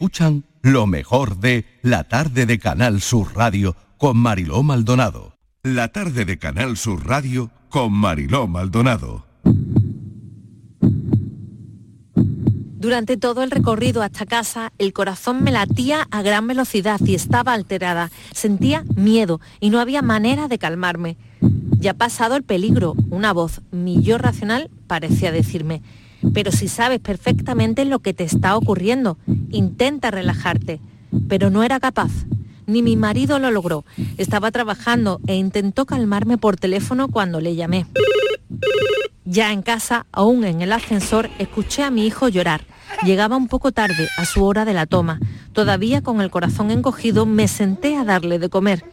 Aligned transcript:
Escuchan 0.00 0.46
lo 0.62 0.86
mejor 0.86 1.40
de 1.40 1.66
La 1.82 2.04
tarde 2.04 2.46
de 2.46 2.58
Canal 2.58 3.02
Sur 3.02 3.36
Radio 3.36 3.76
con 3.98 4.16
Mariló 4.16 4.62
Maldonado. 4.62 5.36
La 5.62 5.88
tarde 5.88 6.24
de 6.24 6.38
Canal 6.38 6.78
Sur 6.78 7.06
Radio 7.06 7.50
con 7.68 7.92
Mariló 7.92 8.46
Maldonado. 8.46 9.26
Durante 12.78 13.18
todo 13.18 13.42
el 13.42 13.50
recorrido 13.50 14.00
hasta 14.00 14.24
casa, 14.24 14.72
el 14.78 14.94
corazón 14.94 15.44
me 15.44 15.52
latía 15.52 16.06
a 16.10 16.22
gran 16.22 16.46
velocidad 16.46 16.98
y 17.04 17.14
estaba 17.14 17.52
alterada. 17.52 18.10
Sentía 18.32 18.84
miedo 18.96 19.38
y 19.60 19.68
no 19.68 19.80
había 19.80 20.00
manera 20.00 20.48
de 20.48 20.58
calmarme. 20.58 21.18
Ya 21.72 21.92
pasado 21.92 22.36
el 22.36 22.42
peligro, 22.42 22.94
una 23.10 23.34
voz, 23.34 23.60
mi 23.70 24.00
yo 24.02 24.16
racional, 24.16 24.70
parecía 24.86 25.30
decirme. 25.30 25.82
Pero 26.34 26.52
si 26.52 26.68
sabes 26.68 27.00
perfectamente 27.00 27.84
lo 27.84 28.00
que 28.00 28.14
te 28.14 28.24
está 28.24 28.56
ocurriendo, 28.56 29.18
intenta 29.50 30.10
relajarte. 30.10 30.80
Pero 31.28 31.50
no 31.50 31.62
era 31.62 31.80
capaz. 31.80 32.10
Ni 32.66 32.82
mi 32.82 32.96
marido 32.96 33.38
lo 33.38 33.50
logró. 33.50 33.84
Estaba 34.16 34.50
trabajando 34.50 35.20
e 35.26 35.34
intentó 35.36 35.86
calmarme 35.86 36.38
por 36.38 36.56
teléfono 36.56 37.08
cuando 37.08 37.40
le 37.40 37.56
llamé. 37.56 37.86
Ya 39.24 39.52
en 39.52 39.62
casa, 39.62 40.06
aún 40.12 40.44
en 40.44 40.60
el 40.60 40.72
ascensor, 40.72 41.30
escuché 41.38 41.82
a 41.82 41.90
mi 41.90 42.06
hijo 42.06 42.28
llorar. 42.28 42.62
Llegaba 43.04 43.36
un 43.36 43.48
poco 43.48 43.72
tarde, 43.72 44.08
a 44.18 44.24
su 44.24 44.44
hora 44.44 44.64
de 44.64 44.74
la 44.74 44.86
toma. 44.86 45.20
Todavía 45.52 46.02
con 46.02 46.20
el 46.20 46.30
corazón 46.30 46.70
encogido, 46.70 47.26
me 47.26 47.48
senté 47.48 47.96
a 47.96 48.04
darle 48.04 48.38
de 48.38 48.48
comer. 48.48 48.84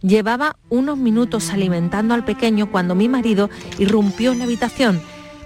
Llevaba 0.00 0.56
unos 0.68 0.98
minutos 0.98 1.50
alimentando 1.50 2.14
al 2.14 2.24
pequeño 2.24 2.70
cuando 2.70 2.94
mi 2.94 3.08
marido 3.08 3.50
irrumpió 3.78 4.32
en 4.32 4.38
la 4.38 4.44
habitación. 4.44 5.00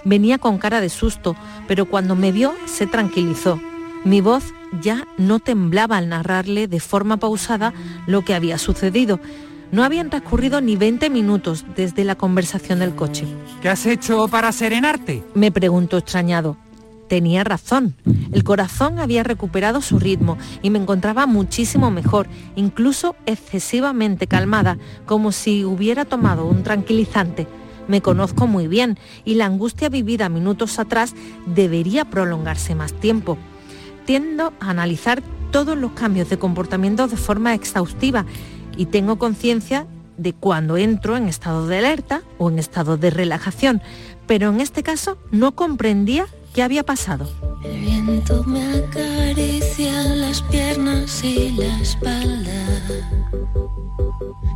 Venía 0.09 0.39
con 0.39 0.57
cara 0.57 0.81
de 0.81 0.89
susto, 0.89 1.37
pero 1.67 1.85
cuando 1.85 2.17
me 2.17 2.33
vio 2.33 2.55
se 2.65 2.87
tranquilizó. 2.87 3.61
Mi 4.05 4.23
voz 4.23 4.55
ya 4.81 5.07
no 5.19 5.39
temblaba 5.39 5.99
al 5.99 6.09
narrarle 6.09 6.67
de 6.67 6.81
forma 6.81 7.19
pausada 7.19 7.75
lo 8.07 8.25
que 8.25 8.33
había 8.35 8.57
sucedido. 8.57 9.21
No 9.71 9.85
habían 9.85 10.09
transcurrido 10.09 10.63
ni 10.63 10.77
20 10.77 11.11
minutos 11.11 11.67
desde 11.77 12.05
la 12.05 12.15
conversación 12.15 12.79
del 12.79 12.95
coche. 12.95 13.27
¿Qué 13.61 13.69
has 13.69 13.85
hecho 13.85 14.29
para 14.29 14.51
serenarte? 14.51 15.23
Me 15.35 15.53
preguntó 15.53 15.99
extrañado. 15.99 16.57
Tenía 17.11 17.45
razón. 17.45 17.95
El 18.33 18.45
corazón 18.45 18.99
había 19.01 19.25
recuperado 19.25 19.83
su 19.83 19.99
ritmo 19.99 20.39
y 20.63 20.71
me 20.71 20.79
encontraba 20.79 21.27
muchísimo 21.27 21.91
mejor, 21.91 22.29
incluso 22.57 23.15
excesivamente 23.27 24.27
calmada, 24.27 24.79
como 25.05 25.33
si 25.33 25.67
hubiera 25.67 26.07
tomado 26.07 26.47
un 26.47 26.63
tranquilizante. 26.63 27.47
Me 27.89 28.03
conozco 28.03 28.47
muy 28.47 28.69
bien 28.69 28.99
y 29.25 29.35
la 29.35 29.47
angustia 29.47 29.89
vivida 29.89 30.29
minutos 30.29 30.79
atrás 30.79 31.15
debería 31.47 32.05
prolongarse 32.05 32.75
más 32.75 32.93
tiempo. 32.93 33.39
Tiendo 34.05 34.53
a 34.61 34.71
analizar 34.71 35.23
todos 35.51 35.77
los 35.77 35.93
cambios 35.93 36.29
de 36.29 36.39
comportamiento 36.39 37.09
de 37.09 37.17
forma 37.17 37.55
exhaustiva 37.55 38.27
y 38.77 38.87
tengo 38.87 39.19
conciencia 39.19 39.87
de 40.19 40.35
cuando 40.35 40.77
entro 40.77 41.17
en 41.17 41.29
estado 41.29 41.67
de 41.67 41.79
alerta 41.79 42.23
o 42.39 42.51
en 42.51 42.59
estado 42.59 42.97
de 42.97 43.11
relajación, 43.11 43.81
pero 44.27 44.51
en 44.51 44.61
este 44.61 44.83
caso 44.83 45.17
no 45.31 45.55
comprendía 45.55 46.27
qué 46.53 46.63
había 46.63 46.85
pasado. 46.85 47.31
El 47.65 47.81
viento 47.81 48.45
me 48.45 48.63
acaricia 48.75 50.03
las 50.15 50.43
piernas 50.43 51.25
y 51.25 51.51
la 51.53 51.81
espalda. 51.81 52.67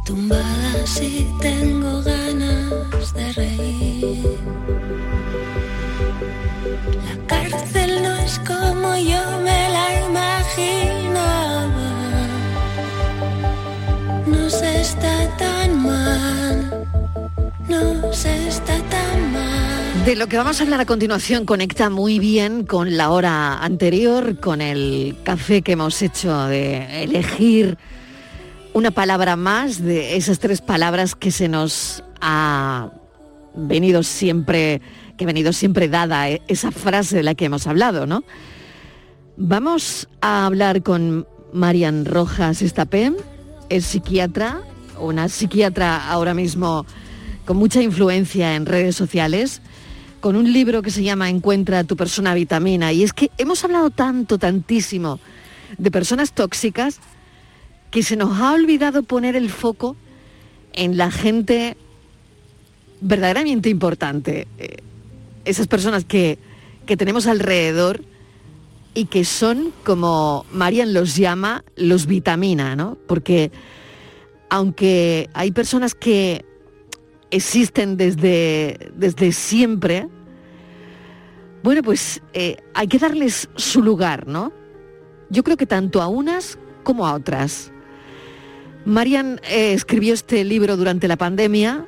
Tumbada 0.04 0.86
si 0.86 1.28
tengo 1.40 2.02
ganas 2.02 2.21
de 3.14 3.32
reír. 3.32 4.38
La 7.06 7.26
cárcel 7.26 8.02
no 8.02 8.16
es 8.16 8.38
como 8.40 8.96
yo 8.96 9.40
me 9.42 9.68
la 9.70 10.06
imaginaba. 10.08 11.90
No 14.26 14.50
se 14.50 14.80
está 14.80 15.36
tan 15.36 15.82
mal. 15.82 16.86
No 17.68 18.12
se 18.12 18.48
está 18.48 18.76
tan 18.88 19.32
mal. 19.32 20.04
De 20.04 20.16
lo 20.16 20.26
que 20.26 20.36
vamos 20.36 20.60
a 20.60 20.64
hablar 20.64 20.80
a 20.80 20.86
continuación 20.86 21.44
conecta 21.44 21.90
muy 21.90 22.18
bien 22.18 22.64
con 22.64 22.96
la 22.96 23.10
hora 23.10 23.58
anterior, 23.58 24.40
con 24.40 24.60
el 24.60 25.16
café 25.22 25.62
que 25.62 25.72
hemos 25.72 26.00
hecho 26.02 26.46
de 26.46 27.04
elegir 27.04 27.78
una 28.72 28.90
palabra 28.90 29.36
más 29.36 29.82
de 29.82 30.16
esas 30.16 30.38
tres 30.38 30.60
palabras 30.60 31.14
que 31.14 31.30
se 31.30 31.48
nos 31.48 32.02
ha 32.20 32.90
venido 33.54 34.02
siempre, 34.02 34.80
que 35.16 35.26
venido 35.26 35.52
siempre 35.52 35.88
dada 35.88 36.28
eh, 36.30 36.42
esa 36.48 36.70
frase 36.70 37.16
de 37.16 37.22
la 37.22 37.34
que 37.34 37.46
hemos 37.46 37.66
hablado, 37.66 38.06
¿no? 38.06 38.24
Vamos 39.36 40.08
a 40.20 40.46
hablar 40.46 40.82
con 40.82 41.26
Marian 41.52 42.04
Rojas 42.04 42.62
Estapé, 42.62 43.12
es 43.68 43.86
psiquiatra, 43.86 44.60
una 45.00 45.28
psiquiatra 45.28 46.10
ahora 46.10 46.34
mismo 46.34 46.86
con 47.44 47.56
mucha 47.56 47.82
influencia 47.82 48.54
en 48.54 48.66
redes 48.66 48.94
sociales, 48.94 49.62
con 50.20 50.36
un 50.36 50.52
libro 50.52 50.82
que 50.82 50.90
se 50.90 51.02
llama 51.02 51.28
Encuentra 51.28 51.84
tu 51.84 51.96
persona 51.96 52.34
vitamina. 52.34 52.92
Y 52.92 53.02
es 53.02 53.12
que 53.12 53.30
hemos 53.38 53.64
hablado 53.64 53.90
tanto, 53.90 54.38
tantísimo 54.38 55.18
de 55.78 55.90
personas 55.90 56.32
tóxicas 56.32 57.00
que 57.90 58.02
se 58.02 58.16
nos 58.16 58.38
ha 58.40 58.52
olvidado 58.52 59.02
poner 59.02 59.36
el 59.36 59.50
foco 59.50 59.96
en 60.72 60.96
la 60.96 61.10
gente 61.10 61.76
verdaderamente 63.02 63.68
importante. 63.68 64.46
Eh, 64.58 64.76
esas 65.44 65.66
personas 65.66 66.04
que, 66.04 66.38
que 66.86 66.96
tenemos 66.96 67.26
alrededor 67.26 68.02
y 68.94 69.06
que 69.06 69.24
son, 69.24 69.72
como 69.84 70.46
Marian 70.52 70.94
los 70.94 71.16
llama, 71.16 71.64
los 71.76 72.06
vitamina, 72.06 72.76
¿no? 72.76 72.96
Porque 73.06 73.50
aunque 74.48 75.30
hay 75.32 75.50
personas 75.50 75.94
que 75.94 76.44
existen 77.30 77.96
desde, 77.96 78.92
desde 78.94 79.32
siempre, 79.32 80.08
bueno, 81.62 81.82
pues 81.82 82.20
eh, 82.34 82.56
hay 82.74 82.86
que 82.86 82.98
darles 82.98 83.48
su 83.56 83.82
lugar, 83.82 84.26
¿no? 84.26 84.52
Yo 85.30 85.42
creo 85.42 85.56
que 85.56 85.66
tanto 85.66 86.02
a 86.02 86.08
unas 86.08 86.58
como 86.82 87.06
a 87.06 87.14
otras. 87.14 87.72
Marian 88.84 89.40
eh, 89.48 89.72
escribió 89.72 90.12
este 90.12 90.44
libro 90.44 90.76
durante 90.76 91.08
la 91.08 91.16
pandemia, 91.16 91.86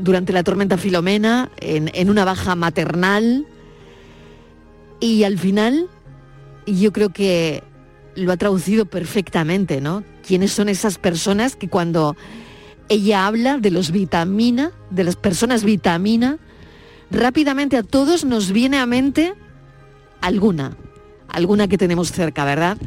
durante 0.00 0.32
la 0.32 0.42
tormenta 0.42 0.76
Filomena, 0.76 1.50
en, 1.58 1.90
en 1.94 2.10
una 2.10 2.24
baja 2.24 2.54
maternal, 2.54 3.46
y 5.00 5.24
al 5.24 5.38
final 5.38 5.88
yo 6.66 6.92
creo 6.92 7.10
que 7.10 7.62
lo 8.14 8.32
ha 8.32 8.36
traducido 8.36 8.86
perfectamente, 8.86 9.80
¿no? 9.80 10.04
¿Quiénes 10.26 10.52
son 10.52 10.68
esas 10.68 10.98
personas 10.98 11.56
que 11.56 11.68
cuando 11.68 12.16
ella 12.88 13.26
habla 13.26 13.58
de 13.58 13.70
los 13.70 13.90
vitamina, 13.90 14.70
de 14.90 15.04
las 15.04 15.16
personas 15.16 15.64
vitamina, 15.64 16.38
rápidamente 17.10 17.76
a 17.76 17.82
todos 17.82 18.24
nos 18.24 18.52
viene 18.52 18.78
a 18.78 18.86
mente 18.86 19.34
alguna, 20.20 20.76
alguna 21.28 21.68
que 21.68 21.78
tenemos 21.78 22.12
cerca, 22.12 22.44
¿verdad? 22.44 22.78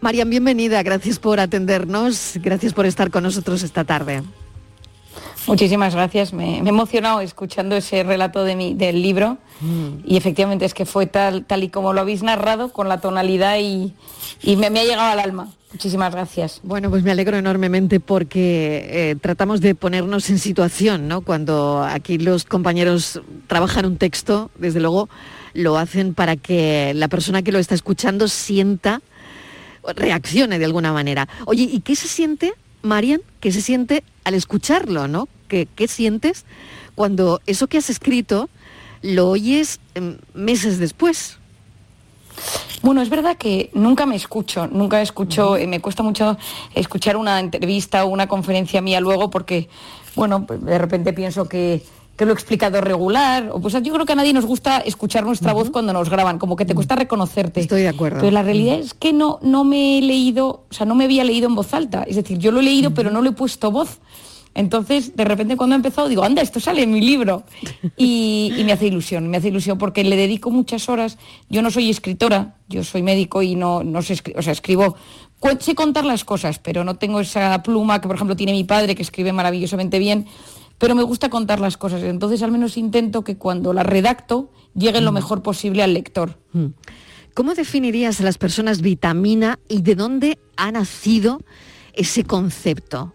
Marian, 0.00 0.28
bienvenida, 0.28 0.82
gracias 0.82 1.18
por 1.18 1.40
atendernos, 1.40 2.34
gracias 2.42 2.74
por 2.74 2.84
estar 2.84 3.10
con 3.10 3.22
nosotros 3.22 3.62
esta 3.62 3.84
tarde. 3.84 4.22
Muchísimas 5.46 5.94
gracias. 5.94 6.32
Me, 6.32 6.62
me 6.62 6.68
he 6.68 6.72
emocionado 6.72 7.20
escuchando 7.20 7.76
ese 7.76 8.02
relato 8.02 8.44
de 8.44 8.56
mi, 8.56 8.74
del 8.74 9.02
libro 9.02 9.38
y 10.04 10.16
efectivamente 10.16 10.64
es 10.64 10.74
que 10.74 10.84
fue 10.84 11.06
tal, 11.06 11.44
tal 11.44 11.62
y 11.62 11.68
como 11.68 11.92
lo 11.92 12.00
habéis 12.00 12.22
narrado, 12.22 12.72
con 12.72 12.88
la 12.88 13.00
tonalidad 13.00 13.58
y, 13.58 13.94
y 14.42 14.56
me, 14.56 14.70
me 14.70 14.80
ha 14.80 14.84
llegado 14.84 15.12
al 15.12 15.20
alma. 15.20 15.52
Muchísimas 15.72 16.12
gracias. 16.12 16.60
Bueno, 16.62 16.88
pues 16.88 17.02
me 17.02 17.10
alegro 17.10 17.36
enormemente 17.36 17.98
porque 17.98 18.86
eh, 18.88 19.16
tratamos 19.20 19.60
de 19.60 19.74
ponernos 19.74 20.30
en 20.30 20.38
situación, 20.38 21.08
¿no? 21.08 21.20
Cuando 21.20 21.82
aquí 21.82 22.16
los 22.16 22.44
compañeros 22.44 23.20
trabajan 23.48 23.84
un 23.84 23.96
texto, 23.96 24.50
desde 24.56 24.80
luego 24.80 25.08
lo 25.52 25.76
hacen 25.76 26.14
para 26.14 26.36
que 26.36 26.92
la 26.94 27.08
persona 27.08 27.42
que 27.42 27.52
lo 27.52 27.58
está 27.58 27.74
escuchando 27.74 28.28
sienta, 28.28 29.02
reaccione 29.96 30.58
de 30.58 30.64
alguna 30.64 30.92
manera. 30.92 31.28
Oye, 31.46 31.68
¿y 31.70 31.80
qué 31.80 31.96
se 31.96 32.06
siente, 32.06 32.54
Marian? 32.82 33.22
¿Qué 33.40 33.50
se 33.50 33.60
siente 33.60 34.04
al 34.22 34.34
escucharlo, 34.34 35.08
no? 35.08 35.28
¿Qué, 35.54 35.68
qué 35.72 35.86
sientes 35.86 36.46
cuando 36.96 37.40
eso 37.46 37.68
que 37.68 37.78
has 37.78 37.88
escrito 37.88 38.48
lo 39.02 39.28
oyes 39.28 39.78
em, 39.94 40.18
meses 40.34 40.80
después? 40.80 41.38
Bueno, 42.82 43.02
es 43.02 43.08
verdad 43.08 43.36
que 43.36 43.70
nunca 43.72 44.04
me 44.04 44.16
escucho, 44.16 44.66
nunca 44.66 45.00
escucho, 45.00 45.56
eh, 45.56 45.68
me 45.68 45.78
cuesta 45.78 46.02
mucho 46.02 46.36
escuchar 46.74 47.16
una 47.16 47.38
entrevista 47.38 48.04
o 48.04 48.08
una 48.08 48.26
conferencia 48.26 48.80
mía 48.80 48.98
luego 48.98 49.30
porque, 49.30 49.68
bueno, 50.16 50.44
pues 50.44 50.60
de 50.60 50.76
repente 50.76 51.12
pienso 51.12 51.44
que, 51.44 51.84
que 52.16 52.24
lo 52.24 52.32
he 52.32 52.34
explicado 52.34 52.80
regular, 52.80 53.50
o 53.52 53.60
pues 53.60 53.74
yo 53.74 53.92
creo 53.92 54.06
que 54.06 54.14
a 54.14 54.16
nadie 54.16 54.32
nos 54.32 54.46
gusta 54.46 54.78
escuchar 54.78 55.24
nuestra 55.24 55.52
voz 55.52 55.70
cuando 55.70 55.92
nos 55.92 56.10
graban, 56.10 56.40
como 56.40 56.56
que 56.56 56.64
te 56.64 56.74
cuesta 56.74 56.96
reconocerte. 56.96 57.60
Estoy 57.60 57.82
de 57.82 57.90
acuerdo. 57.90 58.18
Pero 58.18 58.32
la 58.32 58.42
realidad 58.42 58.80
es 58.80 58.92
que 58.92 59.12
no, 59.12 59.38
no 59.40 59.62
me 59.62 59.98
he 59.98 60.02
leído, 60.02 60.64
o 60.68 60.74
sea, 60.74 60.84
no 60.84 60.96
me 60.96 61.04
había 61.04 61.22
leído 61.22 61.46
en 61.46 61.54
voz 61.54 61.72
alta, 61.74 62.02
es 62.02 62.16
decir, 62.16 62.38
yo 62.38 62.50
lo 62.50 62.58
he 62.58 62.64
leído 62.64 62.92
pero 62.92 63.12
no 63.12 63.22
le 63.22 63.28
he 63.28 63.32
puesto 63.34 63.70
voz. 63.70 64.00
Entonces, 64.54 65.16
de 65.16 65.24
repente 65.24 65.56
cuando 65.56 65.74
he 65.74 65.76
empezado, 65.76 66.08
digo, 66.08 66.22
anda, 66.22 66.40
esto 66.40 66.60
sale 66.60 66.82
en 66.82 66.92
mi 66.92 67.00
libro. 67.00 67.44
Y, 67.96 68.52
me 68.64 68.72
hace 68.72 68.86
ilusión, 68.86 69.28
me 69.28 69.36
hace 69.36 69.48
ilusión 69.48 69.78
porque 69.78 70.04
le 70.04 70.16
dedico 70.16 70.50
muchas 70.50 70.88
horas. 70.88 71.18
Yo 71.48 71.60
no 71.60 71.70
soy 71.70 71.90
escritora, 71.90 72.56
yo 72.68 72.84
soy 72.84 73.02
médico 73.02 73.42
y 73.42 73.56
no, 73.56 73.82
no 73.82 74.00
sé, 74.02 74.16
o 74.36 74.42
sea, 74.42 74.52
escribo, 74.52 74.96
sé 75.58 75.74
contar 75.74 76.04
las 76.04 76.24
cosas, 76.24 76.58
pero 76.58 76.84
no 76.84 76.96
tengo 76.96 77.20
esa 77.20 77.62
pluma 77.62 78.00
que, 78.00 78.06
por 78.06 78.16
ejemplo, 78.16 78.36
tiene 78.36 78.52
mi 78.52 78.64
padre, 78.64 78.94
que 78.94 79.02
escribe 79.02 79.32
maravillosamente 79.32 79.98
bien, 79.98 80.26
pero 80.78 80.94
me 80.94 81.02
gusta 81.02 81.28
contar 81.28 81.60
las 81.60 81.76
cosas. 81.76 82.02
Entonces, 82.02 82.42
al 82.42 82.52
menos 82.52 82.76
intento 82.76 83.24
que 83.24 83.36
cuando 83.36 83.72
las 83.72 83.86
redacto, 83.86 84.50
lleguen 84.74 85.04
lo 85.04 85.12
mm. 85.12 85.14
mejor 85.14 85.42
posible 85.42 85.82
al 85.82 85.94
lector. 85.94 86.38
Mm. 86.52 86.66
¿Cómo 87.34 87.54
definirías 87.54 88.20
a 88.20 88.24
las 88.24 88.38
personas 88.38 88.80
vitamina 88.80 89.58
y 89.68 89.82
de 89.82 89.96
dónde 89.96 90.38
ha 90.56 90.70
nacido 90.70 91.40
ese 91.92 92.22
concepto? 92.22 93.12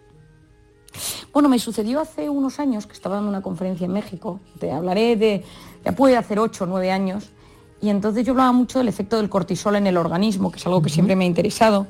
Bueno, 1.31 1.49
me 1.49 1.59
sucedió 1.59 2.01
hace 2.01 2.29
unos 2.29 2.59
años 2.59 2.87
que 2.87 2.93
estaba 2.93 3.15
dando 3.15 3.29
una 3.29 3.41
conferencia 3.41 3.85
en 3.85 3.93
México, 3.93 4.39
te 4.59 4.71
hablaré 4.71 5.15
de, 5.15 5.43
ya 5.85 5.91
puede 5.93 6.17
hacer 6.17 6.39
ocho 6.39 6.63
o 6.63 6.67
nueve 6.67 6.91
años, 6.91 7.29
y 7.81 7.89
entonces 7.89 8.25
yo 8.25 8.33
hablaba 8.33 8.51
mucho 8.51 8.79
del 8.79 8.87
efecto 8.87 9.17
del 9.17 9.29
cortisol 9.29 9.75
en 9.75 9.87
el 9.87 9.97
organismo, 9.97 10.51
que 10.51 10.57
es 10.57 10.65
algo 10.65 10.81
que 10.81 10.89
siempre 10.89 11.15
me 11.15 11.23
ha 11.23 11.27
interesado, 11.27 11.87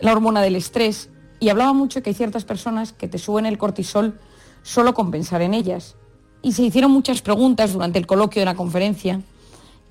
la 0.00 0.12
hormona 0.12 0.40
del 0.40 0.56
estrés, 0.56 1.10
y 1.40 1.50
hablaba 1.50 1.72
mucho 1.72 2.02
que 2.02 2.10
hay 2.10 2.14
ciertas 2.14 2.44
personas 2.44 2.92
que 2.92 3.08
te 3.08 3.18
suben 3.18 3.46
el 3.46 3.58
cortisol 3.58 4.18
solo 4.62 4.94
con 4.94 5.10
pensar 5.10 5.42
en 5.42 5.54
ellas. 5.54 5.96
Y 6.42 6.52
se 6.52 6.62
hicieron 6.62 6.90
muchas 6.90 7.22
preguntas 7.22 7.72
durante 7.72 7.98
el 7.98 8.06
coloquio 8.06 8.40
de 8.40 8.46
la 8.46 8.54
conferencia, 8.54 9.20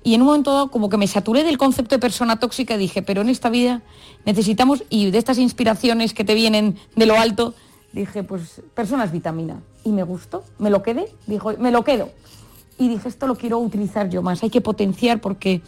y 0.02 0.14
en 0.14 0.22
un 0.22 0.28
momento 0.28 0.52
dado 0.52 0.70
como 0.70 0.88
que 0.88 0.96
me 0.96 1.06
saturé 1.06 1.44
del 1.44 1.58
concepto 1.58 1.94
de 1.94 2.00
persona 2.00 2.38
tóxica 2.38 2.74
y 2.74 2.78
dije, 2.78 3.02
pero 3.02 3.20
en 3.20 3.28
esta 3.28 3.50
vida 3.50 3.82
necesitamos, 4.24 4.82
y 4.88 5.10
de 5.10 5.18
estas 5.18 5.38
inspiraciones 5.38 6.14
que 6.14 6.24
te 6.24 6.34
vienen 6.34 6.78
de 6.96 7.06
lo 7.06 7.18
alto, 7.18 7.54
dije, 7.92 8.22
pues 8.22 8.62
personas 8.74 9.12
vitamina. 9.12 9.60
Y 9.84 9.90
me 9.90 10.02
gustó, 10.02 10.44
me 10.58 10.70
lo 10.70 10.82
quedé, 10.82 11.12
dijo, 11.26 11.52
me 11.58 11.70
lo 11.70 11.84
quedo. 11.84 12.10
Y 12.78 12.88
dije, 12.88 13.08
esto 13.08 13.26
lo 13.26 13.34
quiero 13.34 13.58
utilizar 13.58 14.08
yo 14.08 14.22
más, 14.22 14.42
hay 14.42 14.50
que 14.50 14.60
potenciar 14.60 15.20
porque 15.20 15.62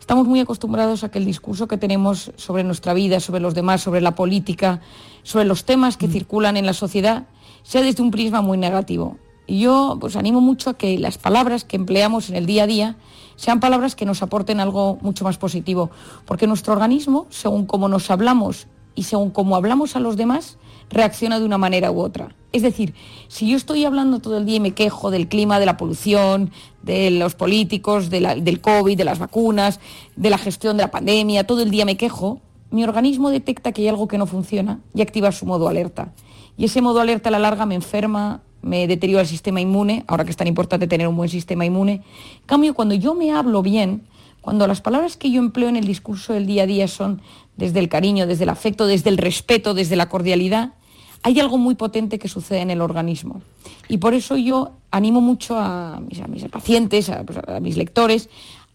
estamos 0.00 0.26
muy 0.26 0.40
acostumbrados 0.40 1.04
a 1.04 1.10
que 1.10 1.18
el 1.18 1.24
discurso 1.24 1.68
que 1.68 1.76
tenemos 1.76 2.32
sobre 2.36 2.64
nuestra 2.64 2.94
vida, 2.94 3.20
sobre 3.20 3.40
los 3.40 3.54
demás, 3.54 3.82
sobre 3.82 4.00
la 4.00 4.14
política, 4.14 4.80
sobre 5.22 5.44
los 5.44 5.64
temas 5.64 5.96
que 5.96 6.08
mm. 6.08 6.12
circulan 6.12 6.56
en 6.56 6.64
la 6.64 6.72
sociedad, 6.72 7.26
sea 7.62 7.82
desde 7.82 8.02
un 8.02 8.10
prisma 8.10 8.40
muy 8.40 8.56
negativo. 8.56 9.18
Y 9.46 9.60
yo 9.60 9.96
pues 10.00 10.16
animo 10.16 10.40
mucho 10.40 10.70
a 10.70 10.74
que 10.74 10.98
las 10.98 11.18
palabras 11.18 11.64
que 11.64 11.76
empleamos 11.76 12.30
en 12.30 12.36
el 12.36 12.46
día 12.46 12.64
a 12.64 12.66
día 12.66 12.96
sean 13.36 13.60
palabras 13.60 13.94
que 13.94 14.06
nos 14.06 14.22
aporten 14.22 14.60
algo 14.60 14.98
mucho 15.02 15.24
más 15.24 15.38
positivo, 15.38 15.90
porque 16.24 16.46
nuestro 16.46 16.72
organismo, 16.72 17.26
según 17.30 17.66
cómo 17.66 17.88
nos 17.88 18.10
hablamos 18.10 18.66
y 18.94 19.04
según 19.04 19.30
cómo 19.30 19.56
hablamos 19.56 19.94
a 19.94 20.00
los 20.00 20.16
demás, 20.16 20.58
reacciona 20.90 21.38
de 21.38 21.44
una 21.44 21.58
manera 21.58 21.90
u 21.90 22.00
otra. 22.00 22.34
Es 22.52 22.62
decir, 22.62 22.94
si 23.28 23.50
yo 23.50 23.56
estoy 23.56 23.84
hablando 23.84 24.20
todo 24.20 24.38
el 24.38 24.46
día 24.46 24.56
y 24.56 24.60
me 24.60 24.72
quejo 24.72 25.10
del 25.10 25.28
clima, 25.28 25.60
de 25.60 25.66
la 25.66 25.76
polución, 25.76 26.50
de 26.82 27.10
los 27.10 27.34
políticos, 27.34 28.08
del 28.08 28.60
COVID, 28.60 28.96
de 28.96 29.04
las 29.04 29.18
vacunas, 29.18 29.80
de 30.16 30.30
la 30.30 30.38
gestión 30.38 30.76
de 30.76 30.84
la 30.84 30.90
pandemia, 30.90 31.46
todo 31.46 31.62
el 31.62 31.70
día 31.70 31.84
me 31.84 31.96
quejo, 31.96 32.40
mi 32.70 32.84
organismo 32.84 33.30
detecta 33.30 33.72
que 33.72 33.82
hay 33.82 33.88
algo 33.88 34.08
que 34.08 34.18
no 34.18 34.26
funciona 34.26 34.80
y 34.94 35.02
activa 35.02 35.32
su 35.32 35.46
modo 35.46 35.68
alerta. 35.68 36.12
Y 36.56 36.64
ese 36.64 36.80
modo 36.80 37.00
alerta 37.00 37.28
a 37.28 37.32
la 37.32 37.38
larga 37.38 37.66
me 37.66 37.74
enferma, 37.74 38.42
me 38.62 38.86
deteriora 38.86 39.22
el 39.22 39.28
sistema 39.28 39.60
inmune, 39.60 40.04
ahora 40.06 40.24
que 40.24 40.30
es 40.30 40.36
tan 40.36 40.46
importante 40.46 40.86
tener 40.86 41.06
un 41.08 41.16
buen 41.16 41.28
sistema 41.28 41.64
inmune. 41.64 41.92
En 41.92 42.46
cambio, 42.46 42.74
cuando 42.74 42.94
yo 42.94 43.14
me 43.14 43.32
hablo 43.32 43.62
bien, 43.62 44.06
cuando 44.40 44.66
las 44.66 44.80
palabras 44.80 45.16
que 45.16 45.30
yo 45.30 45.40
empleo 45.40 45.68
en 45.68 45.76
el 45.76 45.86
discurso 45.86 46.32
del 46.32 46.46
día 46.46 46.62
a 46.62 46.66
día 46.66 46.88
son 46.88 47.20
desde 47.56 47.80
el 47.80 47.88
cariño, 47.88 48.26
desde 48.26 48.44
el 48.44 48.50
afecto, 48.50 48.86
desde 48.86 49.10
el 49.10 49.18
respeto, 49.18 49.74
desde 49.74 49.96
la 49.96 50.08
cordialidad, 50.08 50.74
hay 51.22 51.40
algo 51.40 51.58
muy 51.58 51.74
potente 51.74 52.18
que 52.18 52.28
sucede 52.28 52.60
en 52.60 52.70
el 52.70 52.80
organismo. 52.80 53.42
Y 53.88 53.98
por 53.98 54.14
eso 54.14 54.36
yo 54.36 54.76
animo 54.90 55.20
mucho 55.20 55.58
a 55.58 56.00
mis, 56.00 56.44
pacientes, 56.44 57.10
pues, 57.26 57.38
a, 57.46 57.60
mis 57.60 57.76
lectores, 57.76 58.28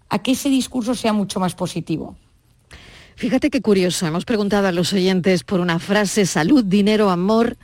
a 0.10 0.19
que 0.19 0.31
ese 0.31 0.50
discurso 0.50 0.95
sea 0.95 1.13
mucho 1.13 1.39
más 1.39 1.56
positivo. 1.56 2.16
Fíjate 3.16 3.50
qué 3.50 3.62
curioso, 3.62 4.07
hemos 4.07 4.25
preguntado 4.25 4.68
a 4.68 4.72
los 4.72 4.94
oyentes 4.94 5.44
por 5.44 5.60
una 5.60 5.80
frase, 5.80 6.25
salud, 6.25 6.63
dinero, 6.63 7.10
amor, 7.10 7.57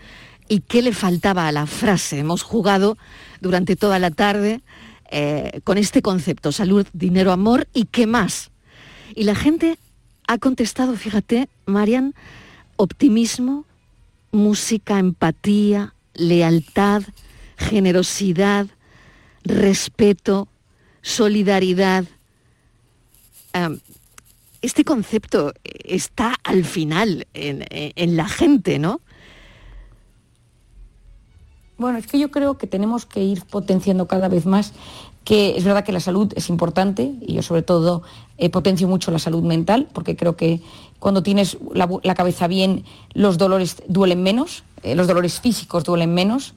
y 0.47 0.61
qué 0.61 0.81
le 0.81 0.93
faltaba 0.93 1.47
a 1.47 1.51
la 1.51 1.65
frase. 1.65 2.19
Hemos 2.19 2.43
jugado 2.43 2.97
durante 3.41 3.75
toda 3.75 3.99
la 3.99 4.11
tarde 4.11 4.61
eh, 5.09 5.61
con 5.63 5.77
este 5.77 6.01
concepto, 6.01 6.51
salud, 6.51 6.85
dinero, 6.93 7.31
amor, 7.31 7.67
y 7.73 7.85
qué 7.85 8.07
más. 8.07 8.51
Y 9.15 9.23
la 9.23 9.35
gente 9.35 9.79
ha 10.27 10.37
contestado, 10.37 10.95
fíjate, 10.95 11.49
Marian, 11.65 12.13
optimismo, 12.75 13.65
música, 14.31 14.99
empatía, 14.99 15.93
lealtad, 16.13 17.03
generosidad, 17.57 18.67
respeto, 19.43 20.47
solidaridad. 21.01 22.05
este 24.61 24.83
concepto 24.83 25.53
está 25.63 26.35
al 26.43 26.65
final 26.65 27.25
en, 27.33 28.17
la 28.17 28.27
gente, 28.27 28.79
¿no? 28.79 29.01
Bueno, 31.77 31.99
es 31.99 32.07
que 32.07 32.19
yo 32.19 32.31
creo 32.31 32.57
que 32.57 32.67
tenemos 32.67 33.05
que 33.05 33.23
ir 33.23 33.45
potenciando 33.45 34.07
cada 34.07 34.27
vez 34.27 34.45
más 34.45 34.73
que 35.27 35.57
es 35.57 35.65
verdad 35.65 35.83
que 35.83 35.91
la 35.91 35.99
salud 35.99 36.31
es 36.37 36.47
importante 36.47 37.11
y 37.19 37.33
yo 37.33 37.41
sobre 37.41 37.61
todo 37.61 38.01
eh, 38.37 38.49
potencio 38.49 38.87
mucho 38.87 39.11
la 39.11 39.19
salud 39.19 39.43
mental 39.43 39.85
porque 39.91 40.15
creo 40.15 40.37
que 40.37 40.61
cuando 40.99 41.21
tienes 41.21 41.57
la, 41.73 42.15
cabeza 42.15 42.47
bien 42.47 42.85
los 43.13 43.37
dolores 43.37 43.83
duelen 43.89 44.23
menos, 44.23 44.63
eh, 44.83 44.95
los 44.95 45.05
dolores 45.05 45.41
físicos 45.41 45.83
duelen 45.83 46.13
menos. 46.13 46.53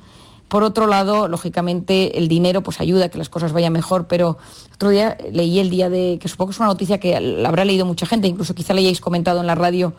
Por 0.50 0.64
otro 0.64 0.88
lado, 0.88 1.28
lógicamente, 1.28 2.18
el 2.18 2.26
dinero 2.26 2.60
pues 2.64 2.80
ayuda 2.80 3.04
a 3.04 3.08
que 3.08 3.18
las 3.18 3.28
cosas 3.28 3.52
vayan 3.52 3.72
mejor, 3.72 4.08
pero 4.08 4.36
otro 4.74 4.90
día 4.90 5.16
leí 5.30 5.60
el 5.60 5.70
día 5.70 5.88
de, 5.88 6.18
que 6.20 6.26
supongo 6.26 6.48
que 6.48 6.54
es 6.54 6.58
una 6.58 6.66
noticia 6.66 6.98
que 6.98 7.20
la 7.20 7.48
habrá 7.48 7.64
leído 7.64 7.86
mucha 7.86 8.04
gente, 8.04 8.26
incluso 8.26 8.52
quizá 8.52 8.74
le 8.74 8.80
hayáis 8.80 9.00
comentado 9.00 9.38
en 9.38 9.46
la 9.46 9.54
radio, 9.54 9.94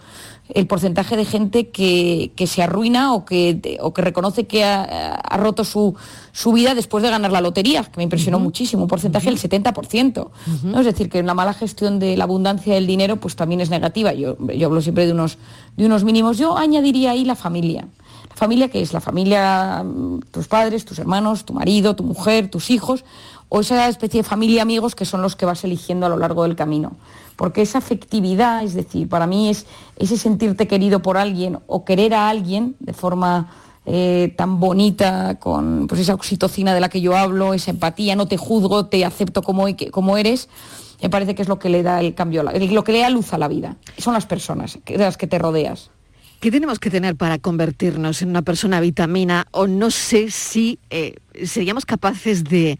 el 0.54 0.68
porcentaje 0.68 1.16
de 1.16 1.24
gente 1.24 1.70
que, 1.70 2.34
se 2.48 2.62
arruina 2.62 3.14
o 3.14 3.24
que, 3.24 3.78
o 3.80 3.94
que 3.94 4.02
reconoce 4.02 4.46
que 4.46 4.66
ha, 4.66 5.38
roto 5.38 5.64
su, 5.64 5.96
su, 6.34 6.52
vida 6.52 6.76
después 6.76 7.02
de 7.02 7.10
ganar 7.10 7.32
la 7.32 7.40
lotería, 7.40 7.84
que 7.84 7.96
me 7.96 8.04
impresionó 8.04 8.38
muchísimo, 8.38 8.82
un 8.82 8.90
porcentaje 8.90 9.30
del 9.30 9.40
70%. 9.40 10.32
¿no? 10.64 10.80
Es 10.82 10.86
decir, 10.86 11.10
que 11.10 11.24
la 11.24 11.34
mala 11.34 11.54
gestión 11.54 11.98
de 11.98 12.18
la 12.18 12.26
abundancia 12.26 12.74
del 12.74 12.88
dinero 12.88 13.16
pues 13.16 13.38
también 13.38 13.62
es 13.62 13.70
negativa. 13.70 14.12
Yo, 14.12 14.36
yo 14.54 14.68
hablo 14.68 14.82
siempre 14.82 15.06
de 15.06 15.14
unos, 15.14 15.38
de 15.78 15.86
unos 15.86 16.04
mínimos. 16.04 16.38
Yo 16.38 16.58
añadiría 16.58 17.12
ahí 17.12 17.24
la 17.24 17.36
familia. 17.36 17.88
Familia 18.36 18.70
que 18.70 18.82
es 18.82 18.94
la 18.94 19.02
familia, 19.02 19.86
tus 20.32 20.48
padres, 20.48 20.86
tus 20.86 21.00
hermanos, 21.00 21.46
tu 21.46 21.54
marido, 21.54 21.96
tu 21.96 22.04
mujer, 22.04 22.50
tus 22.50 22.70
hijos, 22.70 23.06
o 23.50 23.62
esa 23.62 23.88
especie 23.88 24.22
de 24.22 24.28
familia 24.28 24.62
amigos 24.62 24.96
que 24.96 25.06
son 25.06 25.22
los 25.22 25.36
que 25.36 25.46
vas 25.46 25.64
eligiendo 25.64 26.06
a 26.06 26.10
lo 26.10 26.18
largo 26.18 26.44
del 26.44 26.56
camino 26.56 26.94
porque 27.42 27.64
esa 27.64 27.80
afectividad, 27.80 28.64
es 28.64 28.76
decir, 28.76 29.10
para 29.10 29.26
mí 29.26 29.50
es 29.50 29.66
ese 29.98 30.16
sentirte 30.16 30.68
querido 30.68 31.02
por 31.02 31.18
alguien 31.18 31.58
o 31.66 31.86
querer 31.86 32.14
a 32.14 32.30
alguien 32.30 32.76
de 32.80 32.94
forma 32.94 33.50
eh, 33.84 34.32
tan 34.38 34.60
bonita, 34.60 35.40
con 35.40 35.88
pues 35.88 36.02
esa 36.02 36.14
oxitocina 36.14 36.76
de 36.76 36.80
la 36.80 36.90
que 36.90 37.02
yo 37.02 37.18
hablo, 37.18 37.56
esa 37.56 37.72
empatía, 37.72 38.16
no 38.16 38.28
te 38.28 38.38
juzgo, 38.38 38.86
te 38.86 39.06
acepto 39.06 39.42
como, 39.42 39.66
como 39.90 40.18
eres, 40.18 40.50
me 41.02 41.10
parece 41.10 41.34
que 41.34 41.42
es 41.42 41.48
lo 41.48 41.58
que 41.58 41.70
le 41.70 41.82
da 41.82 42.00
el 42.00 42.14
cambio, 42.14 42.44
lo 42.44 42.84
que 42.84 42.92
le 42.92 43.00
da 43.00 43.10
luz 43.10 43.34
a 43.34 43.40
la 43.40 43.48
vida. 43.48 43.78
Son 43.98 44.14
las 44.14 44.28
personas 44.28 44.78
de 44.86 44.98
las 45.00 45.18
que 45.18 45.26
te 45.26 45.40
rodeas. 45.40 45.90
¿Qué 46.42 46.52
tenemos 46.52 46.80
que 46.80 46.90
tener 46.90 47.16
para 47.16 47.40
convertirnos 47.40 48.22
en 48.22 48.30
una 48.30 48.42
persona 48.42 48.82
vitamina? 48.82 49.48
O 49.52 49.68
no 49.68 49.92
sé 49.92 50.30
si 50.32 50.80
eh, 50.90 51.16
seríamos 51.46 51.86
capaces 51.86 52.44
de, 52.44 52.78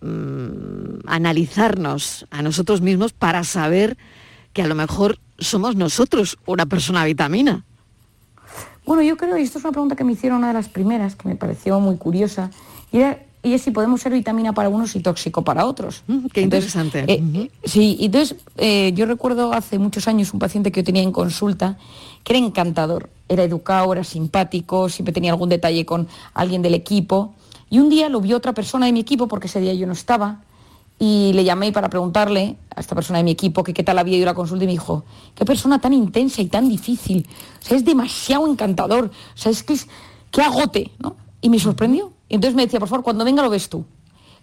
Mm, 0.00 1.00
analizarnos 1.06 2.26
a 2.30 2.40
nosotros 2.40 2.80
mismos 2.82 3.12
para 3.12 3.42
saber 3.42 3.98
que 4.52 4.62
a 4.62 4.68
lo 4.68 4.76
mejor 4.76 5.18
somos 5.40 5.74
nosotros 5.74 6.38
una 6.46 6.66
persona 6.66 7.04
vitamina. 7.04 7.64
Bueno, 8.86 9.02
yo 9.02 9.16
creo, 9.16 9.36
y 9.36 9.42
esto 9.42 9.58
es 9.58 9.64
una 9.64 9.72
pregunta 9.72 9.96
que 9.96 10.04
me 10.04 10.12
hicieron 10.12 10.38
una 10.38 10.48
de 10.48 10.54
las 10.54 10.68
primeras, 10.68 11.16
que 11.16 11.28
me 11.28 11.34
pareció 11.34 11.80
muy 11.80 11.96
curiosa, 11.96 12.50
y, 12.92 13.00
es 13.42 13.62
si 13.62 13.72
podemos 13.72 14.00
ser 14.00 14.12
vitamina 14.12 14.52
para 14.52 14.68
unos 14.68 14.94
y 14.94 15.00
tóxico 15.00 15.42
para 15.42 15.66
otros. 15.66 16.04
Mm, 16.06 16.26
qué 16.26 16.42
interesante. 16.42 17.04
Eh, 17.08 17.50
sí, 17.64 17.98
entonces 18.00 18.36
eh, 18.56 18.92
yo 18.94 19.06
recuerdo 19.06 19.52
hace 19.52 19.80
muchos 19.80 20.06
años 20.06 20.32
un 20.32 20.38
paciente 20.38 20.70
que 20.70 20.80
yo 20.80 20.84
tenía 20.84 21.02
en 21.02 21.12
consulta, 21.12 21.76
que 22.24 22.32
era 22.32 22.44
encantador, 22.44 23.10
era 23.28 23.42
educado, 23.42 23.92
era 23.92 24.04
simpático, 24.04 24.88
siempre 24.88 25.12
tenía 25.12 25.32
algún 25.32 25.48
detalle 25.48 25.84
con 25.84 26.08
alguien 26.34 26.62
del 26.62 26.74
equipo, 26.74 27.34
y 27.70 27.78
un 27.78 27.88
día 27.88 28.08
lo 28.08 28.20
vio 28.20 28.36
otra 28.36 28.52
persona 28.52 28.86
de 28.86 28.92
mi 28.92 29.00
equipo, 29.00 29.28
porque 29.28 29.46
ese 29.46 29.60
día 29.60 29.74
yo 29.74 29.86
no 29.86 29.92
estaba, 29.92 30.42
y 30.98 31.32
le 31.34 31.44
llamé 31.44 31.70
para 31.70 31.88
preguntarle 31.88 32.56
a 32.74 32.80
esta 32.80 32.94
persona 32.94 33.18
de 33.18 33.24
mi 33.24 33.30
equipo 33.30 33.62
que 33.62 33.72
qué 33.72 33.84
tal 33.84 33.98
había 33.98 34.16
ido 34.16 34.26
la 34.26 34.34
consulta 34.34 34.64
y 34.64 34.66
me 34.66 34.72
dijo, 34.72 35.04
qué 35.34 35.44
persona 35.44 35.80
tan 35.80 35.92
intensa 35.92 36.42
y 36.42 36.46
tan 36.46 36.68
difícil, 36.68 37.28
o 37.62 37.64
sea, 37.64 37.76
es 37.76 37.84
demasiado 37.84 38.48
encantador, 38.48 39.06
o 39.06 39.36
sea, 39.36 39.52
es 39.52 39.62
que 39.62 39.74
es, 39.74 39.86
que 40.30 40.42
agote, 40.42 40.90
¿no? 40.98 41.16
Y 41.40 41.48
me 41.50 41.58
sorprendió. 41.58 42.12
Y 42.28 42.34
entonces 42.34 42.54
me 42.54 42.62
decía, 42.62 42.78
por 42.78 42.88
favor, 42.88 43.04
cuando 43.04 43.24
venga 43.24 43.42
lo 43.42 43.50
ves 43.50 43.68
tú. 43.68 43.84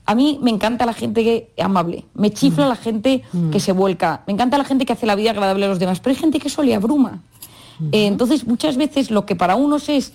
A 0.07 0.13
mí 0.13 0.39
me 0.41 0.51
encanta 0.51 0.85
la 0.85 0.93
gente 0.93 1.23
que, 1.23 1.51
amable, 1.61 2.05
me 2.13 2.31
chifla 2.31 2.67
la 2.67 2.75
gente 2.75 3.23
que 3.51 3.59
se 3.59 3.71
vuelca, 3.71 4.21
me 4.27 4.33
encanta 4.33 4.57
la 4.57 4.63
gente 4.63 4.85
que 4.85 4.93
hace 4.93 5.07
la 5.07 5.15
vida 5.15 5.31
agradable 5.31 5.65
a 5.65 5.67
los 5.67 5.79
demás, 5.79 5.99
pero 5.99 6.15
hay 6.15 6.19
gente 6.19 6.39
que 6.39 6.47
eso 6.47 6.61
le 6.61 6.75
abruma. 6.75 7.23
Eh, 7.91 8.07
entonces, 8.07 8.45
muchas 8.45 8.77
veces 8.77 9.11
lo 9.11 9.25
que 9.25 9.35
para 9.35 9.55
unos 9.55 9.89
es 9.89 10.13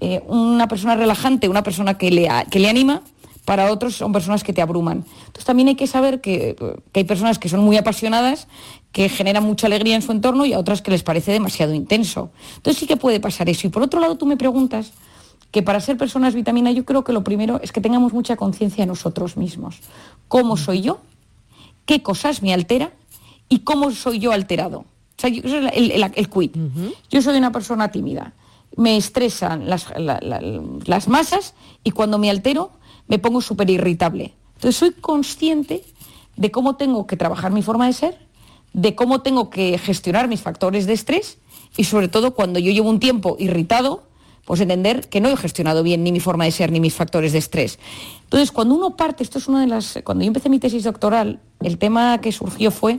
eh, 0.00 0.22
una 0.26 0.68
persona 0.68 0.96
relajante, 0.96 1.48
una 1.48 1.62
persona 1.62 1.98
que 1.98 2.10
le, 2.10 2.28
que 2.50 2.58
le 2.58 2.68
anima, 2.68 3.02
para 3.44 3.72
otros 3.72 3.96
son 3.96 4.12
personas 4.12 4.44
que 4.44 4.52
te 4.52 4.62
abruman. 4.62 5.04
Entonces 5.18 5.44
también 5.44 5.68
hay 5.68 5.74
que 5.74 5.86
saber 5.86 6.20
que, 6.20 6.56
que, 6.92 7.00
hay 7.00 7.04
personas 7.04 7.38
que 7.38 7.48
son 7.48 7.60
muy 7.60 7.76
apasionadas, 7.76 8.46
que 8.92 9.08
generan 9.08 9.44
mucha 9.44 9.66
alegría 9.66 9.96
en 9.96 10.02
su 10.02 10.12
entorno 10.12 10.46
y 10.46 10.52
a 10.52 10.58
otras 10.58 10.82
que 10.82 10.90
les 10.90 11.02
parece 11.02 11.32
demasiado 11.32 11.74
intenso. 11.74 12.30
Entonces 12.56 12.80
sí 12.80 12.86
que 12.86 12.96
puede 12.96 13.20
pasar 13.20 13.48
eso. 13.48 13.66
Y 13.66 13.70
por 13.70 13.82
otro 13.82 14.00
lado 14.00 14.16
tú 14.16 14.26
me 14.26 14.36
preguntas 14.36 14.92
que 15.50 15.62
para 15.62 15.80
ser 15.80 15.96
personas 15.96 16.34
vitamina 16.34 16.70
yo 16.72 16.84
creo 16.84 17.04
que 17.04 17.12
lo 17.12 17.24
primero 17.24 17.60
es 17.62 17.72
que 17.72 17.80
tengamos 17.80 18.12
mucha 18.12 18.36
conciencia 18.36 18.82
de 18.82 18.86
nosotros 18.86 19.36
mismos. 19.36 19.80
¿Cómo 20.28 20.56
soy 20.56 20.80
yo? 20.80 21.00
¿Qué 21.84 22.02
cosas 22.02 22.42
me 22.42 22.54
altera? 22.54 22.92
¿Y 23.48 23.60
cómo 23.60 23.90
soy 23.90 24.18
yo 24.18 24.32
alterado? 24.32 24.86
O 25.22 25.28
sea, 25.28 25.30
yo, 25.30 25.68
el, 25.68 26.28
quid. 26.28 26.50
Yo 27.10 27.22
soy 27.22 27.36
una 27.36 27.52
persona 27.52 27.90
tímida. 27.92 28.32
Me 28.76 28.96
estresan 28.96 29.68
las, 29.68 29.86
la, 29.96 30.18
la, 30.20 30.40
las 30.84 31.06
masas 31.06 31.54
y 31.84 31.92
cuando 31.92 32.18
me 32.18 32.30
altero 32.30 32.70
me 33.06 33.18
pongo 33.18 33.40
súper 33.40 33.70
irritable. 33.70 34.34
Entonces 34.56 34.76
soy 34.76 34.92
consciente 34.92 35.84
de 36.36 36.50
cómo 36.50 36.76
tengo 36.76 37.06
que 37.06 37.16
trabajar 37.16 37.52
mi 37.52 37.62
forma 37.62 37.86
de 37.86 37.92
ser, 37.92 38.18
de 38.72 38.94
cómo 38.94 39.20
tengo 39.20 39.50
que 39.50 39.78
gestionar 39.78 40.28
mis 40.28 40.40
factores 40.40 40.86
de 40.86 40.94
estrés 40.94 41.38
y 41.76 41.84
sobre 41.84 42.08
todo 42.08 42.34
cuando 42.34 42.58
yo 42.58 42.72
llevo 42.72 42.90
un 42.90 43.00
tiempo 43.00 43.36
irritado, 43.38 44.02
pues 44.52 44.60
entender 44.60 45.08
que 45.08 45.22
no 45.22 45.30
he 45.30 45.36
gestionado 45.38 45.82
bien 45.82 46.04
ni 46.04 46.12
mi 46.12 46.20
forma 46.20 46.44
de 46.44 46.50
ser 46.50 46.70
ni 46.72 46.78
mis 46.78 46.92
factores 46.92 47.32
de 47.32 47.38
estrés. 47.38 47.78
Entonces, 48.24 48.52
cuando 48.52 48.74
uno 48.74 48.98
parte, 48.98 49.22
esto 49.22 49.38
es 49.38 49.48
una 49.48 49.62
de 49.62 49.66
las... 49.66 49.98
Cuando 50.04 50.24
yo 50.24 50.28
empecé 50.28 50.50
mi 50.50 50.58
tesis 50.58 50.84
doctoral, 50.84 51.40
el 51.62 51.78
tema 51.78 52.20
que 52.20 52.32
surgió 52.32 52.70
fue 52.70 52.98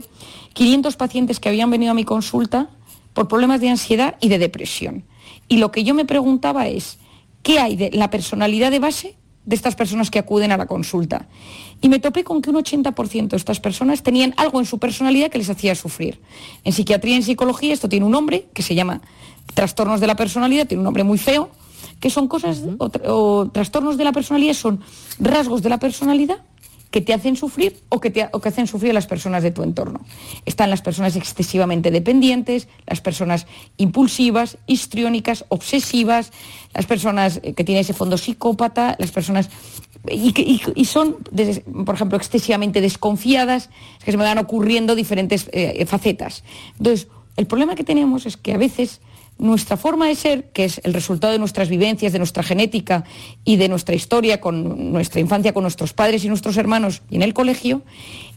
500 0.54 0.96
pacientes 0.96 1.38
que 1.38 1.48
habían 1.48 1.70
venido 1.70 1.92
a 1.92 1.94
mi 1.94 2.02
consulta 2.02 2.70
por 3.12 3.28
problemas 3.28 3.60
de 3.60 3.68
ansiedad 3.68 4.16
y 4.20 4.30
de 4.30 4.40
depresión. 4.40 5.04
Y 5.46 5.58
lo 5.58 5.70
que 5.70 5.84
yo 5.84 5.94
me 5.94 6.04
preguntaba 6.04 6.66
es, 6.66 6.98
¿qué 7.44 7.60
hay 7.60 7.76
de 7.76 7.92
la 7.92 8.10
personalidad 8.10 8.72
de 8.72 8.80
base 8.80 9.14
de 9.44 9.54
estas 9.54 9.76
personas 9.76 10.10
que 10.10 10.18
acuden 10.18 10.50
a 10.50 10.56
la 10.56 10.66
consulta? 10.66 11.28
Y 11.80 11.88
me 11.88 12.00
topé 12.00 12.24
con 12.24 12.42
que 12.42 12.50
un 12.50 12.56
80% 12.56 13.28
de 13.28 13.36
estas 13.36 13.60
personas 13.60 14.02
tenían 14.02 14.34
algo 14.38 14.58
en 14.58 14.66
su 14.66 14.80
personalidad 14.80 15.30
que 15.30 15.38
les 15.38 15.50
hacía 15.50 15.76
sufrir. 15.76 16.20
En 16.64 16.72
psiquiatría 16.72 17.14
y 17.14 17.18
en 17.18 17.22
psicología 17.22 17.72
esto 17.72 17.88
tiene 17.88 18.06
un 18.06 18.10
nombre 18.12 18.48
que 18.52 18.62
se 18.62 18.74
llama 18.74 19.02
trastornos 19.54 20.00
de 20.00 20.06
la 20.06 20.16
personalidad, 20.16 20.66
tiene 20.66 20.80
un 20.80 20.84
nombre 20.84 21.04
muy 21.04 21.18
feo, 21.18 21.50
que 22.00 22.10
son 22.10 22.28
cosas, 22.28 22.58
uh 22.58 22.76
-huh. 22.76 23.06
o, 23.06 23.14
o, 23.14 23.50
trastornos 23.50 23.96
de 23.96 24.04
la 24.04 24.12
personalidad 24.12 24.54
son 24.54 24.80
rasgos 25.18 25.62
de 25.62 25.68
la 25.70 25.78
personalidad 25.78 26.38
que 26.94 27.00
te 27.00 27.12
hacen 27.12 27.34
sufrir 27.34 27.82
o 27.88 27.98
que, 27.98 28.10
te, 28.10 28.28
o 28.30 28.40
que 28.40 28.50
hacen 28.50 28.68
sufrir 28.68 28.92
a 28.92 28.94
las 28.94 29.08
personas 29.08 29.42
de 29.42 29.50
tu 29.50 29.64
entorno. 29.64 29.98
Están 30.46 30.70
las 30.70 30.80
personas 30.80 31.16
excesivamente 31.16 31.90
dependientes, 31.90 32.68
las 32.86 33.00
personas 33.00 33.48
impulsivas, 33.78 34.58
histriónicas, 34.68 35.44
obsesivas, 35.48 36.30
las 36.72 36.86
personas 36.86 37.40
que 37.40 37.64
tienen 37.64 37.80
ese 37.80 37.94
fondo 37.94 38.16
psicópata, 38.16 38.94
las 39.00 39.10
personas 39.10 39.50
y, 40.08 40.32
y, 40.40 40.62
y, 40.76 40.84
son, 40.84 41.16
por 41.84 41.96
ejemplo, 41.96 42.16
excesivamente 42.16 42.80
desconfiadas, 42.80 43.70
es 43.98 44.04
que 44.04 44.12
se 44.12 44.16
me 44.16 44.22
van 44.22 44.38
ocurriendo 44.38 44.94
diferentes 44.94 45.48
eh, 45.50 45.84
facetas. 45.86 46.44
Entonces, 46.78 47.08
el 47.36 47.46
problema 47.46 47.74
que 47.74 47.82
tenemos 47.82 48.24
es 48.24 48.36
que 48.36 48.52
a 48.54 48.58
veces 48.58 49.00
nuestra 49.38 49.76
forma 49.76 50.06
de 50.06 50.14
ser, 50.14 50.50
que 50.50 50.64
es 50.64 50.80
el 50.84 50.94
resultado 50.94 51.32
de 51.32 51.38
nuestras 51.38 51.68
vivencias, 51.68 52.12
de 52.12 52.18
nuestra 52.18 52.42
genética 52.42 53.04
y 53.44 53.56
de 53.56 53.68
nuestra 53.68 53.94
historia 53.94 54.40
con 54.40 54.92
nuestra 54.92 55.20
infancia, 55.20 55.52
con 55.52 55.62
nuestros 55.62 55.92
padres 55.92 56.24
y 56.24 56.28
nuestros 56.28 56.56
hermanos 56.56 57.02
y 57.10 57.16
en 57.16 57.22
el 57.22 57.34
colegio, 57.34 57.82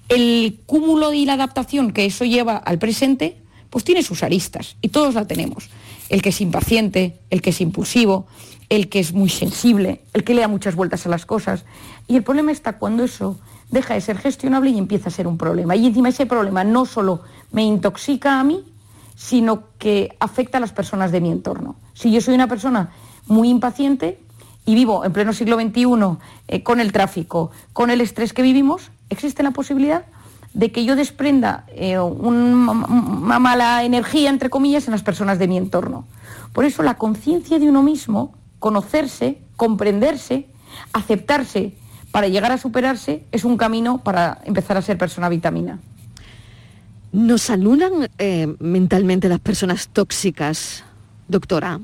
el 0.10 0.60
cúmulo 0.66 1.13
y 1.13 1.25
la 1.25 1.34
adaptación 1.34 1.92
que 1.92 2.06
eso 2.06 2.25
lleva 2.25 2.58
al 2.58 2.80
presente, 2.80 3.38
pues 3.70 3.84
tiene 3.84 4.04
sus 4.04 4.24
aristas 4.24 4.77
y 4.82 4.89
todos 4.89 5.16
la 5.16 5.27
tenemos. 5.27 5.70
El 6.10 6.22
que 6.22 6.30
es 6.30 6.42
impaciente, 6.42 7.20
el 7.30 7.42
que 7.42 7.50
es 7.50 7.62
impulsivo, 7.62 8.27
el 8.70 8.89
que 8.89 9.00
es 9.00 9.13
muy 9.13 9.30
sensible, 9.30 10.01
el 10.13 10.24
que 10.24 10.34
le 10.34 10.42
da 10.42 10.48
muchas 10.48 10.75
vueltas 10.75 11.06
a 11.06 11.10
las 11.10 11.25
cosas. 11.25 11.66
Y 12.08 12.16
el 12.16 12.24
problema 12.24 12.51
está 12.51 12.77
cuando 12.77 13.04
eso 13.04 13.39
deja 13.70 13.94
de 13.94 14.01
ser 14.01 14.18
gestionable 14.18 14.70
y 14.70 14.77
empieza 14.77 15.10
a 15.10 15.12
ser 15.12 15.27
un 15.27 15.38
problema. 15.38 15.75
Y 15.75 15.86
encima 15.86 16.10
ese 16.10 16.25
problema 16.25 16.63
no 16.63 16.86
solo 16.86 17.22
me 17.51 17.63
intoxica 17.63 18.39
a 18.39 18.44
mí, 18.44 18.63
sino 19.18 19.64
que 19.80 20.16
afecta 20.20 20.60
a 20.60 20.62
las 20.62 20.72
personas 20.72 21.12
de 21.12 21.20
mi 21.22 21.32
entorno. 21.32 21.76
Si 21.96 22.12
yo 22.12 22.22
soy 22.22 22.36
una 22.36 22.48
persona 22.48 22.92
muy 23.26 23.50
impaciente 23.50 24.22
y 24.64 24.76
vivo 24.76 25.04
en 25.04 25.12
pleno 25.12 25.34
siglo 25.34 25.60
XXI 25.60 25.88
eh, 26.48 26.62
con 26.62 26.80
el 26.80 26.92
tráfico, 26.92 27.50
con 27.74 27.90
el 27.90 28.00
estrés 28.00 28.32
que 28.32 28.44
vivimos, 28.44 28.92
existe 29.10 29.42
la 29.42 29.52
posibilidad 29.52 30.06
de 30.54 30.72
que 30.72 30.86
yo 30.86 30.96
desprenda 30.96 31.66
eh, 31.70 32.00
un, 32.00 32.70
una 33.24 33.40
mala 33.40 33.84
energía, 33.84 34.30
entre 34.30 34.52
comillas, 34.52 34.86
en 34.86 34.92
las 34.92 35.04
personas 35.04 35.40
de 35.40 35.48
mi 35.48 35.58
entorno. 35.58 36.06
Por 36.54 36.66
eso 36.66 36.84
la 36.84 37.00
conciencia 37.00 37.58
de 37.58 37.68
uno 37.68 37.82
mismo, 37.82 38.36
conocerse, 38.60 39.42
comprenderse, 39.56 40.48
aceptarse 40.94 41.76
para 42.12 42.28
llegar 42.28 42.52
a 42.52 42.60
superarse, 42.60 43.26
es 43.32 43.46
un 43.46 43.58
camino 43.58 43.98
para 43.98 44.42
empezar 44.46 44.78
a 44.78 44.84
ser 44.84 45.00
persona 45.00 45.28
vitamina. 45.28 45.80
¿Nos 47.12 47.50
anulan 47.50 48.10
eh, 48.18 48.54
mentalmente 48.60 49.30
las 49.30 49.40
personas 49.40 49.88
tóxicas, 49.88 50.84
doctora? 51.28 51.80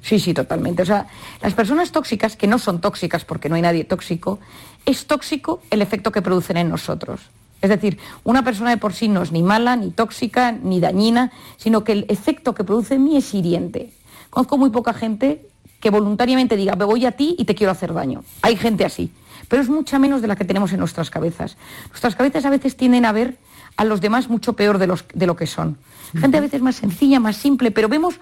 Sí, 0.00 0.18
sí, 0.18 0.32
totalmente. 0.32 0.82
O 0.82 0.86
sea, 0.86 1.06
las 1.42 1.54
personas 1.54 1.90
tóxicas, 1.90 2.36
que 2.36 2.46
no 2.46 2.58
son 2.58 2.80
tóxicas 2.80 3.24
porque 3.24 3.48
no 3.48 3.56
hay 3.56 3.62
nadie 3.62 3.84
tóxico, 3.84 4.38
es 4.86 5.06
tóxico 5.06 5.60
el 5.70 5.82
efecto 5.82 6.12
que 6.12 6.22
producen 6.22 6.56
en 6.56 6.68
nosotros. 6.68 7.20
Es 7.60 7.70
decir, 7.70 7.98
una 8.22 8.44
persona 8.44 8.70
de 8.70 8.76
por 8.76 8.94
sí 8.94 9.08
no 9.08 9.22
es 9.22 9.32
ni 9.32 9.42
mala, 9.42 9.74
ni 9.74 9.90
tóxica, 9.90 10.52
ni 10.52 10.78
dañina, 10.78 11.32
sino 11.56 11.82
que 11.82 11.92
el 11.92 12.06
efecto 12.08 12.54
que 12.54 12.62
produce 12.62 12.94
en 12.94 13.04
mí 13.04 13.16
es 13.16 13.34
hiriente. 13.34 13.92
Conozco 14.30 14.56
muy 14.56 14.70
poca 14.70 14.94
gente 14.94 15.48
que 15.80 15.90
voluntariamente 15.90 16.56
diga, 16.56 16.76
me 16.76 16.84
voy 16.84 17.04
a 17.06 17.12
ti 17.12 17.34
y 17.38 17.44
te 17.44 17.54
quiero 17.54 17.72
hacer 17.72 17.92
daño. 17.92 18.22
Hay 18.42 18.56
gente 18.56 18.84
así, 18.84 19.12
pero 19.48 19.62
es 19.62 19.68
mucha 19.68 19.98
menos 19.98 20.22
de 20.22 20.28
la 20.28 20.36
que 20.36 20.44
tenemos 20.44 20.72
en 20.72 20.78
nuestras 20.78 21.10
cabezas. 21.10 21.56
Nuestras 21.88 22.14
cabezas 22.14 22.44
a 22.44 22.50
veces 22.50 22.76
tienden 22.76 23.04
a 23.04 23.12
ver 23.12 23.36
a 23.78 23.84
los 23.84 24.00
demás 24.00 24.28
mucho 24.28 24.54
peor 24.54 24.78
de, 24.78 24.88
los, 24.88 25.04
de 25.14 25.26
lo 25.26 25.36
que 25.36 25.46
son. 25.46 25.78
Gente 26.18 26.36
a 26.36 26.40
veces 26.40 26.60
más 26.60 26.74
sencilla, 26.74 27.20
más 27.20 27.36
simple, 27.36 27.70
pero 27.70 27.88
vemos, 27.88 28.18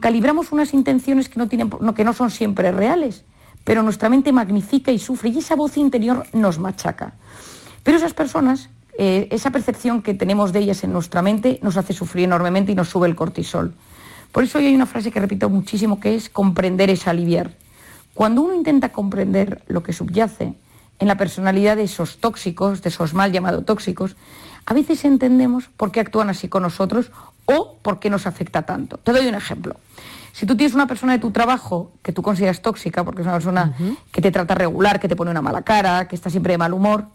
calibramos 0.00 0.52
unas 0.52 0.74
intenciones 0.74 1.30
que 1.30 1.38
no, 1.38 1.48
tienen, 1.48 1.70
que 1.96 2.04
no 2.04 2.12
son 2.12 2.30
siempre 2.30 2.70
reales, 2.70 3.24
pero 3.64 3.82
nuestra 3.82 4.10
mente 4.10 4.32
magnifica 4.32 4.92
y 4.92 4.98
sufre 4.98 5.30
y 5.30 5.38
esa 5.38 5.56
voz 5.56 5.78
interior 5.78 6.26
nos 6.34 6.58
machaca. 6.58 7.14
Pero 7.82 7.96
esas 7.96 8.12
personas, 8.12 8.68
eh, 8.98 9.28
esa 9.30 9.50
percepción 9.50 10.02
que 10.02 10.12
tenemos 10.12 10.52
de 10.52 10.58
ellas 10.58 10.84
en 10.84 10.92
nuestra 10.92 11.22
mente 11.22 11.58
nos 11.62 11.78
hace 11.78 11.94
sufrir 11.94 12.24
enormemente 12.24 12.72
y 12.72 12.74
nos 12.74 12.90
sube 12.90 13.08
el 13.08 13.16
cortisol. 13.16 13.72
Por 14.30 14.44
eso 14.44 14.58
hoy 14.58 14.66
hay 14.66 14.74
una 14.74 14.84
frase 14.84 15.10
que 15.10 15.20
repito 15.20 15.48
muchísimo 15.48 16.00
que 16.00 16.14
es 16.14 16.28
comprender 16.28 16.90
es 16.90 17.06
aliviar. 17.06 17.52
Cuando 18.12 18.42
uno 18.42 18.54
intenta 18.54 18.90
comprender 18.90 19.62
lo 19.68 19.82
que 19.82 19.94
subyace 19.94 20.52
en 20.98 21.08
la 21.08 21.16
personalidad 21.16 21.76
de 21.76 21.84
esos 21.84 22.18
tóxicos, 22.18 22.82
de 22.82 22.90
esos 22.90 23.14
mal 23.14 23.32
llamados 23.32 23.64
tóxicos, 23.64 24.16
a 24.70 24.72
veces 24.72 25.04
entendemos 25.04 25.68
por 25.76 25.90
qué 25.90 25.98
actúan 25.98 26.30
así 26.30 26.48
con 26.48 26.62
nosotros 26.62 27.10
o 27.44 27.74
por 27.82 27.98
qué 27.98 28.08
nos 28.08 28.28
afecta 28.28 28.62
tanto. 28.62 28.98
Te 28.98 29.10
doy 29.10 29.26
un 29.26 29.34
ejemplo. 29.34 29.74
Si 30.32 30.46
tú 30.46 30.56
tienes 30.56 30.76
una 30.76 30.86
persona 30.86 31.12
de 31.12 31.18
tu 31.18 31.32
trabajo 31.32 31.90
que 32.04 32.12
tú 32.12 32.22
consideras 32.22 32.62
tóxica, 32.62 33.02
porque 33.02 33.22
es 33.22 33.26
una 33.26 33.34
persona 33.34 33.74
uh 33.76 33.82
-huh. 33.82 33.96
que 34.12 34.20
te 34.22 34.30
trata 34.30 34.54
regular, 34.54 35.00
que 35.00 35.08
te 35.08 35.16
pone 35.16 35.32
una 35.32 35.42
mala 35.42 35.62
cara, 35.62 36.06
que 36.06 36.14
está 36.14 36.30
siempre 36.30 36.52
de 36.52 36.58
mal 36.58 36.72
humor, 36.72 37.06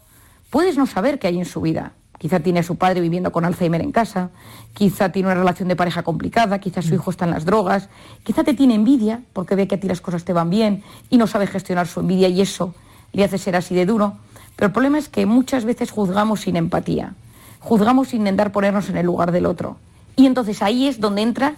puedes 0.50 0.76
no 0.76 0.84
saber 0.84 1.18
qué 1.18 1.28
hay 1.28 1.38
en 1.38 1.46
su 1.46 1.62
vida. 1.62 1.92
Quizá 2.18 2.40
tiene 2.40 2.60
a 2.60 2.62
su 2.62 2.76
padre 2.76 3.00
viviendo 3.00 3.32
con 3.32 3.46
Alzheimer 3.46 3.80
en 3.80 3.90
casa, 3.90 4.28
quizá 4.74 5.08
tiene 5.10 5.28
una 5.28 5.36
relación 5.36 5.66
de 5.66 5.76
pareja 5.76 6.02
complicada, 6.02 6.58
quizá 6.58 6.82
su 6.82 6.94
hijo 6.94 7.10
está 7.10 7.24
en 7.24 7.30
las 7.30 7.46
drogas, 7.46 7.88
quizá 8.22 8.44
te 8.44 8.52
tiene 8.52 8.74
envidia 8.74 9.22
porque 9.32 9.54
ve 9.54 9.66
que 9.66 9.76
a 9.76 9.80
ti 9.80 9.88
las 9.88 10.02
cosas 10.02 10.26
te 10.26 10.34
van 10.34 10.50
bien 10.50 10.82
y 11.08 11.16
no 11.16 11.26
sabe 11.26 11.46
gestionar 11.46 11.86
su 11.86 12.00
envidia 12.00 12.28
y 12.28 12.42
eso 12.42 12.74
le 13.14 13.24
hace 13.24 13.38
ser 13.38 13.56
así 13.56 13.74
de 13.74 13.86
duro. 13.86 14.18
Pero 14.56 14.66
el 14.66 14.72
problema 14.72 14.98
es 14.98 15.08
que 15.08 15.24
muchas 15.24 15.64
veces 15.64 15.90
juzgamos 15.90 16.42
sin 16.42 16.56
empatía, 16.56 17.14
juzgamos 17.60 18.08
sin 18.08 18.20
intentar 18.20 18.52
ponernos 18.52 18.88
en 18.88 18.96
el 18.96 19.06
lugar 19.06 19.32
del 19.32 19.46
otro. 19.46 19.76
Y 20.16 20.26
entonces 20.26 20.62
ahí 20.62 20.86
es 20.86 21.00
donde 21.00 21.22
entra 21.22 21.54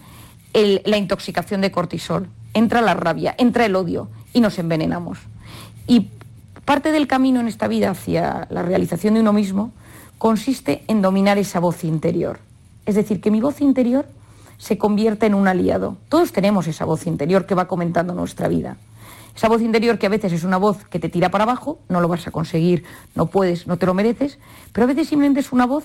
la 0.52 0.96
intoxicación 0.96 1.60
de 1.60 1.70
cortisol, 1.70 2.28
entra 2.54 2.80
la 2.80 2.94
rabia, 2.94 3.34
entra 3.38 3.66
el 3.66 3.76
odio 3.76 4.08
y 4.32 4.40
nos 4.40 4.58
envenenamos. 4.58 5.18
Y 5.86 6.08
parte 6.64 6.92
del 6.92 7.06
camino 7.06 7.40
en 7.40 7.48
esta 7.48 7.68
vida 7.68 7.90
hacia 7.90 8.46
la 8.50 8.62
realización 8.62 9.14
de 9.14 9.20
uno 9.20 9.32
mismo 9.32 9.72
consiste 10.18 10.82
en 10.88 11.00
dominar 11.02 11.38
esa 11.38 11.60
voz 11.60 11.84
interior. 11.84 12.40
Es 12.86 12.94
decir, 12.94 13.20
que 13.20 13.30
mi 13.30 13.40
voz 13.40 13.60
interior 13.60 14.06
se 14.58 14.76
convierta 14.76 15.26
en 15.26 15.34
un 15.34 15.46
aliado. 15.46 15.96
Todos 16.08 16.32
tenemos 16.32 16.66
esa 16.66 16.84
voz 16.84 17.06
interior 17.06 17.46
que 17.46 17.54
va 17.54 17.68
comentando 17.68 18.14
nuestra 18.14 18.48
vida. 18.48 18.76
Esa 19.38 19.48
voz 19.48 19.62
interior 19.62 20.00
que 20.00 20.06
a 20.06 20.08
veces 20.08 20.32
es 20.32 20.42
una 20.42 20.56
voz 20.56 20.84
que 20.86 20.98
te 20.98 21.08
tira 21.08 21.30
para 21.30 21.44
abajo, 21.44 21.78
no 21.88 22.00
lo 22.00 22.08
vas 22.08 22.26
a 22.26 22.32
conseguir, 22.32 22.82
no 23.14 23.26
puedes, 23.26 23.68
no 23.68 23.76
te 23.76 23.86
lo 23.86 23.94
mereces, 23.94 24.40
pero 24.72 24.82
a 24.82 24.88
veces 24.88 25.08
simplemente 25.08 25.38
es 25.38 25.52
una 25.52 25.64
voz 25.64 25.84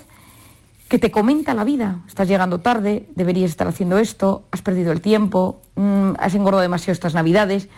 que 0.88 0.98
te 0.98 1.12
comenta 1.12 1.54
la 1.54 1.64
vida. 1.64 2.00
Estás 2.08 2.28
llegando 2.28 2.62
tarde, 2.62 3.08
deberías 3.14 3.52
estar 3.52 3.68
haciendo 3.68 4.00
esto, 4.00 4.48
has 4.50 4.64
perdido 4.64 4.92
el 4.92 5.02
tiempo, 5.02 5.62
mmm, 5.76 6.14
has 6.18 6.34
engordado 6.34 6.64
demasiado 6.64 6.94
estas 6.94 7.14
navidades. 7.14 7.70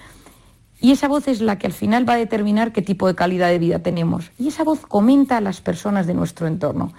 Y 0.80 0.94
esa 0.94 1.10
voz 1.10 1.28
es 1.28 1.42
la 1.42 1.58
que 1.58 1.68
al 1.68 1.74
final 1.74 2.08
va 2.08 2.14
a 2.14 2.18
determinar 2.18 2.72
qué 2.72 2.82
tipo 2.82 3.08
de 3.08 3.16
calidad 3.16 3.50
de 3.50 3.60
vida 3.60 3.80
tenemos. 3.80 4.32
Y 4.40 4.48
esa 4.48 4.64
voz 4.64 4.80
comenta 4.80 5.36
a 5.36 5.42
las 5.42 5.60
personas 5.60 6.08
de 6.08 6.14
nuestro 6.14 6.48
entorno. 6.48 6.94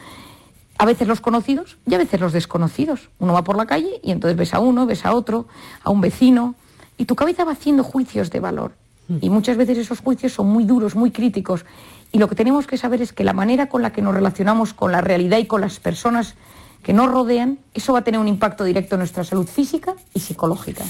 A 0.76 0.84
veces 0.84 1.08
los 1.08 1.22
conocidos 1.22 1.78
y 1.86 1.94
a 1.94 1.98
veces 1.98 2.20
los 2.20 2.34
desconocidos. 2.34 3.08
Uno 3.20 3.32
va 3.32 3.42
por 3.42 3.56
la 3.56 3.64
calle 3.64 4.02
y 4.02 4.10
entonces 4.10 4.36
ves 4.36 4.52
a 4.52 4.58
uno, 4.58 4.84
ves 4.84 5.06
a 5.06 5.14
otro, 5.14 5.46
a 5.82 5.88
un 5.88 6.02
vecino, 6.02 6.56
y 6.96 7.04
tu 7.04 7.14
cabeza 7.14 7.44
va 7.44 7.52
haciendo 7.52 7.82
juicios 7.82 8.30
de 8.30 8.40
valor. 8.40 8.72
Y 9.20 9.30
muchas 9.30 9.56
veces 9.56 9.78
esos 9.78 10.00
juicios 10.00 10.32
son 10.32 10.48
muy 10.48 10.64
duros, 10.64 10.96
muy 10.96 11.12
críticos. 11.12 11.64
Y 12.10 12.18
lo 12.18 12.28
que 12.28 12.34
tenemos 12.34 12.66
que 12.66 12.76
saber 12.76 13.02
es 13.02 13.12
que 13.12 13.22
la 13.22 13.32
manera 13.32 13.68
con 13.68 13.82
la 13.82 13.92
que 13.92 14.02
nos 14.02 14.14
relacionamos 14.14 14.72
con 14.72 14.90
la 14.90 15.00
realidad 15.00 15.38
y 15.38 15.46
con 15.46 15.60
las 15.60 15.78
personas 15.78 16.34
que 16.82 16.92
nos 16.92 17.10
rodean, 17.10 17.58
eso 17.74 17.92
va 17.92 18.00
a 18.00 18.04
tener 18.04 18.20
un 18.20 18.28
impacto 18.28 18.64
directo 18.64 18.94
en 18.94 19.00
nuestra 19.00 19.24
salud 19.24 19.46
física 19.46 19.94
y 20.14 20.20
psicológica. 20.20 20.84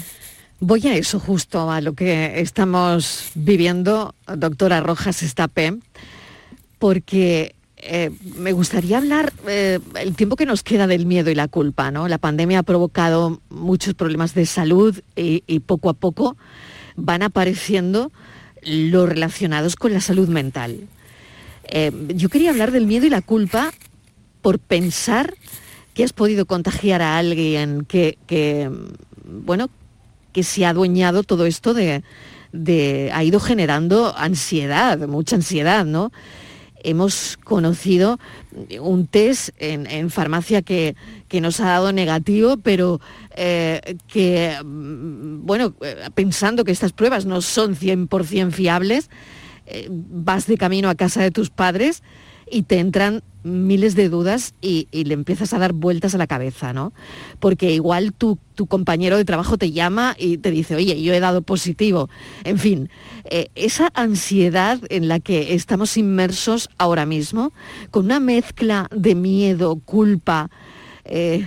Voy 0.61 0.87
a 0.87 0.95
eso 0.95 1.21
justo, 1.21 1.71
a 1.71 1.83
lo 1.83 1.93
que 1.93 2.41
estamos 2.41 3.31
viviendo, 3.35 4.15
doctora 4.27 4.81
Rojas 4.81 5.23
Estapé, 5.23 5.77
porque 6.79 7.56
eh, 7.89 8.11
me 8.37 8.53
gustaría 8.53 8.99
hablar 8.99 9.33
eh, 9.47 9.79
el 9.95 10.17
tiempo 10.17 10.35
que 10.35 10.45
nos 10.45 10.65
queda 10.65 10.89
del 10.89 11.07
miedo 11.07 11.31
y 11.31 11.37
la 11.37 11.47
culpa, 11.47 11.93
¿no? 11.93 12.09
La 12.09 12.19
pandemia 12.19 12.59
ha 12.59 12.63
provocado 12.65 13.41
muchos 13.49 13.95
problemas 13.95 14.35
de 14.35 14.45
salud 14.45 15.01
y, 15.15 15.61
poco 15.61 15.89
a 15.89 15.95
poco 15.95 16.37
van 16.97 17.23
apareciendo 17.23 18.11
los 18.63 19.09
relacionados 19.09 19.77
con 19.77 19.93
la 19.93 20.01
salud 20.01 20.29
mental. 20.29 20.89
Eh, 21.69 21.93
yo 22.09 22.29
quería 22.29 22.51
hablar 22.51 22.73
del 22.73 22.87
miedo 22.87 23.07
y 23.07 23.11
la 23.11 23.23
culpa 23.23 23.73
por 24.43 24.59
pensar 24.59 25.35
que 25.95 26.03
has 26.03 26.13
podido 26.13 26.45
contagiar 26.45 27.03
a 27.03 27.19
alguien 27.19 27.85
que, 27.85 28.19
que, 28.27 28.69
bueno, 29.25 29.71
que 30.33 30.43
se 30.43 30.67
ha 30.67 30.71
adueñado 30.71 31.23
todo 31.23 31.47
esto 31.47 31.73
de, 31.73 32.03
de, 32.53 33.11
ha 33.15 33.23
ido 33.23 33.39
generando 33.39 34.13
ansiedad, 34.17 34.99
mucha 35.07 35.37
ansiedad, 35.37 35.85
¿no? 35.85 36.11
Hemos 36.83 37.37
conocido 37.45 38.19
un 38.81 39.07
test 39.07 39.51
en, 39.59 40.11
farmacia 40.11 40.63
que, 40.63 40.97
que, 41.29 41.41
nos 41.41 41.61
ha 41.61 41.67
dado 41.67 41.93
negativo, 41.93 42.57
pero 42.57 43.01
eh, 43.35 43.97
que, 44.09 44.57
mm, 44.65 45.45
bueno, 45.45 45.75
eh, 45.83 46.09
pensando 46.15 46.65
que 46.65 46.73
estas 46.73 46.93
pruebas 46.93 47.27
no 47.27 47.43
son 47.43 47.75
100% 47.77 48.51
fiables, 48.53 49.11
eh, 49.67 49.89
vas 49.91 50.47
de 50.47 50.57
camino 50.57 50.89
a 50.89 50.95
casa 50.95 51.23
de 51.23 51.31
tus 51.31 51.51
padres 51.51 52.03
y 52.51 52.63
te 52.63 52.79
entran 52.79 53.23
miles 53.43 53.95
de 53.95 54.09
dudas 54.09 54.55
y, 54.61 54.89
y, 54.91 55.05
le 55.05 55.15
empiezas 55.15 55.53
a 55.53 55.59
dar 55.59 55.73
vueltas 55.73 56.15
a 56.15 56.19
la 56.19 56.27
cabeza, 56.27 56.73
¿no? 56.73 56.93
Porque 57.39 57.73
igual 57.73 58.13
tu, 58.13 58.39
tu, 58.55 58.67
compañero 58.67 59.17
de 59.17 59.25
trabajo 59.25 59.57
te 59.57 59.71
llama 59.71 60.17
y 60.19 60.39
te 60.39 60.51
dice, 60.51 60.75
oye, 60.75 61.01
yo 61.01 61.15
he 61.15 61.21
dado 61.21 61.43
positivo. 61.43 62.09
En 62.43 62.59
fin, 62.59 62.91
eh, 63.25 63.49
esa 63.55 63.91
ansiedad 63.95 64.81
en 64.89 65.07
la 65.07 65.21
que 65.21 65.55
estamos 65.55 65.97
inmersos 65.97 66.69
ahora 66.77 67.07
mismo, 67.07 67.53
con 67.91 68.07
una 68.07 68.19
mezcla 68.19 68.89
de 68.91 69.15
miedo, 69.15 69.77
culpa, 69.85 70.51
eh, 71.05 71.47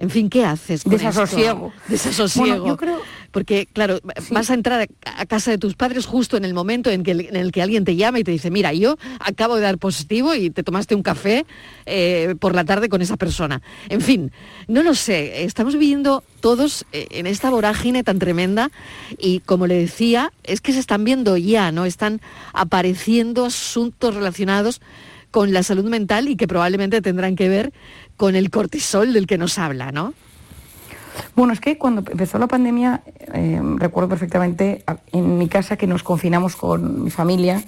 en 0.00 0.08
fin, 0.08 0.30
¿qué 0.30 0.46
haces? 0.46 0.82
Con 0.82 0.92
Desasosiego. 0.92 1.72
Esto? 1.76 1.92
Desasosiego. 1.92 2.48
Bueno, 2.48 2.66
yo 2.66 2.76
creo... 2.76 3.00
Porque, 3.30 3.66
claro, 3.66 4.00
sí. 4.20 4.34
vas 4.34 4.50
a 4.50 4.54
entrar 4.54 4.88
a 5.04 5.26
casa 5.26 5.50
de 5.50 5.58
tus 5.58 5.74
padres 5.74 6.06
justo 6.06 6.36
en 6.36 6.44
el 6.44 6.54
momento 6.54 6.90
en, 6.90 7.02
que, 7.02 7.12
en 7.12 7.36
el 7.36 7.52
que 7.52 7.62
alguien 7.62 7.84
te 7.84 7.96
llama 7.96 8.18
y 8.18 8.24
te 8.24 8.30
dice, 8.30 8.50
mira, 8.50 8.72
yo 8.72 8.98
acabo 9.20 9.56
de 9.56 9.62
dar 9.62 9.78
positivo 9.78 10.34
y 10.34 10.50
te 10.50 10.62
tomaste 10.62 10.94
un 10.94 11.02
café 11.02 11.46
eh, 11.86 12.34
por 12.40 12.54
la 12.54 12.64
tarde 12.64 12.88
con 12.88 13.02
esa 13.02 13.16
persona. 13.16 13.62
En 13.88 14.00
fin, 14.00 14.32
no 14.66 14.82
lo 14.82 14.94
sé, 14.94 15.44
estamos 15.44 15.74
viviendo 15.74 16.24
todos 16.40 16.84
eh, 16.92 17.06
en 17.10 17.26
esta 17.26 17.50
vorágine 17.50 18.02
tan 18.02 18.18
tremenda 18.18 18.70
y, 19.18 19.40
como 19.40 19.66
le 19.66 19.74
decía, 19.74 20.32
es 20.42 20.60
que 20.60 20.72
se 20.72 20.80
están 20.80 21.04
viendo 21.04 21.36
ya, 21.36 21.72
¿no? 21.72 21.84
Están 21.84 22.20
apareciendo 22.52 23.44
asuntos 23.44 24.14
relacionados 24.14 24.80
con 25.30 25.52
la 25.52 25.62
salud 25.62 25.84
mental 25.84 26.28
y 26.28 26.36
que 26.36 26.48
probablemente 26.48 27.00
tendrán 27.00 27.36
que 27.36 27.48
ver 27.48 27.72
con 28.16 28.34
el 28.34 28.50
cortisol 28.50 29.12
del 29.12 29.26
que 29.26 29.38
nos 29.38 29.58
habla, 29.58 29.92
¿no? 29.92 30.14
Bueno, 31.34 31.52
es 31.52 31.60
que 31.60 31.78
cuando 31.78 32.02
empezó 32.10 32.38
la 32.38 32.46
pandemia, 32.46 33.02
eh, 33.32 33.60
recuerdo 33.76 34.08
perfectamente 34.08 34.84
en 35.12 35.38
mi 35.38 35.48
casa 35.48 35.76
que 35.76 35.86
nos 35.86 36.02
confinamos 36.02 36.56
con 36.56 37.04
mi 37.04 37.10
familia 37.10 37.62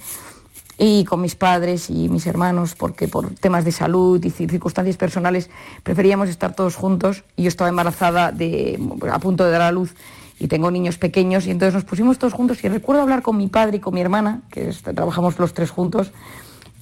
y 0.77 1.05
con 1.05 1.21
mis 1.21 1.35
padres 1.35 1.89
y 1.89 2.09
mis 2.09 2.25
hermanos, 2.25 2.75
porque 2.75 3.07
por 3.07 3.29
temas 3.35 3.63
de 3.65 3.71
salud 3.71 4.23
y 4.23 4.29
circunstancias 4.29 4.97
personales 4.97 5.49
preferíamos 5.83 6.29
estar 6.29 6.55
todos 6.55 6.75
juntos. 6.75 7.23
Y 7.35 7.43
yo 7.43 7.47
estaba 7.47 7.69
embarazada 7.69 8.31
de, 8.31 8.79
a 9.11 9.19
punto 9.19 9.45
de 9.45 9.51
dar 9.51 9.61
a 9.61 9.71
luz 9.71 9.95
y 10.39 10.47
tengo 10.47 10.71
niños 10.71 10.97
pequeños 10.97 11.45
y 11.45 11.51
entonces 11.51 11.73
nos 11.73 11.85
pusimos 11.85 12.17
todos 12.17 12.33
juntos 12.33 12.63
y 12.63 12.67
recuerdo 12.67 13.03
hablar 13.03 13.21
con 13.21 13.37
mi 13.37 13.47
padre 13.47 13.77
y 13.77 13.79
con 13.79 13.93
mi 13.93 14.01
hermana, 14.01 14.41
que 14.51 14.71
trabajamos 14.95 15.37
los 15.39 15.53
tres 15.53 15.69
juntos, 15.69 16.11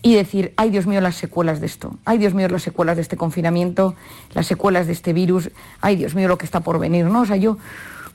y 0.02 0.16
decir, 0.16 0.54
ay 0.58 0.72
Dios 0.72 0.88
mío, 0.88 1.00
las 1.02 1.16
secuelas 1.16 1.60
de 1.60 1.68
esto, 1.68 1.98
ay 2.06 2.18
Dios 2.18 2.34
mío, 2.34 2.48
las 2.48 2.64
secuelas 2.64 2.96
de 2.96 3.04
este 3.04 3.18
confinamiento, 3.18 3.96
las 4.34 4.48
secuelas 4.48 4.88
de 4.88 4.94
este 4.94 5.14
virus, 5.14 5.52
ay 5.80 5.96
Dios 5.96 6.16
mío, 6.16 6.28
lo 6.28 6.38
que 6.38 6.46
está 6.46 6.62
por 6.62 6.80
venir, 6.80 7.06
¿no? 7.06 7.22
O 7.22 7.26
sea, 7.26 7.38
yo 7.38 7.58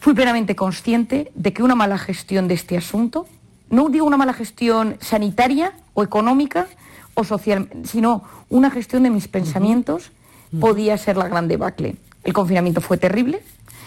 fui 0.00 0.14
plenamente 0.14 0.56
consciente 0.56 1.30
de 1.34 1.52
que 1.52 1.62
una 1.62 1.74
mala 1.74 1.98
gestión 1.98 2.48
de 2.48 2.54
este 2.54 2.76
asunto, 2.76 3.26
no 3.70 3.88
digo 3.88 4.06
una 4.06 4.16
mala 4.16 4.32
gestión 4.32 4.96
sanitaria 5.00 5.72
o 5.94 6.02
económica 6.02 6.66
o 7.14 7.24
social, 7.24 7.68
sino 7.84 8.24
una 8.48 8.70
gestión 8.70 9.02
de 9.04 9.10
mis 9.10 9.28
pensamientos, 9.28 10.10
uh 10.52 10.56
-huh. 10.56 10.60
podía 10.60 10.98
ser 10.98 11.16
la 11.16 11.28
gran 11.28 11.48
debacle. 11.48 11.96
El 12.24 12.32
confinamiento 12.32 12.80
fue 12.80 12.98
terrible, 12.98 13.42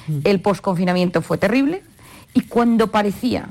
uh 0.07 0.13
-huh. 0.13 0.21
el 0.23 0.39
posconfinamiento 0.39 1.21
fue 1.21 1.37
terrible, 1.37 1.83
y 2.33 2.41
cuando 2.41 2.87
parecía, 2.87 3.49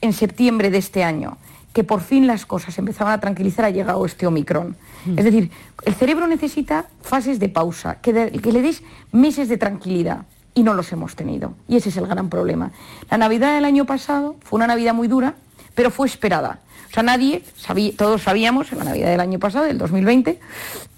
en 0.00 0.12
septiembre 0.12 0.70
de 0.70 0.78
este 0.78 1.04
año, 1.04 1.36
que 1.72 1.84
por 1.84 2.00
fin 2.00 2.26
las 2.26 2.46
cosas 2.46 2.76
empezaban 2.78 3.12
a 3.12 3.20
tranquilizar, 3.20 3.64
ha 3.64 3.70
llegado 3.70 4.04
este 4.04 4.26
Omicron. 4.26 4.76
Mm. 5.06 5.18
Es 5.18 5.24
decir, 5.24 5.50
el 5.84 5.94
cerebro 5.94 6.26
necesita 6.26 6.86
fases 7.02 7.38
de 7.38 7.48
pausa, 7.48 8.00
que, 8.00 8.12
de, 8.12 8.30
que 8.32 8.52
le 8.52 8.62
des 8.62 8.82
meses 9.12 9.48
de 9.48 9.56
tranquilidad 9.56 10.24
y 10.54 10.62
no 10.62 10.74
los 10.74 10.92
hemos 10.92 11.14
tenido. 11.14 11.54
Y 11.68 11.76
ese 11.76 11.90
es 11.90 11.96
el 11.96 12.06
gran 12.06 12.28
problema. 12.28 12.72
La 13.10 13.18
Navidad 13.18 13.54
del 13.54 13.64
año 13.64 13.84
pasado 13.84 14.36
fue 14.40 14.56
una 14.56 14.66
Navidad 14.66 14.94
muy 14.94 15.08
dura, 15.08 15.34
pero 15.74 15.90
fue 15.90 16.06
esperada. 16.06 16.60
O 16.90 16.92
sea, 16.92 17.04
nadie, 17.04 17.44
sabía, 17.56 17.92
todos 17.96 18.22
sabíamos 18.22 18.72
en 18.72 18.78
la 18.78 18.84
Navidad 18.84 19.10
del 19.10 19.20
año 19.20 19.38
pasado, 19.38 19.64
del 19.64 19.78
2020, 19.78 20.40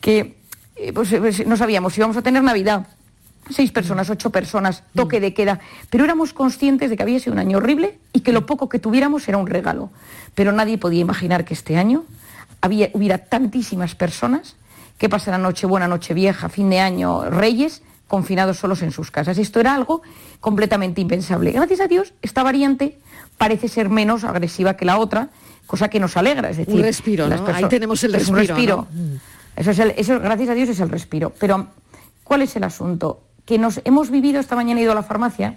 que 0.01 0.39
eh, 0.77 0.93
pues, 0.93 1.11
pues, 1.11 1.47
no 1.47 1.57
sabíamos 1.57 1.93
si 1.93 2.01
íbamos 2.01 2.17
a 2.17 2.23
tener 2.23 2.43
Navidad. 2.43 2.87
Seis 3.51 3.73
personas, 3.73 4.09
ocho 4.09 4.31
personas, 4.31 4.85
toque 4.95 5.21
de 5.21 5.35
queda, 5.35 5.61
pero 5.91 6.05
éramos 6.05 6.33
conscientes 6.33 6.91
de 6.91 6.97
que 6.97 7.03
había 7.03 7.19
sido 7.19 7.33
un 7.33 7.41
año 7.41 7.59
horrible 7.59 7.99
y 8.13 8.21
que 8.21 8.33
lo 8.33 8.47
poco 8.47 8.69
que 8.69 8.79
tuviéramos 8.79 9.27
era 9.29 9.37
un 9.37 9.47
regalo. 9.47 9.91
Pero 10.35 10.53
nadie 10.53 10.79
podía 10.79 11.01
imaginar 11.01 11.45
que 11.45 11.55
este 11.55 11.77
año 11.77 12.05
había, 12.61 12.91
hubiera 12.93 13.19
tantísimas 13.19 13.95
personas 13.95 14.57
que 14.97 15.09
pasaran 15.09 15.43
Nochebuena, 15.43 15.89
Nochevieja, 15.89 16.49
fin 16.49 16.71
de 16.71 16.79
año, 16.79 17.29
Reyes, 17.29 17.83
confinados 18.07 18.59
solos 18.59 18.83
en 18.83 18.93
sus 18.93 19.11
casas. 19.11 19.39
Esto 19.39 19.59
era 19.59 19.75
algo 19.75 20.03
completamente 20.41 21.01
impensable. 21.01 21.51
Gracias 21.51 21.81
a 21.81 21.89
Dios, 21.89 22.15
esta 22.23 22.43
variante 22.43 23.01
parece 23.39 23.69
ser 23.69 23.89
menos 23.89 24.23
agresiva 24.23 24.77
que 24.77 24.85
la 24.85 24.99
otra, 24.99 25.31
cosa 25.67 25.89
que 25.89 25.99
nos 25.99 26.17
alegra. 26.17 26.51
Es 26.51 26.59
decir, 26.59 26.75
un 26.75 26.83
respiro, 26.83 27.27
¿no? 27.27 27.47
Ahí 27.53 27.65
tenemos 27.69 28.05
el 28.05 28.13
respiro. 28.13 28.39
Es 28.39 28.49
un 28.49 28.55
respiro. 28.55 28.89
¿no? 28.93 29.19
Eso 29.57 29.71
es 29.71 29.79
el, 29.79 29.95
eso, 29.97 30.21
gracias 30.21 30.51
a 30.51 30.55
Dios 30.55 30.69
es 30.69 30.81
el 30.81 30.91
respiro. 30.91 31.33
Pero, 31.39 31.69
¿cuál 32.23 32.43
es 32.43 32.55
el 32.57 32.65
asunto? 32.65 33.23
Que 33.45 33.59
nos 33.59 33.81
hemos 33.85 34.11
vivido, 34.11 34.41
esta 34.41 34.57
mañana 34.57 34.81
he 34.81 34.85
ido 34.85 34.93
a 34.93 34.95
la 34.95 35.03
farmacia 35.03 35.49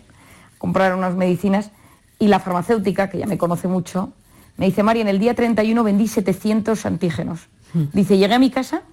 a 0.55 0.57
comprar 0.57 0.95
unas 0.95 1.15
medicinas 1.15 1.71
y 2.19 2.27
la 2.27 2.39
farmacéutica, 2.39 3.09
que 3.09 3.19
ya 3.19 3.27
me 3.27 3.37
conoce 3.37 3.67
mucho, 3.67 4.13
me 4.57 4.65
dice, 4.67 4.83
María, 4.83 5.01
en 5.01 5.09
el 5.09 5.19
día 5.19 5.33
31 5.33 5.83
vendí 5.83 6.07
700 6.07 6.85
antígenos. 6.85 7.47
Mm. 7.73 7.83
Dice, 7.93 8.17
llegué 8.17 8.33
a 8.33 8.39
mi 8.39 8.49
casa 8.49 8.83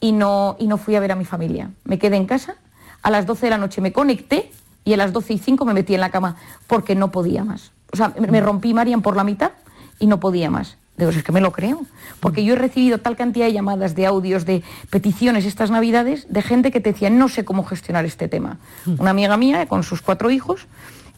y 0.00 0.12
no, 0.12 0.56
y 0.58 0.66
no 0.66 0.78
fui 0.78 0.96
a 0.96 1.00
ver 1.00 1.12
a 1.12 1.16
mi 1.16 1.24
familia. 1.24 1.70
Me 1.84 1.98
quedé 1.98 2.16
en 2.16 2.26
casa, 2.26 2.56
a 3.02 3.10
las 3.10 3.26
12 3.26 3.46
de 3.46 3.50
la 3.50 3.58
noche 3.58 3.80
me 3.80 3.92
conecté 3.92 4.50
y 4.84 4.92
a 4.92 4.96
las 4.96 5.12
12 5.12 5.34
y 5.34 5.38
5 5.38 5.64
me 5.64 5.74
metí 5.74 5.94
en 5.94 6.00
la 6.00 6.10
cama 6.10 6.36
porque 6.66 6.94
no 6.94 7.12
podía 7.12 7.44
más. 7.44 7.72
O 7.92 7.96
sea, 7.96 8.12
me 8.18 8.40
rompí, 8.40 8.74
Marian, 8.74 9.00
por 9.00 9.16
la 9.16 9.24
mitad 9.24 9.52
y 9.98 10.06
no 10.06 10.18
podía 10.18 10.50
más. 10.50 10.76
Digo, 10.96 11.10
es 11.10 11.22
que 11.22 11.32
me 11.32 11.40
lo 11.40 11.52
creo. 11.52 11.84
Porque 12.20 12.44
yo 12.44 12.54
he 12.54 12.56
recibido 12.56 12.98
tal 12.98 13.16
cantidad 13.16 13.46
de 13.46 13.52
llamadas, 13.52 13.94
de 13.94 14.06
audios, 14.06 14.46
de 14.46 14.62
peticiones 14.90 15.44
estas 15.44 15.70
navidades 15.70 16.26
de 16.30 16.42
gente 16.42 16.70
que 16.70 16.80
te 16.80 16.92
decía, 16.92 17.10
no 17.10 17.28
sé 17.28 17.44
cómo 17.44 17.64
gestionar 17.64 18.04
este 18.04 18.28
tema. 18.28 18.58
Una 18.98 19.10
amiga 19.10 19.36
mía 19.36 19.66
con 19.66 19.82
sus 19.82 20.00
cuatro 20.00 20.30
hijos 20.30 20.66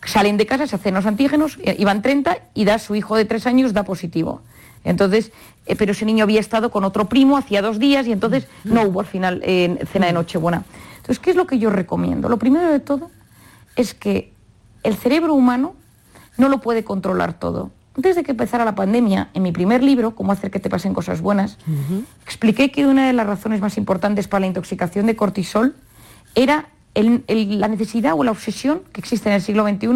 salen 0.04 0.36
de 0.36 0.46
casa, 0.46 0.66
se 0.66 0.76
hacen 0.76 0.94
los 0.94 1.06
antígenos, 1.06 1.58
iban 1.78 2.02
30 2.02 2.38
y 2.54 2.64
da 2.64 2.78
su 2.78 2.94
hijo 2.94 3.16
de 3.16 3.24
tres 3.24 3.46
años, 3.46 3.72
da 3.72 3.84
positivo. 3.84 4.42
Entonces, 4.84 5.32
eh, 5.66 5.76
pero 5.76 5.92
ese 5.92 6.04
niño 6.06 6.24
había 6.24 6.40
estado 6.40 6.70
con 6.70 6.84
otro 6.84 7.08
primo 7.08 7.36
hacía 7.36 7.62
dos 7.62 7.78
días 7.78 8.06
y 8.06 8.12
entonces 8.12 8.46
no 8.64 8.82
hubo 8.82 9.00
al 9.00 9.06
final 9.06 9.40
eh, 9.44 9.78
cena 9.92 10.06
de 10.06 10.12
Nochebuena. 10.12 10.64
Entonces, 10.96 11.18
¿qué 11.18 11.30
es 11.30 11.36
lo 11.36 11.46
que 11.46 11.58
yo 11.58 11.70
recomiendo? 11.70 12.28
Lo 12.28 12.38
primero 12.38 12.70
de 12.70 12.80
todo 12.80 13.10
es 13.76 13.94
que 13.94 14.32
el 14.82 14.96
cerebro 14.96 15.34
humano 15.34 15.74
no 16.36 16.48
lo 16.48 16.60
puede 16.60 16.84
controlar 16.84 17.34
todo. 17.34 17.70
Antes 17.98 18.14
de 18.14 18.22
que 18.22 18.30
empezara 18.30 18.64
la 18.64 18.76
pandemia, 18.76 19.28
en 19.34 19.42
mi 19.42 19.50
primer 19.50 19.82
libro, 19.82 20.14
Cómo 20.14 20.30
hacer 20.30 20.52
que 20.52 20.60
te 20.60 20.70
pasen 20.70 20.94
cosas 20.94 21.20
buenas, 21.20 21.58
uh 21.66 21.72
-huh. 21.72 22.04
expliqué 22.22 22.70
que 22.70 22.86
una 22.86 23.08
de 23.08 23.12
las 23.12 23.26
razones 23.26 23.60
más 23.60 23.76
importantes 23.76 24.28
para 24.28 24.42
la 24.42 24.46
intoxicación 24.46 25.06
de 25.06 25.16
cortisol 25.16 25.74
era 26.36 26.66
el, 26.94 27.24
el, 27.26 27.58
la 27.58 27.66
necesidad 27.66 28.12
o 28.16 28.22
la 28.22 28.30
obsesión 28.30 28.82
que 28.92 29.00
existe 29.00 29.28
en 29.28 29.34
el 29.34 29.42
siglo 29.42 29.66
XXI 29.66 29.88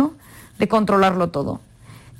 de 0.59 0.67
controlarlo 0.67 1.29
todo. 1.29 1.61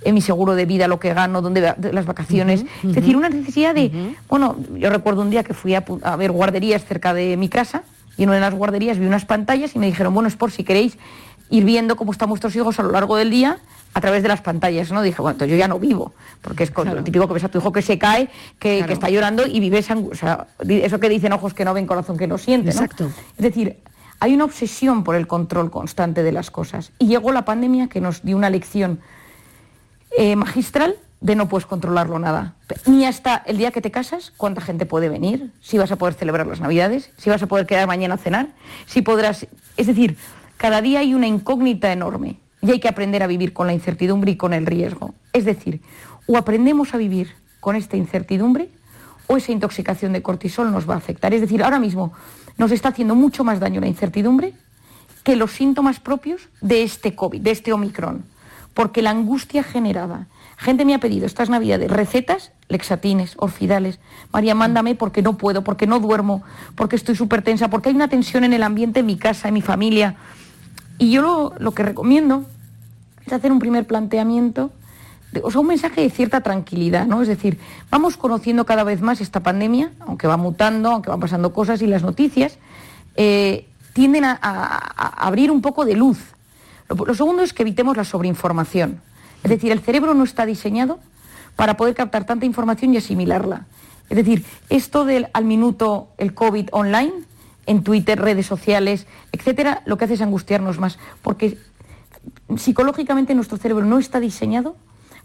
En 0.05 0.15
mi 0.15 0.21
seguro 0.21 0.55
de 0.55 0.67
vida, 0.67 0.87
lo 0.87 1.01
que 1.01 1.15
gano, 1.15 1.43
dónde 1.43 1.61
las 1.61 2.07
vacaciones. 2.07 2.63
Uh 2.63 2.67
-huh. 2.67 2.89
Es 2.91 2.95
decir, 2.95 3.17
una 3.17 3.29
necesidad 3.29 3.75
de... 3.75 3.87
Uh 3.87 3.91
-huh. 3.91 4.17
Bueno, 4.29 4.57
yo 4.79 4.89
recuerdo 4.89 5.23
un 5.23 5.31
día 5.31 5.43
que 5.43 5.53
fui 5.53 5.75
a, 5.75 5.83
a 6.05 6.15
ver 6.15 6.31
guarderías 6.31 6.85
cerca 6.85 7.13
de 7.13 7.37
mi 7.37 7.49
casa 7.49 7.83
y 8.17 8.23
en 8.23 8.29
una 8.29 8.37
de 8.37 8.43
las 8.43 8.55
guarderías 8.55 8.99
vi 9.01 9.07
unas 9.07 9.25
pantallas 9.25 9.75
y 9.75 9.81
me 9.81 9.87
dijeron, 9.87 10.15
bueno, 10.15 10.29
es 10.29 10.37
por 10.37 10.53
si 10.53 10.63
queréis 10.63 10.97
ir 11.51 11.65
viendo 11.65 11.97
cómo 11.97 12.13
están 12.13 12.29
vuestros 12.29 12.55
hijos 12.55 12.79
a 12.79 12.85
lo 12.85 12.93
largo 12.93 13.17
del 13.17 13.31
día 13.31 13.59
a 13.95 14.01
través 14.01 14.23
de 14.23 14.29
las 14.29 14.41
pantallas, 14.41 14.91
¿no? 14.91 15.03
Dije, 15.03 15.21
bueno, 15.21 15.33
entonces 15.33 15.53
yo 15.53 15.59
ya 15.59 15.69
no 15.69 15.79
vivo, 15.79 16.15
porque 16.41 16.65
es 16.65 16.71
con, 16.71 16.95
lo 16.95 17.05
típico 17.05 17.27
que 17.29 17.35
ves 17.35 17.45
a 17.45 17.49
tu 17.49 17.59
hijo 17.59 17.73
que 17.73 17.83
se 17.83 17.99
cae, 17.99 18.29
que, 18.59 18.85
que 18.87 18.93
está 18.93 19.11
llorando 19.11 19.47
y 19.47 19.61
vives, 19.61 19.89
o 19.91 20.15
sea, 20.15 20.47
eso 20.67 20.99
que 20.99 21.09
dicen 21.09 21.33
ojos 21.33 21.55
que 21.55 21.65
no 21.65 21.75
ven, 21.75 21.87
corazón 21.87 22.17
que 22.17 22.27
no 22.27 22.39
siente, 22.39 22.73
¿no? 22.73 22.83
Exacto. 22.83 23.11
Es 23.37 23.43
decir, 23.43 23.79
hay 24.21 24.35
una 24.35 24.45
obsesión 24.45 25.05
por 25.05 25.17
el 25.17 25.27
control 25.27 25.71
constante 25.71 26.23
de 26.23 26.33
las 26.33 26.51
cosas. 26.51 26.93
Y 26.99 27.09
llegó 27.09 27.33
la 27.33 27.45
pandemia 27.45 27.89
que 27.89 28.01
nos 28.01 28.23
dio 28.23 28.37
una 28.37 28.51
lección 28.51 29.01
eh, 30.17 30.37
magistral 30.37 30.97
de 31.21 31.37
no 31.37 31.49
puedes 31.49 31.67
controlarlo 31.67 32.19
nada. 32.19 32.55
Ni 32.87 33.05
hasta 33.05 33.43
el 33.47 33.59
día 33.59 33.71
que 33.73 33.81
te 33.81 33.91
casas, 33.91 34.33
cuánta 34.37 34.61
gente 34.61 34.87
puede 34.87 35.09
venir, 35.09 35.53
si 35.61 35.77
vas 35.77 35.91
a 35.93 35.97
poder 35.97 36.15
celebrar 36.15 36.47
las 36.47 36.61
Navidades, 36.61 37.11
si 37.17 37.31
vas 37.31 37.43
a 37.43 37.47
poder 37.47 37.67
quedar 37.67 37.87
mañana 37.87 38.15
a 38.15 38.19
cenar, 38.19 38.49
si 38.87 39.03
podrás... 39.03 39.47
Es 39.77 39.87
decir, 39.87 40.17
cada 40.57 40.83
día 40.83 41.01
hay 41.01 41.15
una 41.15 41.27
incógnita 41.27 41.93
enorme 41.93 42.39
y 42.63 42.71
hay 42.71 42.81
que 42.81 42.89
aprender 42.89 43.23
a 43.23 43.27
vivir 43.27 43.53
con 43.53 43.67
la 43.67 43.75
incertidumbre 43.75 44.33
y 44.33 44.37
con 44.37 44.55
el 44.55 44.67
riesgo. 44.67 45.15
Es 45.33 45.45
decir, 45.45 45.81
o 46.27 46.39
aprendemos 46.39 46.95
a 46.95 46.97
vivir 46.97 47.35
con 47.61 47.77
esta 47.77 47.97
incertidumbre 47.97 48.71
o 49.27 49.37
esa 49.37 49.53
intoxicación 49.53 50.13
de 50.13 50.23
cortisol 50.23 50.73
nos 50.73 50.89
va 50.89 50.95
a 50.95 50.99
afectar. 50.99 51.35
Es 51.35 51.41
decir, 51.41 51.63
ahora 51.63 51.79
mismo 51.79 52.13
nos 52.57 52.73
está 52.73 52.89
haciendo 52.89 53.15
mucho 53.15 53.45
más 53.45 53.61
daño 53.61 53.81
la 53.81 53.89
incertidumbre 53.89 54.55
que 55.25 55.37
los 55.37 55.53
síntomas 55.53 56.01
propios 56.01 56.49
de 56.61 56.83
este 56.83 57.15
COVID, 57.15 57.41
de 57.41 57.51
este 57.51 57.73
Omicron, 57.73 58.25
porque 58.75 59.03
la 59.03 59.11
angustia 59.11 59.63
generada 59.63 60.27
Gente 60.63 60.85
me 60.85 60.95
ha 60.95 61.01
pedido 61.01 61.27
estas 61.27 61.51
navidades 61.51 61.91
recetas, 61.91 62.53
lexatines, 62.69 63.35
orfidales. 63.37 63.99
María, 64.33 64.55
mándame 64.55 64.95
porque 64.95 65.21
no 65.21 65.37
puedo, 65.37 65.65
porque 65.65 65.89
no 65.89 65.99
duermo, 65.99 66.45
porque 66.77 66.95
estoy 66.95 67.17
súper 67.17 67.43
tensa, 67.43 67.69
porque 67.69 67.89
hay 67.89 67.97
una 67.97 68.07
tensión 68.07 68.45
en 68.45 68.53
el 68.53 68.63
ambiente, 68.63 69.01
en 69.01 69.07
mi 69.07 69.17
casa, 69.17 69.49
en 69.49 69.55
mi 69.55 69.61
familia. 69.61 70.15
Y 70.99 71.11
yo 71.11 71.53
lo, 71.59 71.73
que 71.73 71.83
recomiendo 71.83 72.45
es 73.27 73.33
hacer 73.33 73.53
un 73.53 73.59
primer 73.59 73.87
planteamiento, 73.87 74.73
o 75.43 75.51
sea, 75.51 75.61
un 75.61 75.67
mensaje 75.67 76.03
de 76.03 76.11
cierta 76.11 76.43
tranquilidad, 76.43 77.07
¿no? 77.07 77.23
Es 77.23 77.29
decir, 77.29 77.59
vamos 77.91 78.17
conociendo 78.17 78.67
cada 78.67 78.85
vez 78.85 79.01
más 79.01 79.21
esta 79.21 79.41
pandemia, 79.41 79.93
aunque 80.01 80.27
va 80.27 80.37
mutando, 80.37 80.91
aunque 80.91 81.11
van 81.11 81.21
pasando 81.21 81.53
cosas 81.53 81.81
y 81.81 81.87
las 81.87 82.03
noticias 82.03 82.59
eh, 83.17 83.67
tienden 83.93 84.25
a, 84.25 84.37
abrir 84.37 85.51
un 85.51 85.63
poco 85.63 85.85
de 85.85 85.95
luz. 85.95 86.19
lo 86.89 87.15
segundo 87.15 87.43
es 87.43 87.53
que 87.53 87.63
evitemos 87.63 87.97
la 87.97 88.05
sobreinformación. 88.05 89.01
Es 89.43 89.51
decir, 89.51 89.73
el 89.73 89.81
cerebro 89.81 90.15
no 90.15 90.25
está 90.25 90.47
diseñado 90.47 90.99
para 91.57 91.77
poder 91.77 91.95
captar 91.95 92.25
tanta 92.25 92.47
información 92.47 92.95
y 92.95 92.99
asimilarla. 92.99 93.67
Es 94.09 94.17
decir, 94.17 94.45
esto 94.69 95.05
del 95.05 95.29
al 95.33 95.45
minuto 95.45 96.09
el 96.19 96.35
COVID 96.35 96.69
online, 96.73 97.13
en 97.67 97.83
Twitter, 97.83 98.21
redes 98.21 98.47
sociales, 98.47 99.07
etcétera, 99.31 99.83
lo 99.87 99.97
que 99.97 100.05
hace 100.05 100.15
es 100.15 100.23
angustiarnos 100.23 100.79
más, 100.79 100.99
porque 101.23 101.59
psicológicamente 102.57 103.35
nuestro 103.35 103.59
cerebro 103.59 103.85
no 103.85 103.99
está 103.99 104.21
diseñado 104.21 104.77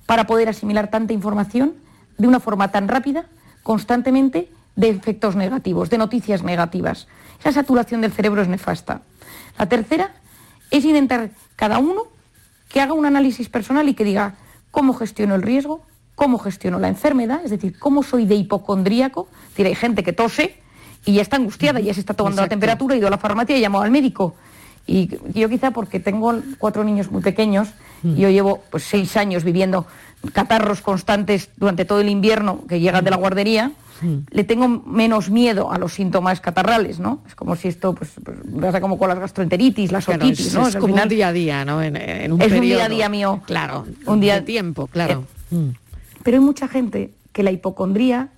para 0.05 0.25
poder 0.25 0.49
asimilar 0.49 0.89
tanta 0.89 1.13
información 1.13 1.75
de 2.17 2.27
una 2.27 2.39
forma 2.39 2.71
tan 2.71 2.87
rápida, 2.87 3.25
constantemente, 3.63 4.51
de 4.75 4.89
efectos 4.89 5.35
negativos, 5.35 5.89
de 5.89 5.97
noticias 5.97 6.43
negativas. 6.43 7.07
Esa 7.39 7.51
saturación 7.51 8.01
del 8.01 8.13
cerebro 8.13 8.41
es 8.41 8.47
nefasta. 8.47 9.01
La 9.57 9.67
tercera 9.67 10.13
es 10.71 10.85
intentar 10.85 11.31
cada 11.55 11.79
uno 11.79 12.03
que 12.69 12.81
haga 12.81 12.93
un 12.93 13.05
análisis 13.05 13.49
personal 13.49 13.89
y 13.89 13.93
que 13.93 14.03
diga 14.03 14.35
cómo 14.71 14.93
gestiono 14.93 15.35
el 15.35 15.41
riesgo, 15.41 15.83
cómo 16.15 16.37
gestiono 16.37 16.79
la 16.79 16.87
enfermedad, 16.87 17.41
es 17.43 17.51
decir, 17.51 17.77
cómo 17.77 18.03
soy 18.03 18.25
de 18.25 18.35
hipocondríaco. 18.35 19.27
Es 19.43 19.49
decir, 19.49 19.65
hay 19.67 19.75
gente 19.75 20.03
que 20.03 20.13
tose 20.13 20.59
y 21.05 21.13
ya 21.13 21.21
está 21.21 21.37
angustiada, 21.37 21.79
ya 21.79 21.93
se 21.93 21.99
está 21.99 22.13
tomando 22.13 22.41
la 22.41 22.47
temperatura, 22.47 22.95
ha 22.95 22.97
ido 22.97 23.07
a 23.07 23.11
la 23.11 23.17
farmacia 23.17 23.55
y 23.55 23.59
ha 23.59 23.61
llamado 23.61 23.83
al 23.83 23.91
médico. 23.91 24.35
Y 24.87 25.09
yo 25.33 25.49
quizá 25.49 25.71
porque 25.71 25.99
tengo 25.99 26.33
cuatro 26.57 26.83
niños 26.83 27.11
muy 27.11 27.21
pequeños 27.21 27.67
y 28.03 28.21
yo 28.21 28.29
llevo 28.29 28.63
pues, 28.71 28.83
seis 28.83 29.17
años 29.17 29.43
viviendo 29.43 29.85
catarros 30.33 30.81
constantes 30.81 31.49
durante 31.57 31.85
todo 31.85 31.99
el 31.99 32.09
invierno 32.09 32.61
que 32.67 32.79
llegan 32.79 33.03
de 33.03 33.11
la 33.11 33.17
guardería, 33.17 33.71
le 34.29 34.43
tengo 34.43 34.67
menos 34.67 35.29
miedo 35.29 35.71
a 35.71 35.77
los 35.77 35.93
síntomas 35.93 36.39
catarrales, 36.39 36.99
¿no? 36.99 37.21
Es 37.27 37.35
como 37.35 37.55
si 37.55 37.67
esto, 37.67 37.93
pues, 37.93 38.11
pues 38.23 38.37
pasa 38.61 38.79
como 38.79 38.97
con 38.97 39.09
las 39.09 39.19
gastroenteritis, 39.19 39.91
las 39.91 40.07
otitis, 40.07 40.53
¿no? 40.53 40.67
Es, 40.67 40.75
como 40.75 40.93
un 40.93 41.09
día 41.09 41.29
a 41.29 41.33
día, 41.33 41.65
¿no? 41.65 41.81
En, 41.81 42.31
un 42.31 42.41
es 42.41 42.51
un 42.51 42.61
día 42.61 42.85
a 42.85 42.89
día 42.89 43.09
mío. 43.09 43.41
Claro, 43.45 43.85
un 44.05 44.19
día 44.19 44.35
de 44.35 44.41
tiempo, 44.41 44.87
claro. 44.87 45.23
Eh, 45.51 45.55
mm. 45.55 45.69
Pero 46.23 46.37
hay 46.37 46.43
mucha 46.43 46.67
gente 46.67 47.11
que 47.31 47.43
la 47.43 47.51
hipocondría 47.51 48.23
mm. 48.23 48.36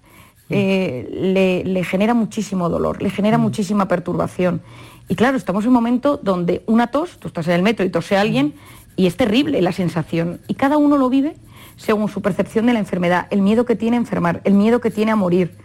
Eh, 0.50 1.64
le, 1.66 1.84
genera 1.84 2.14
muchísimo 2.14 2.70
dolor, 2.70 3.02
le 3.02 3.10
genera 3.10 3.38
mm. 3.38 3.42
muchísima 3.42 3.88
perturbación. 3.88 4.62
Y 5.08 5.16
claro, 5.16 5.38
estamos 5.38 5.64
en 5.64 5.70
un 5.70 5.74
momento 5.74 6.18
donde 6.22 6.64
una 6.66 6.88
tos, 6.88 7.18
tú 7.20 7.28
estás 7.28 7.48
en 7.48 7.54
el 7.54 7.62
metro 7.62 7.86
y 7.86 7.90
tose 7.90 8.18
a 8.18 8.22
alguien, 8.22 8.54
y 8.96 9.08
es 9.08 9.16
terrible 9.16 9.62
la 9.62 9.72
sensación. 9.72 10.40
Y 10.48 10.56
cada 10.56 10.78
uno 10.78 10.98
lo 10.98 11.10
vive 11.10 11.36
según 11.78 12.10
su 12.10 12.22
percepción 12.22 12.66
de 12.66 12.74
la 12.74 12.80
enfermedad, 12.80 13.28
el 13.30 13.42
miedo 13.42 13.66
que 13.66 13.76
tiene 13.76 13.98
a 13.98 14.00
enfermar, 14.00 14.42
el 14.44 14.54
miedo 14.54 14.82
que 14.82 14.92
tiene 14.92 15.12
a 15.12 15.16
morir. 15.16 15.56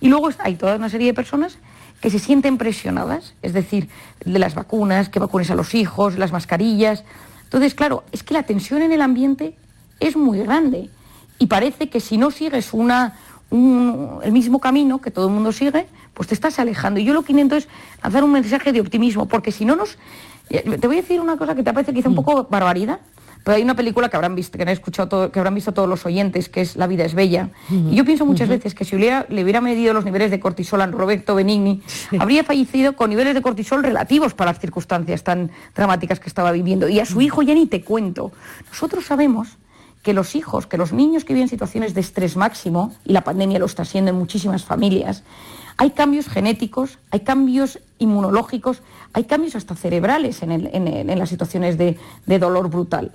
Y 0.00 0.08
luego 0.08 0.28
hay 0.40 0.56
toda 0.56 0.76
una 0.76 0.88
serie 0.88 1.06
de 1.06 1.14
personas 1.14 1.58
que 2.00 2.10
se 2.10 2.18
sienten 2.18 2.58
presionadas, 2.58 3.34
es 3.42 3.52
decir, 3.52 3.88
de 4.24 4.38
las 4.40 4.56
vacunas, 4.56 5.08
que 5.08 5.20
vacunes 5.20 5.50
a 5.52 5.54
los 5.54 5.74
hijos, 5.74 6.18
las 6.18 6.32
mascarillas. 6.32 7.04
Entonces, 7.44 7.74
claro, 7.74 8.02
es 8.10 8.24
que 8.24 8.34
la 8.34 8.42
tensión 8.42 8.82
en 8.82 8.90
el 8.92 9.00
ambiente 9.00 9.54
es 10.00 10.16
muy 10.16 10.40
grande 10.40 10.90
y 11.38 11.46
parece 11.46 11.88
que 11.88 12.00
si 12.00 12.18
no 12.18 12.32
sigues 12.32 12.72
una, 12.72 13.14
el 13.52 14.32
mismo 14.32 14.58
camino 14.60 15.00
que 15.00 15.10
todo 15.10 15.28
el 15.28 15.34
mundo 15.34 15.52
sigue, 15.52 15.86
pues 16.14 16.28
te 16.28 16.34
estás 16.34 16.58
alejando. 16.58 17.00
Y 17.00 17.04
yo 17.04 17.12
lo 17.12 17.22
que 17.22 17.32
intento 17.32 17.56
es 17.56 17.68
hacer 18.00 18.24
un 18.24 18.32
mensaje 18.32 18.72
de 18.72 18.80
optimismo, 18.80 19.26
porque 19.26 19.52
si 19.52 19.64
no 19.64 19.76
nos... 19.76 19.98
Te 20.48 20.86
voy 20.86 20.98
a 20.98 21.02
decir 21.02 21.20
una 21.20 21.36
cosa 21.36 21.54
que 21.54 21.62
te 21.62 21.72
parece 21.72 21.94
quizá 21.94 22.08
un 22.08 22.14
mm. 22.14 22.16
poco 22.16 22.46
barbaridad, 22.50 23.00
pero 23.44 23.56
hay 23.56 23.62
una 23.62 23.74
película 23.74 24.08
que 24.08 24.16
habrán 24.16 24.34
visto, 24.34 24.56
que 24.56 24.62
han 24.62 24.68
escuchado 24.68 25.30
que 25.30 25.38
habrán 25.38 25.54
visto 25.54 25.72
todos 25.72 25.88
los 25.88 26.06
oyentes, 26.06 26.48
que 26.48 26.60
es 26.60 26.76
La 26.76 26.86
vida 26.86 27.04
es 27.04 27.14
bella. 27.14 27.50
Y 27.70 27.94
yo 27.94 28.04
pienso 28.04 28.24
muchas 28.24 28.48
veces 28.48 28.74
que 28.74 28.84
si 28.84 28.96
le 28.96 29.42
hubiera 29.42 29.60
medido 29.60 29.92
los 29.92 30.04
niveles 30.04 30.30
de 30.30 30.38
cortisol 30.38 30.80
a 30.80 30.86
Roberto 30.86 31.34
Benigni, 31.34 31.82
habría 32.18 32.44
fallecido 32.44 32.94
con 32.94 33.10
niveles 33.10 33.34
de 33.34 33.42
cortisol 33.42 33.82
relativos 33.82 34.34
para 34.34 34.52
las 34.52 34.60
circunstancias 34.60 35.24
tan 35.24 35.50
dramáticas 35.74 36.20
que 36.20 36.28
estaba 36.28 36.52
viviendo. 36.52 36.88
Y 36.88 37.00
a 37.00 37.06
su 37.06 37.20
hijo 37.20 37.42
ya 37.42 37.54
ni 37.54 37.66
te 37.66 37.82
cuento. 37.82 38.32
Nosotros 38.70 39.04
sabemos 39.04 39.58
que 40.02 40.12
los 40.12 40.34
hijos, 40.34 40.66
que 40.66 40.76
los 40.76 40.92
niños 40.92 41.24
que 41.24 41.34
viven 41.34 41.48
situaciones 41.48 41.94
de 41.94 42.00
estrés 42.00 42.36
máximo, 42.36 42.92
y 43.04 43.12
la 43.12 43.22
pandemia 43.22 43.58
lo 43.58 43.66
está 43.66 43.82
haciendo 43.82 44.10
en 44.10 44.18
muchísimas 44.18 44.64
familias, 44.64 45.22
hay 45.76 45.90
cambios 45.90 46.28
genéticos, 46.28 46.98
hay 47.10 47.20
cambios 47.20 47.78
inmunológicos, 47.98 48.82
hay 49.12 49.24
cambios 49.24 49.56
hasta 49.56 49.74
cerebrales 49.74 50.42
en, 50.42 51.18
las 51.18 51.28
situaciones 51.28 51.78
de 51.78 52.38
dolor 52.38 52.68
brutal. 52.68 53.12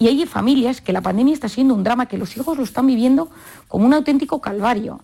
Y 0.00 0.08
hay 0.08 0.24
familias 0.24 0.80
que 0.80 0.94
la 0.94 1.02
pandemia 1.02 1.34
está 1.34 1.50
siendo 1.50 1.74
un 1.74 1.84
drama, 1.84 2.06
que 2.06 2.16
los 2.16 2.34
hijos 2.34 2.56
lo 2.56 2.64
están 2.64 2.86
viviendo 2.86 3.28
como 3.68 3.84
un 3.84 3.92
auténtico 3.92 4.40
calvario. 4.40 5.00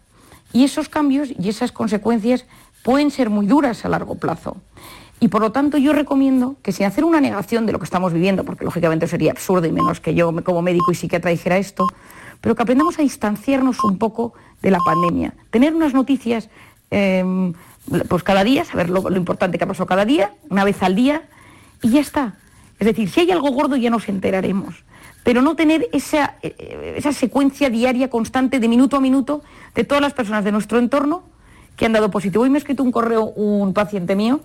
Y 0.55 0.65
esos 0.65 0.89
cambios 0.89 1.29
y 1.39 1.51
esas 1.51 1.71
consecuencias 1.71 2.47
pueden 2.83 3.11
ser 3.11 3.29
muy 3.29 3.47
duras 3.47 3.85
a 3.85 3.91
largo 3.91 4.15
plazo. 4.15 4.57
Y 5.19 5.29
por 5.29 5.41
lo 5.41 5.51
tanto 5.53 5.79
yo 5.79 5.93
recomiendo 5.93 6.57
que 6.63 6.73
sin 6.73 6.87
hacer 6.87 7.05
una 7.05 7.21
negación 7.21 7.65
de 7.65 7.73
lo 7.73 7.79
que 7.79 7.85
estamos 7.85 8.13
viviendo, 8.13 8.45
porque 8.45 8.65
lógicamente 8.65 9.07
sería 9.07 9.33
absurdo 9.33 9.67
y 9.67 9.73
menos 9.73 10.01
que 10.01 10.15
yo 10.15 10.33
como 10.45 10.61
médico 10.63 10.93
y 10.93 10.95
psiquiatra 10.95 11.31
dijera 11.31 11.57
esto, 11.57 11.87
pero 12.41 12.55
que 12.55 12.63
aprendamos 12.63 12.99
a 12.99 13.03
distanciarnos 13.03 13.83
un 13.83 13.99
poco 13.99 14.35
de 14.61 14.71
la 14.71 14.79
pandemia. 14.85 15.33
Tener 15.51 15.75
unas 15.75 15.95
noticias 15.95 16.51
em, 16.91 17.55
pues 18.09 18.23
cada 18.23 18.45
día, 18.45 18.65
saber 18.65 18.91
lo, 18.91 19.09
lo 19.09 19.17
importante 19.17 19.57
que 19.57 19.65
ha 19.65 19.67
pasado 19.67 19.87
cada 19.87 20.05
día, 20.05 20.35
una 20.51 20.65
vez 20.65 20.83
al 20.83 20.95
día, 20.95 21.23
y 21.83 21.91
ya 21.91 22.01
está. 22.01 22.35
Es 22.79 22.87
decir, 22.87 23.09
si 23.09 23.21
hay 23.21 23.31
algo 23.31 23.51
gordo 23.51 23.77
ya 23.77 23.89
nos 23.89 24.09
enteraremos, 24.09 24.85
pero 25.25 25.41
no 25.41 25.57
tener 25.57 25.89
esa, 25.93 26.37
eh, 26.43 26.95
esa 26.97 27.13
secuencia 27.13 27.71
diaria 27.71 28.11
constante 28.11 28.61
de 28.61 28.69
minuto 28.69 28.97
a 28.97 29.01
minuto 29.01 29.43
de 29.75 29.85
todas 29.85 30.03
las 30.03 30.13
personas 30.13 30.45
de 30.45 30.53
nuestro 30.53 30.79
entorno 30.79 31.23
que 31.77 31.87
han 31.87 31.93
dado 31.93 32.11
positivo. 32.11 32.45
Hoy 32.45 32.51
me 32.51 32.59
ha 32.59 32.61
escrito 32.61 32.83
un 32.83 32.93
correo 32.93 33.25
un 33.25 33.73
paciente 33.73 34.15
mío 34.15 34.41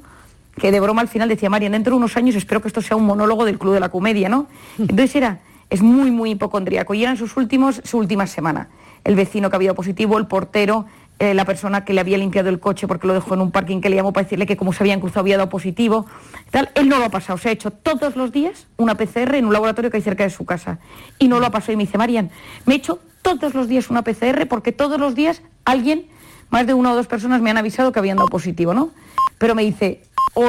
que 0.60 0.72
de 0.72 0.80
broma 0.80 1.02
al 1.02 1.08
final 1.08 1.30
decía, 1.30 1.50
Marian, 1.50 1.72
dentro 1.72 1.92
de 1.92 1.98
unos 1.98 2.18
años 2.18 2.36
espero 2.36 2.62
que 2.62 2.68
esto 2.68 2.82
sea 2.82 2.98
un 2.98 3.06
monólogo 3.06 3.46
del 3.46 3.58
Club 3.58 3.74
de 3.74 3.80
la 3.80 3.90
Comedia, 3.90 4.30
¿no? 4.30 4.48
Entonces 4.78 5.16
era, 5.16 5.40
es 5.70 5.82
muy, 5.82 6.12
muy 6.12 6.32
hipocondríaco 6.32 6.94
y 6.94 7.04
eran 7.04 7.18
sus 7.18 7.36
últimos, 7.38 7.82
su 7.84 7.98
última 7.98 8.28
semana. 8.28 8.70
El 9.04 9.16
vecino 9.16 9.50
que 9.50 9.56
había 9.56 9.74
positivo, 9.74 10.18
el 10.18 10.28
portero, 10.28 10.86
eh, 11.22 11.36
la 11.36 11.46
persona 11.46 11.86
que 11.86 11.94
le 11.94 12.02
había 12.02 12.18
limpiado 12.18 12.50
el 12.50 12.60
coche 12.60 12.88
porque 12.88 13.06
lo 13.06 13.14
dejó 13.14 13.36
en 13.36 13.42
un 13.42 13.52
parking 13.52 13.80
que 13.80 13.90
le 13.90 13.96
llamó 13.96 14.12
para 14.12 14.24
decirle 14.24 14.48
que 14.48 14.58
como 14.58 14.74
se 14.74 14.82
habían 14.82 15.00
cruzado 15.00 15.20
había 15.20 15.38
dado 15.38 15.50
positivo. 15.50 16.08
Tal. 16.50 16.72
Él 16.74 16.90
no 16.90 16.98
lo 16.98 17.06
ha 17.06 17.10
pasado, 17.10 17.38
se 17.38 17.50
ha 17.50 17.52
hecho 17.52 17.70
todos 17.70 18.16
los 18.16 18.32
días 18.32 18.66
una 18.78 18.96
PCR 18.96 19.36
en 19.36 19.46
un 19.46 19.54
laboratorio 19.54 19.92
que 19.92 19.98
hay 19.98 20.04
cerca 20.04 20.24
de 20.24 20.32
su 20.32 20.46
casa. 20.46 20.80
Y 21.20 21.28
no 21.28 21.40
lo 21.40 21.46
ha 21.46 21.52
pasado. 21.52 21.74
Y 21.74 21.78
me 21.78 21.84
dice, 21.84 22.00
Marian, 22.00 22.32
me 22.66 22.74
he 22.74 22.78
hecho 22.78 23.00
todos 23.22 23.54
los 23.54 23.68
días 23.68 23.92
una 23.92 24.04
PCR 24.04 24.48
porque 24.48 24.72
todos 24.72 25.00
los 25.00 25.14
días 25.14 25.44
alguien, 25.64 26.08
más 26.50 26.66
de 26.66 26.74
una 26.74 26.92
o 26.92 26.96
dos 26.96 27.06
personas 27.06 27.40
me 27.40 27.52
han 27.52 27.58
avisado 27.58 27.92
que 27.92 28.00
habían 28.00 28.18
dado 28.18 28.30
positivo, 28.30 28.74
¿no? 28.74 28.90
Pero 29.38 29.54
me 29.54 29.62
dice, 29.62 30.02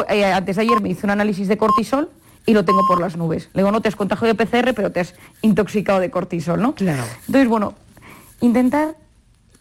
eh, 0.08 0.24
antes 0.24 0.56
de 0.56 0.62
ayer 0.62 0.80
me 0.80 0.90
hice 0.90 1.06
un 1.06 1.10
análisis 1.10 1.48
de 1.48 1.56
cortisol 1.56 2.10
y 2.46 2.54
lo 2.54 2.64
tengo 2.64 2.86
por 2.86 3.00
las 3.00 3.16
nubes. 3.16 3.50
Le 3.52 3.62
digo, 3.62 3.72
no 3.72 3.80
te 3.80 3.88
has 3.88 3.96
contagiado 3.96 4.34
de 4.34 4.46
PCR, 4.46 4.74
pero 4.74 4.90
te 4.90 5.00
has 5.00 5.14
intoxicado 5.42 6.00
de 6.00 6.10
cortisol, 6.10 6.60
¿no? 6.60 6.74
Claro. 6.74 7.02
Entonces, 7.26 7.48
bueno, 7.48 7.74
intentar 8.40 8.96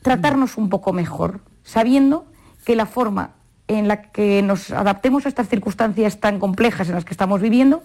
tratarnos 0.02 0.58
un 0.58 0.70
poco 0.70 0.94
mejor, 0.94 1.42
sabiendo 1.64 2.26
que 2.66 2.76
la 2.76 2.86
forma 2.86 3.32
en 3.68 3.88
la 3.88 4.02
que 4.02 4.42
nos 4.42 4.72
adaptemos 4.72 5.26
a 5.26 5.30
estas 5.30 5.48
circunstancias 5.48 6.20
tan 6.20 6.40
complejas 6.40 6.90
en 6.90 6.96
las 6.96 7.06
que 7.06 7.14
estamos 7.14 7.42
viviendo 7.42 7.84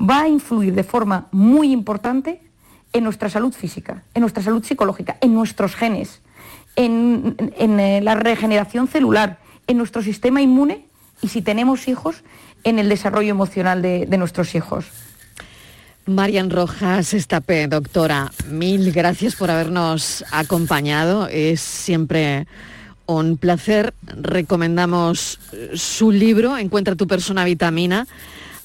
va 0.00 0.22
a 0.22 0.28
influir 0.28 0.74
de 0.74 0.82
forma 0.82 1.28
muy 1.30 1.70
importante 1.70 2.42
en 2.92 3.04
nuestra 3.04 3.28
salud 3.28 3.52
física, 3.52 4.02
en 4.14 4.20
nuestra 4.20 4.42
salud 4.42 4.64
psicológica, 4.64 5.16
en 5.20 5.34
nuestros 5.34 5.76
genes, 5.76 6.20
en, 6.76 7.36
eh, 7.38 8.00
la 8.02 8.14
regeneración 8.14 8.88
celular, 8.88 9.38
en 9.66 9.78
nuestro 9.78 10.02
sistema 10.02 10.42
inmune 10.42 10.86
y 11.24 11.28
si 11.28 11.40
tenemos 11.40 11.88
hijos, 11.88 12.16
en 12.64 12.78
el 12.78 12.90
desarrollo 12.90 13.30
emocional 13.30 13.80
de, 13.80 14.06
nuestros 14.18 14.54
hijos. 14.54 14.84
Marian 16.04 16.50
Rojas 16.50 17.14
Estape, 17.14 17.66
doctora, 17.66 18.30
mil 18.50 18.92
gracias 18.92 19.34
por 19.34 19.50
habernos 19.50 20.22
acompañado. 20.30 21.26
Es 21.28 21.62
siempre 21.62 22.46
un 23.06 23.38
placer. 23.38 23.94
Recomendamos 24.02 25.38
su 25.72 26.12
libro, 26.12 26.58
Encuentra 26.58 26.94
tu 26.94 27.06
persona 27.06 27.46
vitamina. 27.46 28.06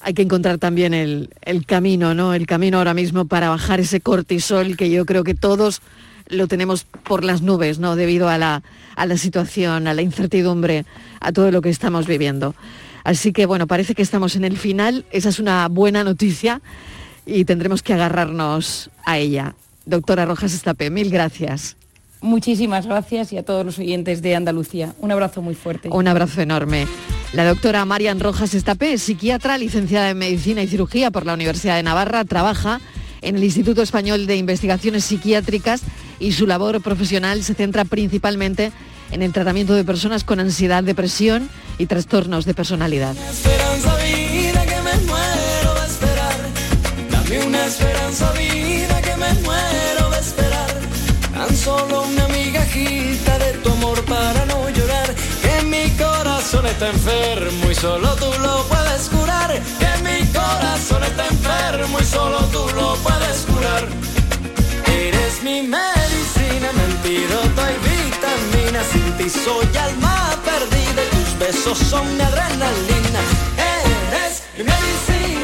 Hay 0.02 0.12
que 0.12 0.22
encontrar 0.22 0.58
también 0.58 0.92
el, 0.92 1.30
camino, 1.66 2.14
¿no? 2.14 2.34
El 2.34 2.46
camino 2.46 2.76
ahora 2.76 2.92
mismo 2.92 3.24
para 3.24 3.48
bajar 3.48 3.80
ese 3.80 4.02
cortisol 4.02 4.76
que 4.76 4.90
yo 4.90 5.06
creo 5.06 5.24
que 5.24 5.34
todos 5.34 5.80
lo 6.30 6.48
tenemos 6.48 6.84
por 6.84 7.24
las 7.24 7.42
nubes, 7.42 7.78
¿no? 7.78 7.96
Debido 7.96 8.28
a 8.28 8.38
la, 8.38 8.62
a 8.96 9.06
la 9.06 9.16
situación, 9.16 9.86
a 9.86 9.94
la 9.94 10.02
incertidumbre, 10.02 10.84
a 11.20 11.32
todo 11.32 11.50
lo 11.50 11.62
que 11.62 11.70
estamos 11.70 12.06
viviendo. 12.06 12.54
Así 13.04 13.32
que 13.32 13.46
bueno, 13.46 13.66
parece 13.66 13.94
que 13.94 14.02
estamos 14.02 14.36
en 14.36 14.44
el 14.44 14.56
final. 14.56 15.04
Esa 15.10 15.28
es 15.30 15.38
una 15.38 15.68
buena 15.68 16.04
noticia 16.04 16.60
y 17.26 17.44
tendremos 17.44 17.82
que 17.82 17.94
agarrarnos 17.94 18.90
a 19.04 19.18
ella. 19.18 19.54
Doctora 19.86 20.26
Rojas 20.26 20.52
Estape, 20.52 20.90
mil 20.90 21.10
gracias. 21.10 21.76
Muchísimas 22.22 22.86
gracias 22.86 23.32
y 23.32 23.38
a 23.38 23.42
todos 23.42 23.64
los 23.64 23.78
oyentes 23.78 24.20
de 24.20 24.36
Andalucía. 24.36 24.94
Un 25.00 25.10
abrazo 25.10 25.40
muy 25.40 25.54
fuerte. 25.54 25.88
Un 25.90 26.06
abrazo 26.06 26.42
enorme. 26.42 26.86
La 27.32 27.46
doctora 27.46 27.84
Marian 27.86 28.20
Rojas 28.20 28.52
Estapé, 28.52 28.98
psiquiatra, 28.98 29.56
licenciada 29.56 30.10
en 30.10 30.18
Medicina 30.18 30.62
y 30.62 30.66
Cirugía 30.66 31.10
por 31.10 31.24
la 31.24 31.32
Universidad 31.32 31.76
de 31.76 31.82
Navarra, 31.82 32.24
trabaja 32.24 32.80
en 33.22 33.36
el 33.36 33.44
Instituto 33.44 33.80
Español 33.80 34.26
de 34.26 34.36
Investigaciones 34.36 35.04
Psiquiátricas 35.04 35.82
y 36.20 36.32
su 36.32 36.46
labor 36.46 36.80
profesional 36.80 37.42
se 37.42 37.54
centra 37.54 37.84
principalmente 37.84 38.70
en 39.10 39.22
el 39.22 39.32
tratamiento 39.32 39.74
de 39.74 39.82
personas 39.82 40.22
con 40.22 40.38
ansiedad, 40.38 40.84
depresión 40.84 41.50
y 41.78 41.86
trastornos 41.86 42.44
de 42.44 42.54
personalidad. 42.54 43.16
Solo 51.64 52.04
una 52.04 52.26
migajita 52.28 53.38
de 53.38 53.52
tu 53.62 53.70
amor 53.70 54.02
para 54.06 54.46
no 54.46 54.70
llorar. 54.70 55.14
Que 55.42 55.62
mi 55.66 55.90
corazón 55.90 56.64
está 56.64 56.88
enfermo 56.88 57.70
y 57.70 57.74
solo 57.74 58.14
tú 58.16 58.30
lo 58.40 58.64
puedes 58.64 59.08
curar. 59.10 59.50
Que 59.78 60.02
mi 60.02 60.26
corazón 60.28 61.02
está 61.02 61.26
enfermo 61.26 61.98
y 62.00 62.04
solo 62.04 62.38
tú 62.46 62.66
lo 62.74 62.94
puedes 62.96 63.40
curar. 63.42 63.86
Eres 64.86 65.42
mi 65.42 65.62
medicina, 66.60 66.84
antídoto 66.84 67.62
y 67.70 67.76
vitamina. 67.88 68.80
Sin 68.84 69.16
ti 69.16 69.28
soy 69.30 69.66
alma 69.76 70.36
perdida 70.44 71.02
tus 71.10 71.38
besos 71.38 71.78
son 71.78 72.16
mi 72.16 72.22
adrenalina. 72.22 73.20
Eres 73.56 74.42
mi 74.56 74.64
medicina, 74.64 75.39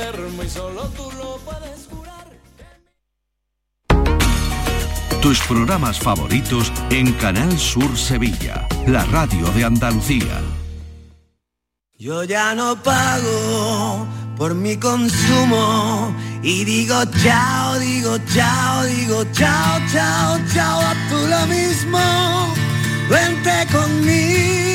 enfermo 0.00 0.42
y 0.42 0.48
solo 0.48 0.82
tú 0.96 1.10
lo 1.18 1.38
puedes 1.38 1.86
curar. 1.86 2.26
Tus 5.20 5.40
programas 5.40 5.98
favoritos 5.98 6.72
en 6.90 7.12
Canal 7.12 7.58
Sur 7.58 7.96
Sevilla, 7.96 8.66
la 8.86 9.04
radio 9.06 9.46
de 9.52 9.64
Andalucía. 9.64 10.40
Yo 11.98 12.24
ya 12.24 12.54
no 12.54 12.82
pago 12.82 14.06
por 14.38 14.54
mi 14.54 14.78
consumo 14.78 16.14
y 16.42 16.64
digo 16.64 17.02
chao, 17.22 17.78
digo 17.78 18.16
chao, 18.32 18.84
digo 18.84 19.24
chao, 19.32 19.80
chao, 19.92 20.38
chao, 20.54 20.80
a 20.80 20.94
tú 21.10 21.18
lo 21.28 21.46
mismo. 21.46 22.54
Vente 23.10 23.66
conmigo 23.70 24.69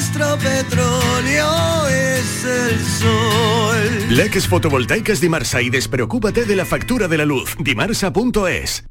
nuestro 0.00 0.38
petróleo 0.38 1.86
es 1.88 2.44
el 2.46 2.80
sol. 2.86 4.08
Leques 4.08 4.48
fotovoltaicas 4.48 5.20
Dimarsa 5.20 5.60
y 5.60 5.68
despreocúpate 5.68 6.46
de 6.46 6.56
la 6.56 6.64
factura 6.64 7.06
de 7.06 7.18
la 7.18 7.26
luz. 7.26 7.54
Dimarsa.es. 7.58 8.84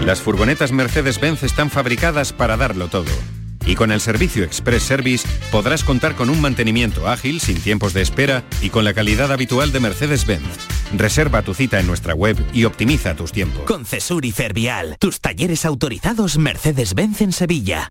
Las 0.00 0.22
furgonetas 0.22 0.72
Mercedes-Benz 0.72 1.42
están 1.42 1.68
fabricadas 1.68 2.32
para 2.32 2.56
darlo 2.56 2.88
todo. 2.88 3.10
Y 3.66 3.74
con 3.74 3.92
el 3.92 4.00
servicio 4.00 4.44
Express 4.44 4.84
Service 4.84 5.28
podrás 5.52 5.84
contar 5.84 6.14
con 6.14 6.30
un 6.30 6.40
mantenimiento 6.40 7.06
ágil, 7.06 7.38
sin 7.38 7.60
tiempos 7.60 7.92
de 7.92 8.00
espera 8.00 8.44
y 8.62 8.70
con 8.70 8.84
la 8.84 8.94
calidad 8.94 9.30
habitual 9.30 9.72
de 9.72 9.80
Mercedes-Benz. 9.80 10.48
Reserva 10.96 11.42
tu 11.42 11.52
cita 11.52 11.80
en 11.80 11.86
nuestra 11.86 12.14
web 12.14 12.42
y 12.54 12.64
optimiza 12.64 13.14
tus 13.14 13.30
tiempos. 13.30 13.64
Con 13.64 13.84
Cesur 13.84 14.24
y 14.24 14.32
Fervial, 14.32 14.96
tus 14.98 15.20
talleres 15.20 15.66
autorizados 15.66 16.38
Mercedes-Benz 16.38 17.20
en 17.20 17.32
Sevilla. 17.32 17.90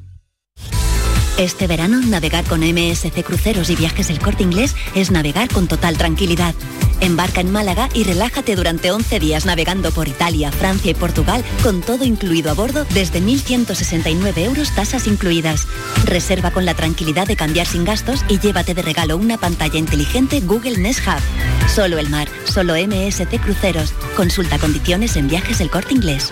Este 1.41 1.65
verano, 1.65 1.99
navegar 2.01 2.45
con 2.45 2.59
MSC 2.59 3.23
Cruceros 3.23 3.71
y 3.71 3.75
Viajes 3.75 4.11
El 4.11 4.19
Corte 4.19 4.43
Inglés 4.43 4.75
es 4.93 5.09
navegar 5.09 5.49
con 5.49 5.67
total 5.67 5.97
tranquilidad. 5.97 6.53
Embarca 6.99 7.41
en 7.41 7.51
Málaga 7.51 7.89
y 7.95 8.03
relájate 8.03 8.55
durante 8.55 8.91
11 8.91 9.19
días 9.19 9.47
navegando 9.47 9.91
por 9.91 10.07
Italia, 10.07 10.51
Francia 10.51 10.91
y 10.91 10.93
Portugal 10.93 11.43
con 11.63 11.81
todo 11.81 12.05
incluido 12.05 12.51
a 12.51 12.53
bordo 12.53 12.85
desde 12.93 13.23
1.169 13.23 14.37
euros 14.37 14.75
tasas 14.75 15.07
incluidas. 15.07 15.67
Reserva 16.05 16.51
con 16.51 16.63
la 16.63 16.75
tranquilidad 16.75 17.25
de 17.25 17.35
cambiar 17.35 17.65
sin 17.65 17.85
gastos 17.85 18.23
y 18.29 18.37
llévate 18.37 18.75
de 18.75 18.83
regalo 18.83 19.17
una 19.17 19.39
pantalla 19.39 19.79
inteligente 19.79 20.41
Google 20.41 20.77
Nest 20.77 20.99
Hub. 21.07 21.69
Solo 21.73 21.97
el 21.97 22.11
mar, 22.11 22.27
solo 22.43 22.75
MSC 22.75 23.41
Cruceros. 23.41 23.95
Consulta 24.15 24.59
condiciones 24.59 25.15
en 25.15 25.27
Viajes 25.27 25.59
El 25.59 25.71
Corte 25.71 25.95
Inglés. 25.95 26.31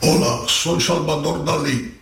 Hola, 0.00 0.44
soy 0.46 0.80
Salvador 0.80 1.44
Dalí. 1.44 2.01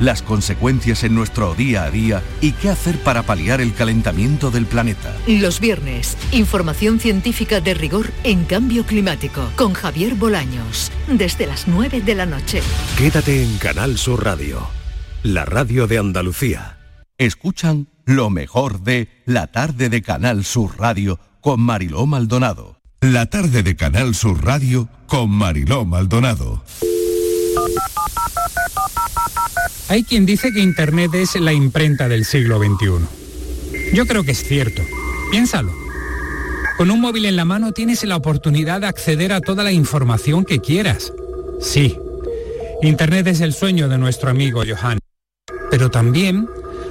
las 0.00 0.22
consecuencias 0.22 1.04
en 1.04 1.14
nuestro 1.14 1.54
día 1.54 1.84
a 1.84 1.90
día 1.90 2.22
y 2.40 2.52
qué 2.52 2.68
hacer 2.68 2.98
para 2.98 3.22
paliar 3.22 3.60
el 3.60 3.74
calentamiento 3.74 4.50
del 4.50 4.66
planeta. 4.66 5.14
Los 5.26 5.60
viernes, 5.60 6.16
información 6.32 7.00
científica 7.00 7.60
de 7.60 7.74
rigor 7.74 8.10
en 8.24 8.44
cambio 8.44 8.84
climático 8.84 9.50
con 9.56 9.72
Javier 9.72 10.14
Bolaños, 10.14 10.90
desde 11.06 11.46
las 11.46 11.68
9 11.68 12.00
de 12.00 12.14
la 12.14 12.26
noche. 12.26 12.62
Quédate 12.96 13.42
en 13.42 13.58
Canal 13.58 13.98
Sur 13.98 14.24
Radio 14.24 14.78
la 15.22 15.44
radio 15.44 15.86
de 15.86 15.98
Andalucía. 15.98 16.78
Escuchan 17.18 17.88
lo 18.04 18.30
mejor 18.30 18.82
de 18.82 19.08
La 19.26 19.48
tarde 19.48 19.88
de 19.88 20.02
Canal 20.02 20.44
Sur 20.44 20.78
Radio 20.78 21.18
con 21.40 21.60
Mariló 21.60 22.06
Maldonado. 22.06 22.80
La 23.00 23.26
tarde 23.26 23.62
de 23.62 23.76
Canal 23.76 24.14
Sur 24.14 24.44
Radio 24.44 24.88
con 25.06 25.30
Mariló 25.30 25.84
Maldonado. 25.84 26.64
Hay 29.88 30.04
quien 30.04 30.26
dice 30.26 30.52
que 30.52 30.60
Internet 30.60 31.14
es 31.14 31.34
la 31.40 31.54
imprenta 31.54 32.08
del 32.08 32.26
siglo 32.26 32.58
XXI. 32.58 33.94
Yo 33.94 34.06
creo 34.06 34.22
que 34.22 34.32
es 34.32 34.44
cierto. 34.44 34.82
Piénsalo. 35.30 35.72
Con 36.76 36.90
un 36.90 37.00
móvil 37.00 37.24
en 37.24 37.36
la 37.36 37.46
mano 37.46 37.72
tienes 37.72 38.04
la 38.04 38.16
oportunidad 38.16 38.82
de 38.82 38.86
acceder 38.86 39.32
a 39.32 39.40
toda 39.40 39.64
la 39.64 39.72
información 39.72 40.44
que 40.44 40.58
quieras. 40.58 41.12
Sí, 41.60 41.96
Internet 42.82 43.26
es 43.28 43.40
el 43.40 43.54
sueño 43.54 43.88
de 43.88 43.96
nuestro 43.96 44.30
amigo 44.30 44.62
Johan. 44.68 44.98
Pero 45.70 45.90
también 45.90 46.48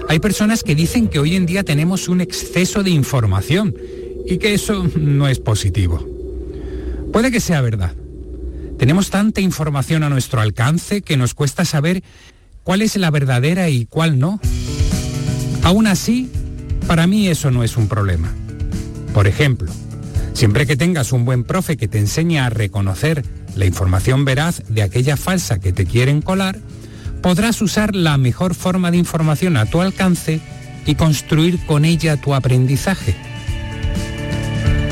hay 0.09 0.19
personas 0.19 0.63
que 0.63 0.75
dicen 0.75 1.07
que 1.07 1.19
hoy 1.19 1.35
en 1.35 1.45
día 1.45 1.63
tenemos 1.63 2.07
un 2.07 2.19
exceso 2.19 2.81
de 2.81 2.89
información 2.89 3.75
y 4.25 4.39
que 4.39 4.55
eso 4.55 4.89
no 4.99 5.27
es 5.27 5.39
positivo. 5.39 6.03
Puede 7.13 7.31
que 7.31 7.39
sea 7.39 7.61
verdad. 7.61 7.93
Tenemos 8.79 9.09
tanta 9.11 9.39
información 9.39 10.03
a 10.03 10.09
nuestro 10.09 10.41
alcance 10.41 11.01
que 11.01 11.15
nos 11.15 11.33
cuesta 11.33 11.63
saber 11.63 12.03
cuál 12.67 12.81
es 12.81 12.97
la 12.97 13.11
verdadera 13.11 13.69
y 13.69 13.85
cuál 13.85 14.19
no. 14.19 14.41
Aún 15.63 15.87
así, 15.87 16.29
para 16.85 17.07
mí 17.07 17.29
eso 17.29 17.49
no 17.49 17.63
es 17.63 17.77
un 17.77 17.87
problema. 17.87 18.33
Por 19.13 19.25
ejemplo, 19.25 19.71
siempre 20.33 20.67
que 20.67 20.75
tengas 20.75 21.13
un 21.13 21.23
buen 21.23 21.45
profe 21.45 21.77
que 21.77 21.87
te 21.87 21.97
enseñe 21.97 22.39
a 22.39 22.49
reconocer 22.49 23.23
la 23.55 23.65
información 23.65 24.25
veraz 24.25 24.63
de 24.67 24.81
aquella 24.81 25.15
falsa 25.15 25.59
que 25.59 25.71
te 25.71 25.85
quieren 25.85 26.21
colar, 26.21 26.59
podrás 27.21 27.61
usar 27.61 27.95
la 27.95 28.17
mejor 28.17 28.53
forma 28.53 28.91
de 28.91 28.97
información 28.97 29.55
a 29.55 29.65
tu 29.65 29.79
alcance 29.79 30.41
y 30.85 30.95
construir 30.95 31.65
con 31.67 31.85
ella 31.85 32.19
tu 32.19 32.35
aprendizaje. 32.35 33.15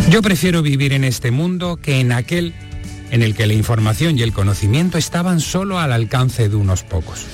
Yo 0.10 0.22
prefiero 0.22 0.62
vivir 0.62 0.94
en 0.94 1.04
este 1.04 1.30
mundo 1.30 1.76
que 1.76 2.00
en 2.00 2.14
aquel 2.14 2.54
en 3.12 3.22
el 3.22 3.36
que 3.36 3.48
la 3.48 3.54
información 3.54 4.18
y 4.18 4.22
el 4.22 4.34
conocimiento 4.34 4.98
estaban 4.98 5.40
solo 5.40 5.80
al 5.80 5.92
alcance 5.92 6.50
de 6.50 6.56
unos 6.56 6.84
pocos. 6.84 7.26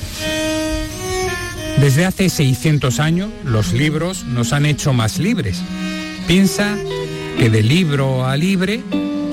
Desde 1.79 2.05
hace 2.05 2.29
600 2.29 2.99
años, 2.99 3.29
los 3.43 3.73
libros 3.73 4.25
nos 4.25 4.53
han 4.53 4.65
hecho 4.65 4.93
más 4.93 5.17
libres 5.17 5.61
Piensa 6.27 6.77
que 7.37 7.49
de 7.49 7.61
libro 7.61 8.25
a 8.25 8.37
libre 8.37 8.81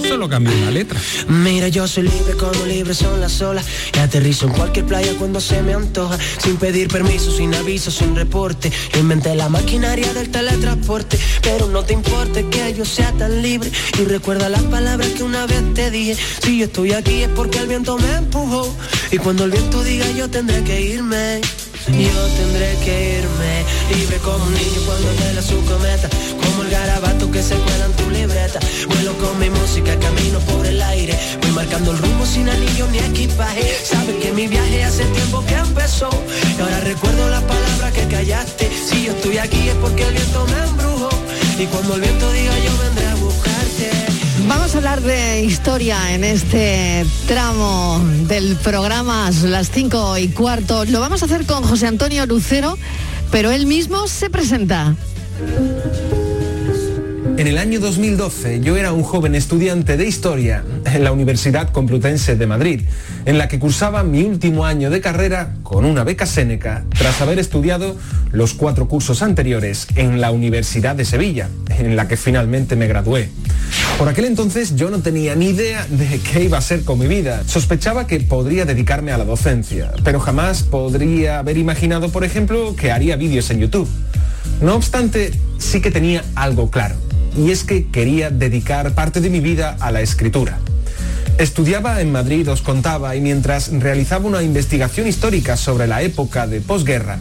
solo 0.07 0.29
cambia 0.29 0.55
una 0.55 0.71
letra. 0.71 1.01
Mira, 1.29 1.69
yo 1.69 1.87
soy 1.87 2.05
libre 2.05 2.35
como 2.35 2.65
libre 2.67 2.95
son 2.95 3.21
las 3.21 3.41
olas. 3.41 3.65
Y 3.95 3.99
aterrizo 3.99 4.47
en 4.47 4.53
cualquier 4.53 4.85
playa 4.87 5.13
cuando 5.19 5.41
se 5.41 5.63
me 5.63 5.75
antoja. 5.75 6.19
Sin 6.43 6.57
pedir 6.57 6.89
permiso, 6.89 7.31
sin 7.31 7.55
aviso, 7.55 7.91
sin 7.91 8.15
reporte. 8.15 8.73
Inventé 8.99 9.35
la 9.35 9.49
maquinaria 9.49 10.13
del 10.15 10.31
teletransporte. 10.31 11.19
Pero 11.43 11.69
no 11.69 11.85
te 11.85 11.93
importe 11.93 12.47
que 12.49 12.75
yo 12.75 12.85
sea 12.85 13.13
tan 13.13 13.43
libre. 13.43 13.71
Y 13.99 14.05
recuerda 14.05 14.49
las 14.49 14.63
palabras 14.65 15.09
que 15.11 15.23
una 15.23 15.47
vez 15.47 15.63
te 15.75 15.91
dije. 15.91 16.17
Si 16.43 16.59
yo 16.59 16.67
estoy 16.67 16.93
aquí 16.93 17.23
es 17.23 17.29
porque 17.29 17.59
el 17.59 17.69
viento 17.69 17.99
me 17.99 18.13
empujó. 18.17 18.75
Y 19.11 19.19
cuando 19.19 19.45
el 19.45 19.51
viento 19.51 19.83
diga 19.83 20.11
yo 20.13 20.29
tendré 20.29 20.63
que 20.65 20.81
irme. 20.81 21.41
Yo 21.87 22.23
tendré 22.37 22.77
que 22.85 23.19
irme 23.21 23.65
libre 23.97 24.19
como 24.19 24.45
un 24.45 24.53
niño 24.53 24.81
cuando 24.85 25.09
vuela 25.15 25.43
su 25.43 25.65
cometa, 25.65 26.09
como 26.49 26.63
el 26.63 26.71
garabato 26.71 27.31
que 27.31 27.43
se 27.43 27.55
cuela 27.57 27.87
en 27.87 27.93
tu 27.93 28.11
libreta. 28.11 28.61
Vuelo 28.89 29.13
con 29.19 29.39
mi 29.39 29.51
música, 29.51 29.99
camino 29.99 30.39
por 30.41 30.67
el 30.67 30.81
aire, 30.81 31.19
voy 31.43 31.51
marcando 31.53 31.93
el 31.93 31.99
rumbo 31.99 32.25
sin 32.27 32.49
anillo 32.49 32.87
ni 32.91 32.99
equipaje. 32.99 33.65
Sabes 33.85 34.17
que 34.17 34.33
mi 34.33 34.47
viaje 34.47 34.85
hace 34.85 35.05
tiempo 35.05 35.45
que 35.47 35.55
empezó 35.55 36.11
y 36.57 36.61
ahora 36.61 36.81
recuerdo 36.81 37.29
la 37.29 37.41
palabra 37.41 37.91
que 37.93 38.07
callaste. 38.09 38.71
Si 38.71 39.05
yo 39.05 39.13
estoy 39.13 39.39
aquí 39.39 39.69
es 39.69 39.75
porque 39.77 40.05
el 40.05 40.15
viento 40.15 40.47
me 40.47 40.59
embrujó 40.69 41.11
y 41.59 41.67
cuando 41.67 41.95
el 41.97 42.01
viento 42.01 42.33
diga 42.33 42.59
yo 42.59 42.79
vendré 42.85 43.07
a 43.07 43.15
buscarte. 43.17 43.91
Vamos 44.47 44.75
a 44.75 44.79
hablar 44.79 45.01
de 45.03 45.45
historia 45.45 46.15
en 46.15 46.25
este 46.25 47.05
tramo 47.27 48.01
del 48.27 48.57
programa 48.57 49.31
las 49.45 49.71
5 49.71 50.19
y 50.19 50.29
cuarto. 50.29 50.85
Lo 50.87 51.01
vamos 51.01 51.23
a 51.23 51.27
hacer 51.27 51.45
con 51.45 51.63
José 51.65 51.87
Antonio 51.87 52.25
Lucero, 52.27 52.79
pero 53.31 53.51
él 53.51 53.67
mismo 53.67 54.07
se 54.07 54.31
presenta. 54.31 54.95
En 57.39 57.47
el 57.47 57.57
año 57.59 57.79
2012 57.79 58.59
yo 58.63 58.77
era 58.77 58.93
un 58.93 59.05
joven 59.05 59.37
estudiante 59.37 59.97
de 59.97 60.09
historia 60.09 60.65
en 60.85 61.05
la 61.05 61.13
Universidad 61.13 61.71
Complutense 61.71 62.35
de 62.35 62.49
Madrid, 62.49 62.81
en 63.27 63.39
la 63.39 63.47
que 63.47 63.61
cursaba 63.61 64.03
mi 64.03 64.25
último 64.25 64.67
año 64.67 64.91
de 64.91 65.01
carrera 65.01 65.55
con 65.63 65.85
una 65.85 66.03
beca 66.03 66.27
Séneca 66.27 66.85
tras 66.99 67.21
haber 67.21 67.39
estudiado 67.39 67.95
los 68.33 68.55
cuatro 68.55 68.89
cursos 68.89 69.23
anteriores 69.23 69.87
en 69.95 70.21
la 70.21 70.33
Universidad 70.33 70.97
de 70.97 71.05
Sevilla, 71.05 71.49
en 71.69 71.95
la 71.95 72.09
que 72.09 72.17
finalmente 72.17 72.75
me 72.75 72.89
gradué. 72.89 73.29
Por 73.99 74.09
aquel 74.09 74.25
entonces 74.25 74.75
yo 74.75 74.91
no 74.91 74.99
tenía 74.99 75.37
ni 75.37 75.51
idea 75.51 75.87
de 75.89 76.19
qué 76.19 76.43
iba 76.43 76.59
a 76.59 76.61
ser 76.61 76.83
con 76.83 76.99
mi 76.99 77.07
vida. 77.07 77.45
Sospechaba 77.47 78.09
que 78.09 78.19
podría 78.19 78.65
dedicarme 78.65 79.13
a 79.13 79.17
la 79.17 79.25
docencia, 79.25 79.93
pero 80.03 80.19
jamás 80.19 80.65
podría 80.65 81.39
haber 81.39 81.57
imaginado, 81.57 82.09
por 82.09 82.25
ejemplo, 82.25 82.75
que 82.75 82.91
haría 82.91 83.15
vídeos 83.15 83.49
en 83.51 83.61
YouTube. 83.61 83.89
No 84.61 84.75
obstante, 84.75 85.31
sí 85.59 85.81
que 85.81 85.93
tenía 85.93 86.25
algo 86.35 86.69
claro 86.69 86.97
y 87.37 87.51
es 87.51 87.65
que 87.65 87.87
quería 87.87 88.31
dedicar 88.31 88.95
parte 88.95 89.21
de 89.21 89.31
mi 89.31 89.41
vida 89.41 89.77
a 89.81 89.93
la 89.93 90.01
escritura. 90.01 90.59
Estudiaba 91.39 92.01
en 92.01 92.11
Madrid, 92.11 92.51
os 92.51 92.63
contaba, 92.63 93.15
y 93.15 93.21
mientras 93.21 93.71
realizaba 93.73 94.27
una 94.27 94.43
investigación 94.43 95.07
histórica 95.07 95.57
sobre 95.57 95.87
la 95.87 96.03
época 96.03 96.47
de 96.47 96.61
posguerra, 96.61 97.21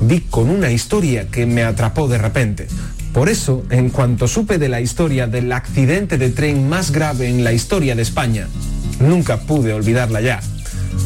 vi 0.00 0.20
con 0.20 0.48
una 0.48 0.70
historia 0.70 1.28
que 1.28 1.44
me 1.44 1.62
atrapó 1.62 2.08
de 2.08 2.16
repente. 2.16 2.68
Por 3.12 3.28
eso, 3.28 3.64
en 3.70 3.90
cuanto 3.90 4.28
supe 4.28 4.58
de 4.58 4.68
la 4.68 4.80
historia 4.80 5.26
del 5.26 5.52
accidente 5.52 6.16
de 6.16 6.30
tren 6.30 6.68
más 6.68 6.90
grave 6.90 7.28
en 7.28 7.44
la 7.44 7.52
historia 7.52 7.94
de 7.94 8.02
España, 8.02 8.48
nunca 9.00 9.40
pude 9.40 9.74
olvidarla 9.74 10.20
ya. 10.20 10.40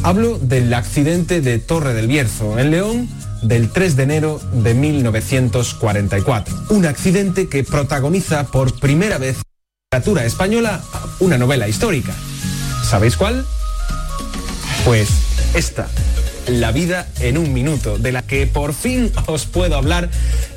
Hablo 0.03 0.39
del 0.39 0.73
accidente 0.75 1.41
de 1.41 1.59
Torre 1.59 1.95
del 1.95 2.07
Bierzo, 2.07 2.59
en 2.59 2.71
León, 2.71 3.09
del 3.45 3.71
3 3.71 3.97
de 3.97 4.03
enero 4.03 4.41
de 4.53 4.75
1944. 4.75 6.55
Un 6.71 6.87
accidente 6.87 7.49
que 7.49 7.63
protagoniza 7.63 8.45
por 8.45 8.79
primera 8.81 9.19
vez 9.19 9.37
en 9.37 9.43
la 9.93 9.99
literatura 9.99 10.25
española 10.25 10.83
una 11.21 11.39
novela 11.39 11.69
histórica. 11.69 12.13
¿Sabéis 12.83 13.17
cuál? 13.17 13.45
Pues 14.85 15.09
esta, 15.55 15.89
La 16.47 16.73
vida 16.73 17.09
en 17.21 17.39
un 17.39 17.55
minuto, 17.55 17.97
de 17.97 18.13
la 18.13 18.23
que 18.23 18.47
por 18.47 18.75
fin 18.75 19.11
os 19.27 19.47
puedo 19.47 19.77
hablar 19.77 20.11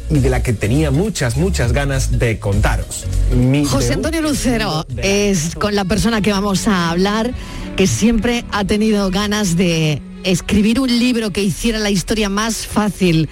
y 0.10 0.20
de 0.20 0.30
la 0.30 0.44
que 0.44 0.54
tenía 0.54 0.92
muchas, 0.92 1.38
muchas 1.38 1.72
ganas 1.72 2.20
de 2.20 2.40
contaros. 2.40 3.06
Mi 3.34 3.64
José 3.66 3.94
Antonio 3.94 4.22
Lucero 4.22 4.86
es 4.98 5.56
con 5.56 5.76
la 5.76 5.86
persona 5.86 6.22
que 6.22 6.32
vamos 6.32 6.68
a 6.68 6.90
hablar, 6.90 7.34
que 7.76 7.88
siempre 7.88 8.44
ha 8.52 8.66
tenido 8.66 9.10
ganas 9.12 9.56
de 9.56 10.02
escribir 10.30 10.80
un 10.80 10.90
libro 11.00 11.32
que 11.32 11.44
hiciera 11.44 11.80
la 11.80 11.90
historia 11.90 12.30
más 12.30 12.68
fácil 12.68 13.30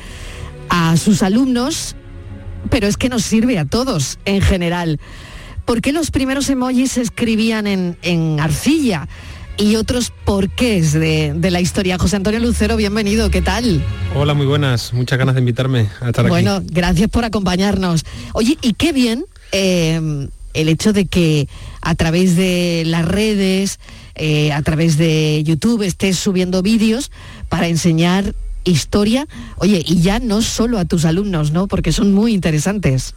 a 0.70 0.98
sus 0.98 1.24
alumnos, 1.24 1.96
pero 2.70 2.88
es 2.88 2.98
que 2.98 3.10
nos 3.10 3.24
sirve 3.24 3.60
a 3.60 3.66
todos 3.66 4.18
en 4.26 4.42
general. 4.42 5.00
¿Por 5.66 5.82
qué 5.82 5.92
los 5.92 6.12
primeros 6.12 6.50
emojis 6.50 6.94
se 6.94 7.02
escribían 7.02 7.68
en, 7.68 7.98
en 8.02 8.40
arcilla? 8.40 9.08
Y 9.58 9.78
otros 9.78 10.12
porqués 10.26 10.92
de, 10.92 11.34
de 11.34 11.50
la 11.52 11.62
historia. 11.62 11.98
José 11.98 12.18
Antonio 12.18 12.42
Lucero, 12.42 12.76
bienvenido, 12.76 13.32
¿qué 13.32 13.42
tal? 13.42 13.82
Hola, 14.14 14.34
muy 14.34 14.46
buenas. 14.46 14.92
Muchas 14.94 15.18
ganas 15.18 15.34
de 15.36 15.40
invitarme 15.40 15.88
a 16.02 16.08
estar 16.10 16.28
Bueno, 16.28 16.56
aquí. 16.56 16.68
gracias 16.72 17.10
por 17.10 17.24
acompañarnos. 17.24 18.04
Oye, 18.34 18.58
y 18.62 18.74
qué 18.74 18.92
bien 18.92 19.24
eh, 19.54 20.28
el 20.56 20.70
hecho 20.70 20.94
de 20.94 21.06
que 21.06 21.48
a 21.82 21.96
través 21.96 22.36
de 22.36 22.84
las 22.86 23.06
redes, 23.06 23.80
eh, 24.16 24.52
a 24.52 24.62
través 24.62 24.98
de 24.98 25.44
YouTube, 25.44 25.84
estés 25.84 26.18
subiendo 26.18 26.62
vídeos 26.62 27.12
para 27.50 27.68
enseñar 27.68 28.34
historia. 28.64 29.28
Oye, 29.58 29.84
y 29.86 30.02
ya 30.02 30.20
no 30.20 30.42
solo 30.42 30.80
a 30.80 30.86
tus 30.86 31.06
alumnos, 31.06 31.52
¿no? 31.52 31.68
Porque 31.68 31.92
son 31.92 32.14
muy 32.14 32.34
interesantes. 32.34 33.14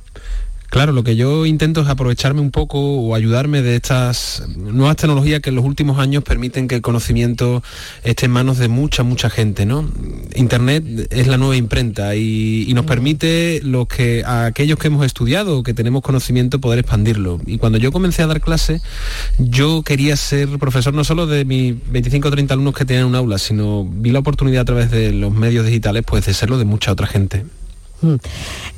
Claro, 0.70 0.92
lo 0.92 1.02
que 1.02 1.16
yo 1.16 1.46
intento 1.46 1.80
es 1.80 1.88
aprovecharme 1.88 2.42
un 2.42 2.50
poco 2.50 2.78
o 2.78 3.14
ayudarme 3.14 3.62
de 3.62 3.76
estas 3.76 4.44
nuevas 4.56 4.96
tecnologías 4.96 5.40
que 5.40 5.48
en 5.48 5.56
los 5.56 5.64
últimos 5.64 5.98
años 5.98 6.22
permiten 6.24 6.68
que 6.68 6.74
el 6.74 6.82
conocimiento 6.82 7.62
esté 8.04 8.26
en 8.26 8.32
manos 8.32 8.58
de 8.58 8.68
mucha, 8.68 9.02
mucha 9.02 9.30
gente, 9.30 9.64
¿no? 9.64 9.90
Internet 10.34 11.08
es 11.10 11.26
la 11.26 11.38
nueva 11.38 11.56
imprenta 11.56 12.14
y, 12.16 12.66
y 12.68 12.74
nos 12.74 12.84
permite 12.84 13.62
los 13.64 13.88
que, 13.88 14.22
a 14.26 14.44
aquellos 14.44 14.78
que 14.78 14.88
hemos 14.88 15.06
estudiado, 15.06 15.62
que 15.62 15.72
tenemos 15.72 16.02
conocimiento, 16.02 16.60
poder 16.60 16.80
expandirlo. 16.80 17.40
Y 17.46 17.56
cuando 17.56 17.78
yo 17.78 17.90
comencé 17.90 18.22
a 18.22 18.26
dar 18.26 18.42
clase, 18.42 18.82
yo 19.38 19.82
quería 19.82 20.16
ser 20.16 20.58
profesor 20.58 20.92
no 20.92 21.02
solo 21.02 21.26
de 21.26 21.46
mis 21.46 21.76
25 21.90 22.28
o 22.28 22.30
30 22.30 22.52
alumnos 22.52 22.74
que 22.74 22.84
tienen 22.84 23.06
un 23.06 23.14
aula, 23.14 23.38
sino 23.38 23.88
vi 23.90 24.10
la 24.10 24.18
oportunidad 24.18 24.62
a 24.62 24.66
través 24.66 24.90
de 24.90 25.14
los 25.14 25.32
medios 25.32 25.64
digitales, 25.64 26.04
pues 26.06 26.26
de 26.26 26.34
serlo 26.34 26.58
de 26.58 26.66
mucha 26.66 26.92
otra 26.92 27.06
gente. 27.06 27.46
Mm. 28.00 28.14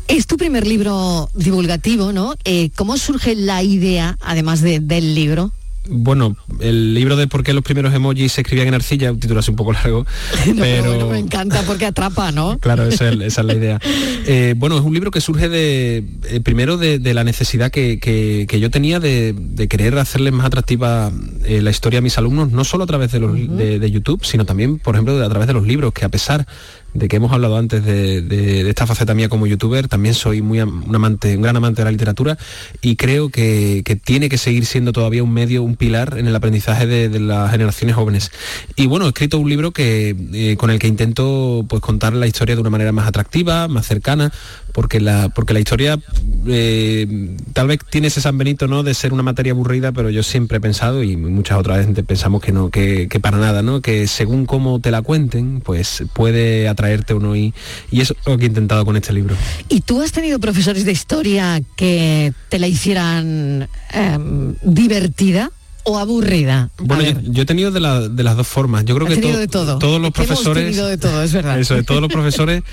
Es 0.09 0.27
tu 0.27 0.37
primer 0.37 0.67
libro 0.67 1.29
divulgativo, 1.35 2.13
¿no? 2.13 2.35
Eh, 2.45 2.71
¿Cómo 2.77 2.97
surge 2.97 3.35
la 3.37 3.63
idea, 3.63 4.17
además 4.21 4.61
de- 4.61 4.81
del 4.81 5.15
libro? 5.15 5.53
bueno, 5.93 6.37
el 6.61 6.95
libro 6.95 7.17
de 7.17 7.27
por 7.27 7.43
qué 7.43 7.53
los 7.53 7.65
primeros 7.65 7.93
emojis 7.95 8.33
se 8.33 8.43
escribían 8.43 8.69
en 8.69 8.75
arcilla, 8.75 9.11
un 9.11 9.19
título 9.19 9.41
así 9.41 9.51
un 9.51 9.57
poco 9.57 9.73
largo, 9.73 10.07
No, 10.47 10.55
pero 10.63 10.85
bueno, 10.85 11.09
me 11.09 11.19
encanta 11.19 11.63
porque 11.63 11.87
atrapa, 11.87 12.31
¿no? 12.31 12.59
Claro, 12.61 12.85
esa 12.87 13.09
es, 13.09 13.19
esa 13.21 13.41
es 13.41 13.47
la 13.47 13.55
idea. 13.55 13.81
Eh, 14.27 14.55
bueno, 14.57 14.77
es 14.79 14.85
un 14.85 14.93
libro 14.93 15.11
que 15.11 15.21
surge 15.21 15.49
de, 15.49 16.05
eh, 16.29 16.41
primero 16.43 16.77
de, 16.77 16.99
de 17.01 17.15
la 17.15 17.25
necesidad 17.25 17.71
que, 17.73 17.99
que- 17.99 18.47
que 18.49 18.61
yo 18.61 18.71
tenía 18.71 19.01
de, 19.01 19.35
de 19.37 19.67
querer 19.67 19.99
hacerles 19.99 20.33
más 20.35 20.47
atractiva 20.47 21.11
eh, 21.45 21.63
la 21.63 21.71
historia 21.71 21.99
a 21.99 22.03
mis 22.03 22.17
alumnos, 22.19 22.53
no 22.53 22.63
solo 22.65 22.85
a 22.85 22.87
través 22.87 23.11
de, 23.11 23.19
los, 23.19 23.35
de, 23.35 23.79
de 23.81 23.91
YouTube, 23.91 24.25
sino 24.25 24.45
también, 24.45 24.79
por 24.79 24.95
ejemplo, 24.95 25.21
a 25.25 25.29
través 25.29 25.49
de 25.49 25.55
los 25.55 25.67
libros, 25.67 25.93
que 25.95 26.05
a 26.05 26.11
pesar 26.11 26.47
de 26.95 27.09
que 27.09 27.17
hemos 27.17 27.33
hablado 27.33 27.57
antes 27.57 27.85
de, 27.85 28.69
esta 28.69 28.87
faceta 28.87 29.15
mía 29.15 29.29
como 29.29 29.47
youtuber, 29.47 29.89
también 29.89 30.15
soy 30.15 30.43
muy 30.43 30.61
un 30.61 30.95
amante, 30.95 31.37
un 31.37 31.43
gran 31.43 31.57
amante 31.57 31.83
de 31.83 31.85
la 31.85 31.93
literatura 31.93 32.39
y 32.81 32.97
creo 32.97 33.31
que, 33.31 33.83
que 33.85 33.97
tiene 33.97 34.29
que 34.29 34.39
seguir 34.39 34.67
siendo 34.67 34.93
todavía 34.93 35.23
un 35.23 35.33
medio, 35.33 35.63
un 35.63 35.77
pilar 35.77 36.17
en 36.19 36.27
el 36.27 36.37
aprendizaje 36.37 36.87
de, 36.87 37.09
de 37.09 37.21
las 37.21 37.51
generaciones 37.51 37.97
jóvenes. 37.97 38.31
Y 38.77 38.87
bueno, 38.87 39.07
he 39.07 39.09
escrito 39.09 39.39
un 39.39 39.49
libro 39.49 39.71
que, 39.73 40.17
eh, 40.33 40.57
con 40.57 40.71
el 40.71 40.79
que 40.79 40.89
intento 40.89 41.65
pues 41.69 41.81
contar 41.81 42.13
la 42.13 42.27
historia 42.27 42.55
de 42.55 42.61
una 42.61 42.71
manera 42.71 42.93
más 42.93 43.07
atractiva, 43.07 43.69
más 43.69 43.87
cercana, 43.87 44.33
porque 44.73 45.01
la, 45.01 45.29
porque 45.29 45.53
la 45.55 45.61
historia 45.61 45.99
eh, 46.47 47.37
tal 47.53 47.69
vez 47.69 47.79
tiene 47.91 48.09
ese 48.09 48.21
San 48.21 48.39
Benito 48.39 48.67
¿no? 48.69 48.83
de 48.83 48.95
ser 48.95 49.13
una 49.13 49.23
materia 49.23 49.53
aburrida, 49.53 49.93
pero 49.93 50.11
yo 50.11 50.23
siempre 50.23 50.59
he 50.59 50.61
pensado, 50.61 51.03
y 51.03 51.17
muchas 51.17 51.59
otras 51.59 51.87
veces 51.87 52.05
pensamos 52.05 52.41
que 52.43 52.53
no, 52.53 52.71
que, 52.71 53.09
que 53.09 53.21
para 53.21 53.39
nada, 53.39 53.63
¿no? 53.63 53.81
Que 53.81 54.07
según 54.07 54.47
cómo 54.47 54.81
te 54.81 54.91
la 54.91 55.03
cuenten, 55.03 55.61
pues 55.61 56.05
puede 56.13 56.69
atraerte 56.69 57.15
o 57.15 57.21
no. 57.21 57.37
Y, 57.37 57.53
y 57.91 58.01
eso 58.01 58.15
es 58.19 58.27
lo 58.27 58.39
que 58.39 58.45
he 58.45 58.49
intentado 58.49 58.85
con 58.85 58.97
este 58.97 59.13
libro. 59.13 59.37
¿Y 59.69 59.81
tú 59.83 60.01
has 60.03 60.13
tenido 60.13 60.39
profesores 60.39 60.85
de 60.85 60.93
historia 60.93 61.61
que 61.77 62.33
te 62.49 62.59
la 62.59 62.67
hicieran 62.69 63.69
em, 63.93 64.55
divertida 64.63 65.51
o 65.85 65.99
aburrida? 65.99 66.71
Bueno, 66.79 67.21
yo, 67.31 67.43
he 67.43 67.47
tenido 67.47 67.71
de, 67.71 67.81
la- 67.81 68.09
de 68.09 68.23
las 68.23 68.37
dos 68.37 68.47
formas. 68.47 68.85
Yo 68.85 68.95
creo 68.95 69.07
has 69.09 69.15
que 69.15 69.21
tenido 69.21 69.37
to- 69.37 69.41
de 69.41 69.49
todo. 69.49 69.79
todos 69.79 70.01
los 70.01 70.09
hemos 70.09 70.13
profesores... 70.29 70.65
tenido 70.65 70.87
de 70.87 70.99
todo, 70.99 71.23
es 71.23 71.33
verdad. 71.33 71.59
Eso, 71.61 71.75
de 71.75 71.83
todos 71.83 72.01
los 72.01 72.11
profesores, 72.13 72.63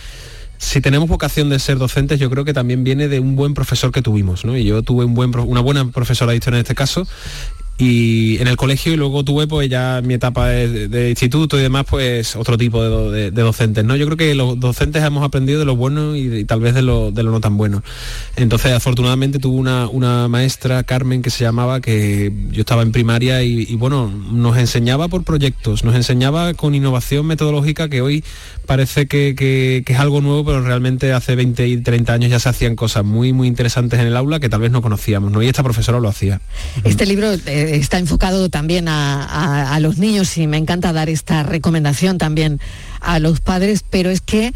si 0.57 0.81
tenemos 0.81 1.07
vocación 1.07 1.49
de 1.49 1.59
ser 1.59 1.77
docentes, 1.77 2.19
yo 2.19 2.29
creo 2.29 2.45
que 2.45 2.53
también 2.53 2.83
viene 2.83 3.07
de 3.07 3.19
un 3.19 3.35
buen 3.35 3.53
profesor 3.53 3.91
que 3.91 4.01
tuvimos, 4.01 4.45
¿no? 4.45 4.57
Y 4.57 4.63
yo 4.63 4.81
tuve 4.83 5.05
un 5.05 5.13
buen, 5.13 5.37
una 5.37 5.61
buena 5.61 5.89
profesora 5.91 6.31
de 6.31 6.37
historia 6.37 6.57
en 6.57 6.63
este 6.63 6.75
caso. 6.75 7.07
Y 7.79 8.39
en 8.41 8.47
el 8.47 8.57
colegio 8.57 8.91
y 8.91 8.97
luego 8.97 9.23
tuve 9.23 9.45
pues 9.45 9.69
ya 9.69 10.01
mi 10.03 10.15
etapa 10.15 10.47
de, 10.49 11.09
instituto 11.09 11.59
y 11.59 11.61
demás 11.61 11.85
pues 11.87 12.35
otro 12.35 12.57
tipo 12.57 12.81
de, 12.83 12.89
do- 12.89 13.11
de- 13.11 13.29
de 13.29 13.41
docentes 13.43 13.85
no 13.85 13.95
yo 13.95 14.05
creo 14.05 14.17
que 14.17 14.33
los 14.33 14.59
docentes 14.59 15.03
hemos 15.03 15.23
aprendido 15.23 15.59
de 15.59 15.65
lo 15.65 15.75
bueno 15.75 16.15
y, 16.15 16.43
tal 16.45 16.59
vez 16.59 16.73
de 16.73 16.81
lo, 16.81 17.11
de 17.11 17.21
lo 17.21 17.29
no 17.31 17.39
tan 17.39 17.55
bueno. 17.55 17.83
Entonces 18.35 18.71
afortunadamente 18.73 19.37
tuve 19.37 19.57
una, 19.59 19.87
una 19.89 20.27
maestra 20.27 20.81
Carmen 20.83 21.21
que 21.21 21.29
se 21.29 21.43
llamaba 21.43 21.79
que 21.79 22.31
yo 22.51 22.61
estaba 22.61 22.81
en 22.81 22.91
primaria 22.91 23.43
y, 23.43 23.75
bueno 23.75 24.11
nos 24.31 24.57
enseñaba 24.57 25.07
por 25.07 25.23
proyectos 25.23 25.83
nos 25.83 25.93
enseñaba 25.95 26.55
con 26.55 26.73
innovación 26.73 27.27
metodológica 27.27 27.89
que 27.89 28.01
hoy 28.01 28.23
parece 28.65 29.05
que, 29.07 29.35
que- 29.37 29.83
que 29.85 29.93
es 29.93 29.99
algo 29.99 30.21
nuevo 30.21 30.43
pero 30.45 30.61
realmente 30.63 31.13
hace 31.13 31.35
20 31.35 31.67
y 31.67 31.77
30 31.77 32.11
años 32.13 32.31
ya 32.31 32.39
se 32.39 32.49
hacían 32.49 32.75
cosas 32.75 33.05
muy 33.05 33.33
muy 33.33 33.47
interesantes 33.47 33.99
en 33.99 34.07
el 34.07 34.17
aula 34.17 34.39
que 34.39 34.49
tal 34.49 34.61
vez 34.61 34.71
no 34.71 34.81
conocíamos 34.81 35.31
no 35.31 35.43
y 35.43 35.47
esta 35.47 35.61
profesora 35.63 35.99
lo 35.99 36.09
hacía. 36.09 36.41
Este 36.83 37.05
libro 37.05 37.31
eh, 37.33 37.66
está 37.75 37.99
enfocado 37.99 38.49
también 38.49 38.87
a, 38.87 39.77
los 39.81 39.97
niños 39.97 40.37
y 40.37 40.47
me 40.47 40.57
encanta 40.57 40.93
dar 40.93 41.09
esta 41.09 41.43
recomendación 41.43 42.17
también 42.17 42.59
a 42.99 43.19
los 43.19 43.39
padres, 43.39 43.83
pero 43.87 44.09
es 44.09 44.21
que 44.21 44.53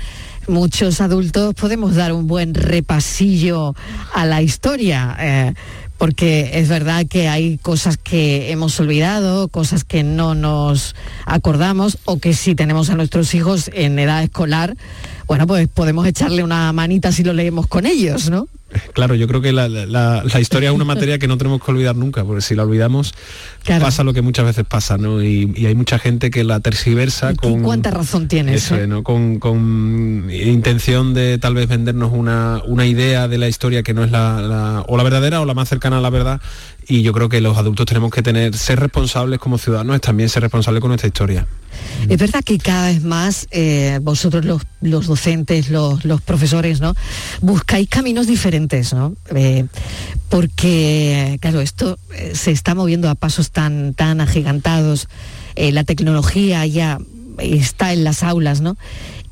muchos 0.48 1.00
adultos 1.00 1.54
podemos 1.54 1.96
dar 1.96 2.12
un 2.14 2.28
buen 2.28 2.54
repasillo 2.54 3.76
a 4.14 4.26
la 4.26 4.42
historia. 4.42 5.16
eh, 5.20 5.54
porque 6.02 6.50
es 6.56 6.68
verdad 6.68 7.06
que 7.08 7.28
hay 7.28 7.60
cosas 7.60 7.96
que 7.96 8.50
hemos 8.50 8.80
olvidado, 8.80 9.50
cosas 9.50 9.84
que 9.84 10.02
no 10.02 10.34
nos 10.34 10.96
acordamos 11.28 12.00
o 12.06 12.18
que 12.18 12.34
si 12.34 12.56
tenemos 12.56 12.90
a 12.90 12.96
nuestros 12.96 13.36
hijos 13.36 13.70
en 13.72 14.00
edad 14.00 14.24
escolar, 14.24 14.76
bueno, 15.28 15.46
pues 15.46 15.68
podemos 15.68 16.08
echarle 16.08 16.44
una 16.44 16.74
manita 16.74 17.12
si 17.12 17.24
lo 17.24 17.34
leemos 17.34 17.68
con 17.68 17.86
ellos, 17.86 18.32
¿no? 18.32 18.48
Claro, 18.94 19.16
yo 19.16 19.28
creo 19.28 19.42
que 19.42 19.52
la, 19.52 19.68
la- 19.68 20.24
la 20.24 20.40
historia 20.40 20.70
es 20.70 20.76
una 20.76 20.86
materia 20.86 21.18
que 21.20 21.28
no 21.28 21.38
tenemos 21.38 21.64
que 21.64 21.72
olvidar 21.72 21.96
nunca, 21.96 22.24
porque 22.24 22.42
si 22.42 22.56
la 22.56 22.64
olvidamos 22.64 23.14
pasa 23.66 24.04
lo 24.04 24.14
que 24.14 24.22
muchas 24.22 24.46
veces 24.46 24.66
pasa, 24.68 24.98
¿no? 24.98 25.22
Y, 25.24 25.52
y 25.56 25.66
hay 25.66 25.76
mucha 25.76 26.00
gente 26.00 26.32
que 26.32 26.44
la 26.44 26.60
tergiversa 26.60 27.32
¿Y 27.34 27.36
con... 27.36 27.62
cuánta 27.64 27.92
razón 27.92 28.28
tienes? 28.28 28.64
Eso, 28.66 28.76
eh? 28.76 28.88
¿no? 28.88 29.04
con, 29.04 29.40
con 29.40 30.30
intención 30.32 31.14
de 31.14 31.38
tal 31.38 31.54
vez 31.54 31.68
vendernos 31.68 32.12
una, 32.14 32.62
una 32.66 32.86
idea 32.86 33.28
de 33.28 33.38
la 33.38 33.48
historia 33.48 33.84
que 33.84 33.94
no 33.94 34.04
es 34.04 34.12
la, 34.12 34.42
la- 34.42 34.84
o 34.88 34.98
la 34.98 35.04
verdadera 35.04 35.42
o 35.42 35.46
la 35.46 35.54
más 35.54 35.70
cercana 35.70 35.98
a 35.98 36.02
la 36.02 36.10
verdad 36.10 36.42
y 36.88 37.04
yo 37.04 37.14
creo 37.14 37.30
que 37.30 37.42
los 37.42 37.58
adultos 37.58 37.86
tenemos 37.86 38.12
que 38.12 38.22
tener 38.24 38.58
ser 38.58 38.80
responsables 38.80 39.40
como 39.40 39.58
ciudadanos 39.58 39.96
es 39.96 40.02
también 40.02 40.30
ser 40.30 40.42
responsables 40.42 40.82
con 40.82 40.90
nuestra 40.90 41.08
historia 41.08 41.46
Es 42.10 42.18
verdad 42.18 42.44
que 42.44 42.58
cada 42.58 42.88
vez 42.88 43.04
más 43.04 43.48
eh, 43.52 44.00
vosotros 44.02 44.44
los, 44.46 44.64
los 44.82 45.06
docentes, 45.08 45.70
los, 45.70 46.04
los 46.06 46.22
profesores, 46.22 46.82
¿no? 46.82 46.96
Buscáis 47.40 47.88
caminos 47.88 48.26
diferentes, 48.28 48.61
¿no? 48.94 49.16
Eh, 49.36 49.66
porque, 50.30 51.38
claro, 51.42 51.62
esto 51.62 51.98
eh, 52.16 52.32
se 52.36 52.52
está 52.52 52.74
moviendo 52.76 53.10
a 53.10 53.16
pasos 53.16 53.52
tan, 53.52 53.94
tan 53.94 54.22
agigantados, 54.22 55.08
eh, 55.56 55.72
la 55.72 55.84
tecnología 55.84 56.66
ya 56.66 56.98
está 57.40 57.94
en 57.94 58.04
las 58.04 58.24
aulas, 58.24 58.62
¿no? 58.62 58.78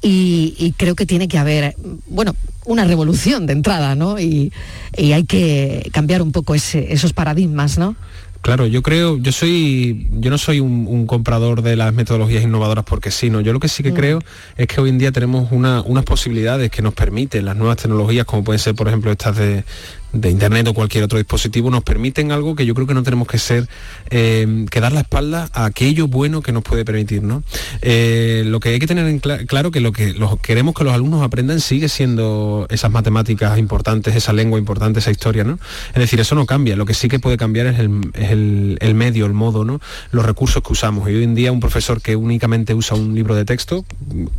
Y, 0.02 0.56
y 0.58 0.74
creo 0.74 0.96
que 0.96 1.06
tiene 1.06 1.28
que 1.28 1.38
haber, 1.38 1.76
bueno, 2.08 2.36
una 2.66 2.86
revolución 2.86 3.46
de 3.48 3.54
entrada, 3.54 3.96
¿no? 3.96 4.20
Y, 4.20 4.52
y 4.98 5.12
hay 5.14 5.24
que 5.26 5.90
cambiar 5.94 6.22
un 6.22 6.32
poco 6.32 6.56
ese- 6.56 6.94
esos 6.94 7.14
paradigmas, 7.14 7.78
¿no? 7.78 7.96
Claro, 8.42 8.66
yo 8.66 8.82
creo, 8.82 9.18
yo 9.18 9.32
soy, 9.34 10.08
yo 10.14 10.30
no 10.32 10.38
soy 10.38 10.62
un, 10.62 10.88
un 10.88 11.06
comprador 11.08 11.62
de 11.62 11.76
las 11.76 11.94
metodologías 11.94 12.42
innovadoras 12.42 12.86
porque 12.86 13.12
sí, 13.12 13.30
no. 13.30 13.42
Yo 13.42 13.52
lo 13.52 13.60
que 13.60 13.68
sí 13.68 13.84
que 13.84 13.94
creo 13.94 14.20
es 14.56 14.66
que 14.68 14.80
hoy 14.80 14.90
en 14.90 14.98
día 14.98 15.12
tenemos 15.12 15.52
una- 15.52 15.82
unas 15.82 16.06
posibilidades 16.06 16.72
que 16.72 16.82
nos 16.82 16.94
permiten 16.94 17.44
las 17.44 17.58
nuevas 17.58 17.78
tecnologías, 17.78 18.26
como 18.26 18.46
pueden 18.46 18.60
ser, 18.60 18.76
por 18.76 18.88
ejemplo, 18.88 19.12
estas 19.12 19.36
de, 19.36 19.66
de 20.14 20.30
internet 20.30 20.68
o 20.68 20.74
cualquier 20.74 21.04
otro 21.04 21.18
dispositivo, 21.18 21.70
nos 21.70 21.84
permiten 21.84 22.32
algo 22.32 22.56
que 22.56 22.66
yo 22.66 22.74
creo 22.74 22.88
que 22.88 22.94
no 22.94 23.04
tenemos 23.04 23.28
que 23.28 23.38
ser, 23.38 23.68
eh, 24.10 24.66
que 24.72 24.80
dar 24.82 24.92
la 24.92 25.02
espalda 25.02 25.50
a 25.54 25.66
aquello 25.66 26.08
bueno 26.08 26.42
que 26.42 26.52
nos 26.52 26.64
puede 26.64 26.84
permitir, 26.86 27.22
¿no? 27.24 27.44
Eh, 27.82 28.44
lo 28.46 28.60
que 28.60 28.70
hay 28.70 28.80
que 28.80 28.88
tener 28.88 29.06
en 29.08 29.22
cla- 29.22 29.46
claro 29.46 29.72
que 29.72 29.80
lo 29.82 29.92
que 29.92 30.14
los, 30.14 30.40
queremos 30.40 30.74
que 30.74 30.84
los 30.84 30.94
alumnos 30.94 31.22
aprendan 31.22 31.60
sigue 31.60 31.90
siendo 31.90 32.66
esas 32.70 32.92
matemáticas 32.92 33.58
importantes, 33.60 34.16
esa 34.16 34.34
lengua 34.34 34.58
importante, 34.60 35.00
esa 35.00 35.12
historia, 35.12 35.44
¿no? 35.44 35.60
Es 35.90 36.00
decir, 36.00 36.20
eso 36.20 36.36
no 36.36 36.46
cambia, 36.46 36.76
lo 36.76 36.86
que 36.86 36.94
sí 36.94 37.08
que 37.08 37.20
puede 37.20 37.38
cambiar 37.38 37.68
es 37.68 37.80
el, 37.80 38.78
el- 38.82 38.96
medio, 38.96 39.26
el 39.28 39.34
modo, 39.34 39.64
¿no? 39.64 39.80
Los 40.12 40.26
recursos 40.26 40.62
que 40.64 40.74
usamos. 40.74 41.08
Y 41.10 41.14
hoy 41.16 41.24
en 41.24 41.36
día 41.36 41.52
un 41.52 41.60
profesor 41.60 42.02
que 42.02 42.16
únicamente 42.16 42.74
usa 42.74 42.98
un 42.98 43.16
libro 43.16 43.36
de 43.36 43.46
texto, 43.46 43.86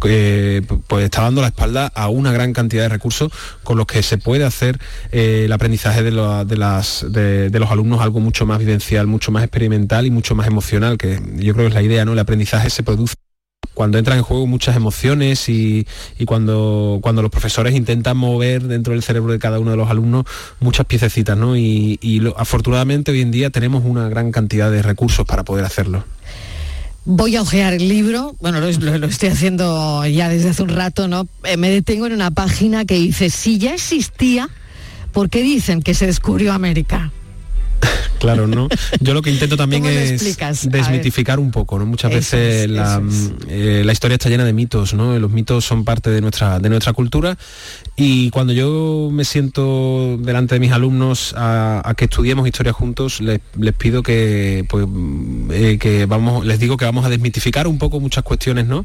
eh, 0.05 0.63
pues 0.87 1.05
está 1.05 1.23
dando 1.23 1.41
la 1.41 1.49
espalda 1.49 1.87
a 1.95 2.09
una 2.09 2.33
gran 2.33 2.53
cantidad 2.53 2.83
de 2.83 2.89
recursos 2.89 3.33
con 3.63 3.79
los 3.79 3.87
que 3.87 4.03
se 4.03 4.19
puede 4.19 4.45
hacer 4.45 4.79
eh, 5.13 5.43
el 5.47 5.53
aprendizaje 5.61 6.03
de, 6.03 6.11
lo- 6.11 6.45
de 6.47 6.57
las, 6.57 7.05
de, 7.11 7.51
de 7.51 7.59
los 7.61 7.71
alumnos 7.71 8.01
algo 8.01 8.19
mucho 8.19 8.47
más 8.47 8.59
vivencial, 8.59 9.07
mucho 9.07 9.31
más 9.31 9.45
experimental 9.45 10.07
y 10.07 10.11
mucho 10.11 10.35
más 10.35 10.47
emocional, 10.47 10.97
que 10.97 11.21
yo 11.37 11.53
creo 11.53 11.65
que 11.67 11.69
es 11.69 11.75
la 11.75 11.83
idea, 11.83 12.05
¿no? 12.07 12.15
El 12.15 12.19
aprendizaje 12.19 12.71
se 12.71 12.83
produce 12.83 13.15
cuando 13.75 13.99
entran 13.99 14.17
en 14.19 14.25
juego 14.25 14.47
muchas 14.47 14.75
emociones 14.75 15.49
y, 15.51 15.87
y 16.19 16.25
cuando, 16.25 16.99
cuando 17.03 17.21
los 17.23 17.31
profesores 17.31 17.75
intentan 17.75 18.17
mover 18.17 18.63
dentro 18.65 18.95
del 18.95 19.03
cerebro 19.03 19.33
de 19.33 19.39
cada 19.39 19.59
uno 19.59 19.71
de 19.71 19.77
los 19.77 19.91
alumnos 19.91 20.25
muchas 20.61 20.87
piececitas, 20.87 21.37
¿no? 21.37 21.57
Y, 21.57 21.99
y 22.01 22.23
afortunadamente 22.37 23.11
hoy 23.13 23.21
en 23.21 23.31
día 23.31 23.51
tenemos 23.51 23.83
una 23.85 24.09
gran 24.09 24.33
cantidad 24.33 24.71
de 24.71 24.81
recursos 24.83 25.27
para 25.27 25.45
poder 25.45 25.65
hacerlo. 25.67 26.05
Voy 27.05 27.37
a 27.37 27.43
ojear 27.43 27.75
el 27.75 27.87
libro, 27.89 28.35
bueno, 28.41 28.61
lo, 28.61 28.71
lo- 28.71 28.99
lo 28.99 29.07
estoy 29.07 29.29
haciendo 29.29 30.05
ya 30.07 30.29
desde 30.31 30.51
hace 30.51 30.63
un 30.63 30.69
rato, 30.71 31.07
¿no? 31.07 31.29
Eh, 31.45 31.57
me 31.57 31.69
detengo 31.71 32.07
en 32.07 32.13
una 32.15 32.31
página 32.31 32.85
que 32.87 32.95
dice, 32.95 33.29
si 33.31 33.59
ya 33.59 33.75
existía, 33.75 34.49
¿por 35.13 35.29
qué 35.31 35.43
dicen 35.43 35.83
que 35.83 35.95
se 35.95 36.07
descubrió 36.07 36.53
América? 36.53 37.13
Claro, 38.21 38.47
¿no? 38.47 38.69
Yo 39.01 39.15
lo 39.15 39.23
que 39.23 39.31
intento 39.31 39.57
también 39.57 39.81
¿Cómo 39.83 39.95
lo 39.95 39.99
es 39.99 40.69
desmitificar 40.71 41.39
un 41.41 41.51
poco, 41.51 41.79
¿no? 41.79 41.87
Muchas 41.87 42.11
Eso 42.13 42.37
veces 42.37 42.65
es, 42.65 42.71
la, 42.71 43.01
es. 43.09 43.33
eh, 43.49 43.83
la 43.83 43.93
historia 43.93 44.17
está 44.17 44.29
llena 44.29 44.45
de 44.45 44.53
mitos, 44.53 44.93
¿no? 44.93 45.19
Los 45.19 45.31
mitos 45.31 45.65
son 45.65 45.85
parte 45.87 46.11
de 46.11 46.21
nuestra, 46.21 46.59
de 46.59 46.69
nuestra 46.69 46.93
cultura 46.93 47.39
y 47.97 48.29
cuando 48.29 48.53
yo 48.53 49.09
me 49.11 49.25
siento 49.25 50.19
delante 50.21 50.55
de 50.57 50.61
mis 50.61 50.71
alumnos 50.73 51.33
a, 51.35 51.81
a 51.83 51.95
que 51.95 52.05
estudiemos 52.05 52.47
historia 52.47 52.75
juntos, 52.75 53.23
les, 53.23 53.41
les 53.59 53.73
pido 53.73 54.03
que, 54.03 54.67
pues, 54.69 54.87
eh, 55.53 55.79
que 55.81 56.05
vamos, 56.05 56.45
les 56.45 56.59
digo 56.61 56.77
que 56.77 56.85
vamos 56.85 57.07
a 57.07 57.09
desmitificar 57.09 57.67
un 57.67 57.79
poco 57.79 58.01
muchas 58.01 58.23
cuestiones, 58.23 58.67
¿no? 58.67 58.85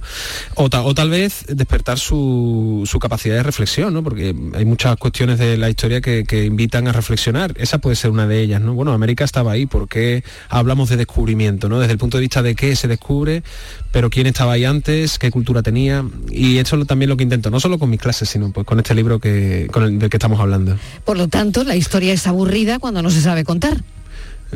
O, 0.56 0.70
ta- 0.70 0.84
o 0.84 0.96
tal 0.96 1.10
vez 1.10 1.44
despertar 1.50 2.00
su, 2.00 2.84
su 2.90 3.00
capacidad 3.00 3.36
de 3.36 3.44
reflexión, 3.44 3.94
¿no? 3.94 4.02
Porque 4.02 4.34
hay 4.54 4.64
muchas 4.64 4.96
cuestiones 4.96 5.40
de 5.40 5.58
la 5.58 5.70
historia 5.70 6.00
que, 6.00 6.24
que 6.24 6.46
invitan 6.46 6.88
a 6.88 6.94
reflexionar. 6.94 7.54
Esa 7.58 7.80
puede 7.80 7.98
ser 7.98 8.12
una 8.12 8.28
de 8.28 8.42
ellas, 8.42 8.62
¿no? 8.62 8.74
Bueno, 8.74 8.85
América 8.94 9.24
estaba 9.24 9.52
ahí, 9.52 9.66
¿por 9.66 9.88
qué 9.88 10.24
hablamos 10.50 10.90
de 10.90 10.98
descubrimiento, 10.98 11.70
¿no? 11.70 11.80
Desde 11.80 11.94
el 11.94 11.98
punto 11.98 12.18
de 12.18 12.22
vista 12.22 12.42
de 12.42 12.56
qué 12.56 12.76
se 12.76 12.88
descubre, 12.88 13.44
pero 13.92 14.10
quién 14.10 14.28
estaba 14.28 14.54
ahí 14.54 14.66
antes, 14.66 15.20
qué 15.20 15.32
cultura 15.32 15.64
tenía. 15.64 16.04
Y 16.30 16.58
eso 16.58 16.84
también 16.86 17.10
lo 17.10 17.18
que 17.18 17.24
intento, 17.24 17.50
no 17.50 17.60
solo 17.60 17.80
con 17.80 17.90
mis 17.90 18.00
clases, 18.00 18.30
sino 18.30 18.52
pues 18.52 18.66
con 18.66 18.80
este 18.80 18.96
libro 18.96 19.20
que, 19.20 19.68
del 19.74 20.10
que 20.10 20.18
estamos 20.18 20.40
hablando. 20.40 20.78
Por 21.04 21.18
lo 21.18 21.28
tanto, 21.28 21.64
la 21.64 21.76
historia 21.76 22.14
es 22.14 22.28
aburrida 22.28 22.80
cuando 22.80 23.02
no 23.02 23.10
se 23.10 23.22
sabe 23.22 23.44
contar. 23.44 23.84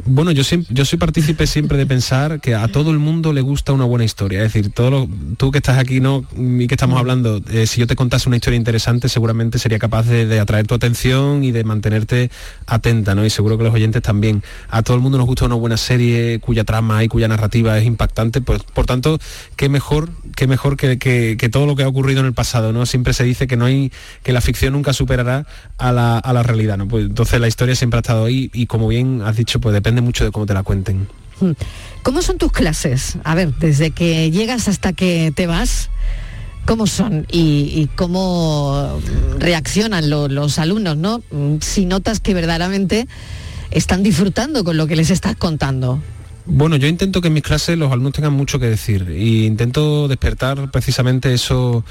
Bueno, 0.05 0.31
yo, 0.31 0.43
yo 0.69 0.85
soy 0.85 0.99
partícipe 0.99 1.47
siempre 1.47 1.77
de 1.77 1.85
pensar 1.85 2.39
que 2.39 2.53
a 2.55 2.67
todo 2.67 2.91
el 2.91 2.99
mundo 2.99 3.33
le 3.33 3.41
gusta 3.41 3.73
una 3.73 3.85
buena 3.85 4.05
historia. 4.05 4.37
Es 4.43 4.53
decir, 4.53 4.71
todo 4.71 4.91
lo- 4.91 5.09
tú 5.35 5.51
que 5.51 5.57
estás 5.57 5.77
aquí 5.77 5.99
no 5.99 6.23
y 6.37 6.67
que 6.67 6.75
estamos 6.75 6.99
hablando, 6.99 7.41
eh, 7.51 7.65
si 7.65 7.79
yo 7.81 7.87
te 7.87 7.95
contase 7.95 8.29
una 8.29 8.35
historia 8.37 8.55
interesante, 8.57 9.09
seguramente 9.09 9.57
sería 9.59 9.79
capaz 9.79 10.03
de, 10.05 10.39
atraer 10.39 10.67
tu 10.67 10.75
atención 10.75 11.43
y 11.43 11.51
de 11.51 11.63
mantenerte 11.63 12.29
atenta, 12.67 13.15
¿no? 13.15 13.25
Y 13.25 13.29
seguro 13.29 13.57
que 13.57 13.63
los 13.63 13.73
oyentes 13.73 14.01
también. 14.01 14.43
A 14.69 14.83
todo 14.83 14.95
el 14.95 15.01
mundo 15.01 15.17
nos 15.17 15.27
gusta 15.27 15.45
una 15.45 15.55
buena 15.55 15.75
serie 15.75 16.39
cuya 16.39 16.63
trama 16.63 17.03
y 17.03 17.07
cuya 17.07 17.27
narrativa 17.27 17.77
es 17.77 17.85
impactante. 17.85 18.41
Pues, 18.41 18.63
por 18.63 18.85
tanto, 18.85 19.19
qué 19.57 19.69
mejor, 19.69 20.11
qué 20.35 20.45
mejor 20.47 20.77
que, 20.77 20.97
que- 20.99 21.35
que 21.37 21.49
todo 21.49 21.65
lo 21.65 21.75
que 21.75 21.83
ha 21.83 21.87
ocurrido 21.87 22.19
en 22.21 22.27
el 22.27 22.33
pasado, 22.33 22.71
¿no? 22.71 22.85
Siempre 22.85 23.13
se 23.13 23.23
dice 23.23 23.47
que 23.47 23.57
no 23.57 23.65
hay, 23.65 23.91
que 24.23 24.31
la 24.33 24.39
ficción 24.41 24.73
nunca 24.73 24.93
superará 24.93 25.45
a 25.77 25.91
la, 25.91 26.19
a 26.19 26.31
la 26.31 26.43
realidad, 26.43 26.77
¿no? 26.77 26.87
Pues 26.87 27.05
entonces 27.05 27.41
la 27.41 27.47
historia 27.47 27.75
siempre 27.75 27.97
ha 27.97 28.01
estado 28.01 28.25
ahí 28.25 28.49
y 28.53 28.67
como 28.67 28.87
bien 28.87 29.21
has 29.23 29.35
dicho, 29.35 29.59
pues 29.59 29.78
depende 29.79 30.01
mucho 30.01 30.23
de 30.25 30.31
cómo 30.31 30.45
te 30.45 30.53
la 30.53 30.63
cuenten. 30.63 31.07
Hmm. 31.39 31.51
¿Cómo 32.03 32.21
son 32.21 32.37
tus 32.37 32.51
clases? 32.51 33.17
A 33.23 33.33
ver, 33.35 33.53
desde 33.55 33.91
que 33.91 34.29
llegas 34.31 34.67
hasta 34.67 34.93
que 34.93 35.31
te 35.35 35.47
vas, 35.47 35.89
¿cómo 36.65 36.85
son? 36.87 37.25
Y, 37.31 37.71
y 37.75 37.89
cómo 37.95 38.99
reaccionan 39.39 40.09
lo- 40.09 40.27
los 40.27 40.59
alumnos, 40.59 40.97
¿no? 40.97 41.21
Si 41.61 41.85
notas 41.85 42.19
que 42.19 42.33
verdaderamente 42.33 43.07
están 43.71 44.03
disfrutando 44.03 44.63
con 44.63 44.77
lo 44.77 44.87
que 44.87 44.95
les 44.95 45.09
estás 45.11 45.35
contando. 45.35 45.99
Bueno, 46.45 46.75
yo 46.77 46.87
intento 46.87 47.21
que 47.21 47.27
en 47.27 47.35
mis 47.35 47.43
clases 47.43 47.77
los 47.77 47.91
alumnos 47.91 48.13
tengan 48.13 48.33
mucho 48.33 48.57
que 48.59 48.65
decir 48.65 49.05
e 49.09 49.45
intento 49.45 50.07
despertar 50.07 50.71
precisamente 50.71 51.31
eso, 51.33 51.83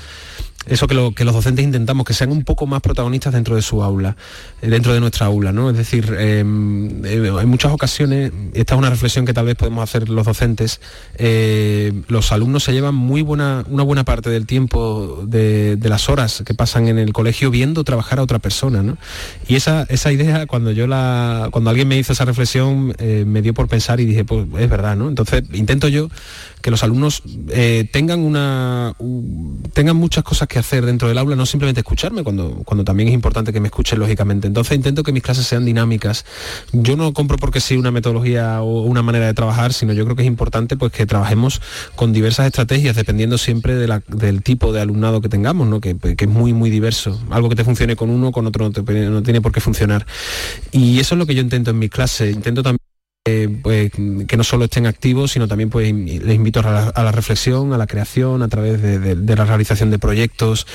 eso 0.67 0.87
que, 0.87 0.95
lo- 0.95 1.13
que 1.13 1.25
los 1.25 1.35
docentes 1.35 1.65
intentamos, 1.65 2.05
que 2.07 2.13
sean 2.15 2.31
un 2.31 2.45
poco 2.45 2.67
más 2.67 2.81
protagonistas 2.83 3.33
dentro 3.33 3.55
de 3.57 3.63
su 3.63 3.83
aula, 3.83 4.17
eh, 4.61 4.69
dentro 4.69 4.93
de 4.93 5.01
nuestra 5.01 5.27
aula, 5.27 5.53
¿no? 5.53 5.71
Es 5.71 5.77
decir, 5.77 6.15
eh, 6.19 6.41
eh, 6.41 7.33
en 7.41 7.49
muchas 7.49 7.73
ocasiones, 7.73 8.33
esta 8.55 8.75
es 8.75 8.79
una 8.79 8.91
reflexión 8.91 9.25
que 9.25 9.33
tal 9.33 9.47
vez 9.47 9.55
podemos 9.57 9.83
hacer 9.83 10.09
los 10.09 10.27
docentes, 10.27 10.81
eh, 11.17 12.03
los 12.09 12.33
alumnos 12.33 12.65
se 12.65 12.73
llevan 12.73 12.95
muy 12.95 13.23
buena, 13.23 13.65
una 13.69 13.83
buena 13.83 14.05
parte 14.05 14.31
del 14.31 14.47
tiempo 14.47 15.23
de, 15.27 15.79
las 15.89 16.11
horas 16.11 16.43
que 16.45 16.53
pasan 16.53 16.89
en 16.89 16.99
el 16.99 17.15
colegio 17.15 17.51
viendo 17.51 17.83
trabajar 17.83 18.19
a 18.19 18.23
otra 18.23 18.39
persona, 18.39 18.83
¿no? 18.83 18.99
Y 19.47 19.55
esa, 19.55 19.85
esa 19.89 20.13
idea, 20.13 20.47
cuando 20.47 20.71
yo 20.73 20.87
la, 20.87 21.49
cuando 21.51 21.71
alguien 21.71 21.89
me 21.89 21.97
hizo 21.97 22.13
esa 22.13 22.27
reflexión, 22.27 22.95
me 22.99 23.41
dio 23.41 23.55
por 23.55 23.69
pensar 23.69 24.01
y 24.01 24.05
dije, 24.05 24.25
pues 24.27 24.47
es 24.59 24.69
verdad, 24.69 24.97
¿no? 24.97 25.09
Entonces 25.09 25.45
intento 25.55 25.89
yo 25.89 26.09
que 26.61 26.71
los 26.71 26.83
alumnos 26.83 27.23
tengan 27.93 28.21
una 28.21 28.95
tengan 29.73 29.97
muchas 29.97 30.25
cosas 30.25 30.48
que 30.49 30.59
hacer 30.59 30.85
dentro 30.87 31.09
del 31.09 31.19
aula, 31.19 31.37
no 31.37 31.47
simplemente 31.47 31.81
escucharme, 31.81 32.23
cuando, 32.25 32.63
cuando 32.65 32.85
también 32.85 33.09
es 33.09 33.15
importante 33.15 33.53
que 33.53 33.61
me 33.61 33.69
escuchen 33.69 33.99
lógicamente. 33.99 34.47
Entonces 34.47 34.77
intento 34.77 35.03
que 35.03 35.13
mis 35.13 35.23
clases 35.23 35.47
sean 35.47 35.65
dinámicas. 35.65 36.25
Yo 36.73 36.97
no 36.97 37.13
compro 37.13 37.37
porque 37.39 37.61
sí 37.61 37.77
una 37.77 37.91
metodología 37.91 38.63
o 38.63 38.83
una 38.83 39.03
manera 39.03 39.27
de 39.27 39.35
trabajar, 39.35 39.73
sino 39.73 39.93
yo 39.93 40.05
creo 40.05 40.17
que 40.17 40.23
es 40.23 40.29
importante 40.29 40.77
pues 40.77 40.93
que 40.93 41.07
trabajemos 41.07 41.61
con 41.95 42.13
diversas 42.13 42.47
estrategias, 42.47 42.97
dependiendo 42.97 43.39
siempre 43.39 43.75
de 43.77 43.87
la- 43.87 44.03
del 44.09 44.43
tipo 44.43 44.73
de 44.73 44.81
alumnado 44.81 45.21
que 45.21 45.29
tengamos, 45.29 45.69
¿no? 45.69 45.81
que, 45.81 45.97
que 45.97 46.25
es 46.25 46.31
muy, 46.31 46.53
muy 46.53 46.71
diverso. 46.71 47.21
Algo 47.31 47.49
que 47.49 47.57
te 47.57 47.65
funcione 47.65 47.95
con 47.97 48.11
uno, 48.11 48.33
con 48.33 48.47
otro 48.47 48.65
no, 48.65 48.73
te- 48.73 48.83
no 49.11 49.23
tiene 49.23 49.41
por 49.41 49.53
qué 49.53 49.61
funcionar. 49.61 50.07
Y 50.73 50.99
eso 51.01 51.15
es 51.15 51.19
lo 51.19 51.27
que 51.27 51.35
yo 51.35 51.43
intento 51.43 51.71
en 51.71 51.79
mis 51.79 51.91
clases. 51.91 52.35
Intento 52.35 52.63
también 52.63 52.79
eh, 53.29 53.49
pues, 53.63 53.91
que 54.27 54.37
no 54.39 54.43
solo 54.43 54.65
estén 54.65 54.87
activos, 54.87 55.33
sino 55.33 55.47
también 55.47 55.69
pues, 55.69 55.93
les 55.93 56.35
invito 56.35 56.61
a 56.61 57.03
la, 57.03 57.13
reflexión, 57.13 57.75
a 57.75 57.79
la 57.79 57.87
creación, 57.87 58.43
a 58.43 58.49
través 58.49 58.81
de, 58.81 59.37
la 59.37 59.45
realización 59.45 59.91
de 59.91 59.99
proyectos. 59.99 60.67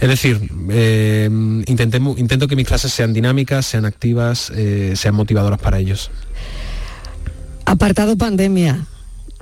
Es 0.00 0.08
decir, 0.08 0.48
eh, 0.70 1.28
intentemos, 1.66 2.16
intento 2.16 2.46
que 2.46 2.54
mis 2.54 2.66
clases 2.66 2.92
sean 2.92 3.12
dinámicas, 3.12 3.66
sean 3.66 3.86
activas, 3.86 4.52
eh, 4.54 4.92
sean 4.94 5.16
motivadoras 5.16 5.58
para 5.60 5.80
ellos. 5.80 6.12
Apartado 7.64 8.16
pandemia, 8.16 8.86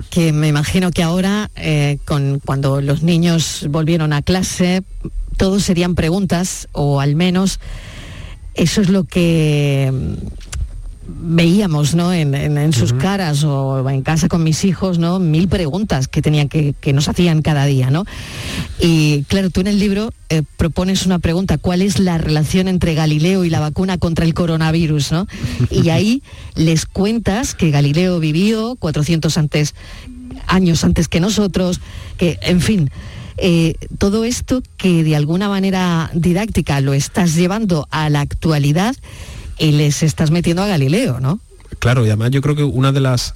que 0.09 0.33
me 0.33 0.47
imagino 0.47 0.89
que 0.89 1.03
ahora, 1.03 1.51
con, 2.05 2.39
cuando 2.43 2.81
los 2.81 3.03
niños 3.03 3.67
volvieron 3.69 4.11
a 4.11 4.23
clase, 4.23 4.81
todos 5.37 5.63
serían 5.63 5.93
preguntas, 5.93 6.67
o 6.71 6.99
al 6.99 7.15
menos 7.15 7.59
eso 8.55 8.81
es 8.81 8.89
lo 8.89 9.03
que 9.03 9.93
veíamos 11.07 11.95
¿no? 11.95 12.11
en, 12.13 12.33
en- 12.35 12.57
en 12.57 12.73
sus 12.73 12.93
caras 12.93 13.43
o 13.43 13.87
en 13.89 14.01
casa 14.01 14.27
con 14.27 14.43
mis 14.43 14.63
hijos, 14.65 14.97
¿no? 14.99 15.19
Mil 15.19 15.47
preguntas 15.47 16.07
que 16.07 16.21
tenían 16.21 16.49
que, 16.49 16.73
que 16.79 16.93
nos 16.93 17.07
hacían 17.07 17.41
cada 17.41 17.65
día, 17.65 17.89
¿no? 17.91 18.05
Y 18.79 19.23
claro, 19.23 19.49
tú 19.49 19.61
en 19.61 19.67
el 19.67 19.79
libro 19.79 20.11
eh, 20.29 20.41
propones 20.57 21.05
una 21.05 21.19
pregunta, 21.19 21.57
¿cuál 21.57 21.81
es 21.81 21.99
la 21.99 22.17
relación 22.17 22.67
entre 22.67 22.95
Galileo 22.95 23.45
y 23.45 23.49
la 23.49 23.59
vacuna 23.59 23.97
contra 23.97 24.25
el 24.25 24.33
coronavirus, 24.33 25.11
¿no? 25.11 25.27
Y 25.69 25.89
ahí 25.89 26.23
les 26.55 26.85
cuentas 26.85 27.55
que 27.55 27.71
Galileo 27.71 28.19
vivió 28.19 28.75
400 28.77 29.37
antes, 29.37 29.75
años 30.47 30.83
antes 30.83 31.07
que 31.07 31.19
nosotros, 31.19 31.79
que, 32.17 32.39
en 32.41 32.61
fin, 32.61 32.89
eh, 33.37 33.75
todo 33.97 34.23
esto 34.23 34.63
que 34.77 35.03
de 35.03 35.15
alguna 35.15 35.49
manera 35.49 36.09
didáctica 36.13 36.79
lo 36.81 36.93
estás 36.93 37.35
llevando 37.35 37.85
a 37.91 38.09
la 38.09 38.21
actualidad 38.21 38.95
y 39.57 39.71
les 39.71 40.03
estás 40.03 40.31
metiendo 40.31 40.63
a 40.63 40.67
Galileo, 40.67 41.19
¿no? 41.19 41.39
Claro, 41.79 42.03
y 42.05 42.09
además 42.09 42.31
yo 42.31 42.41
creo 42.41 42.55
que 42.55 42.63
uno 42.63 42.91
de 42.91 42.99
las 43.01 43.33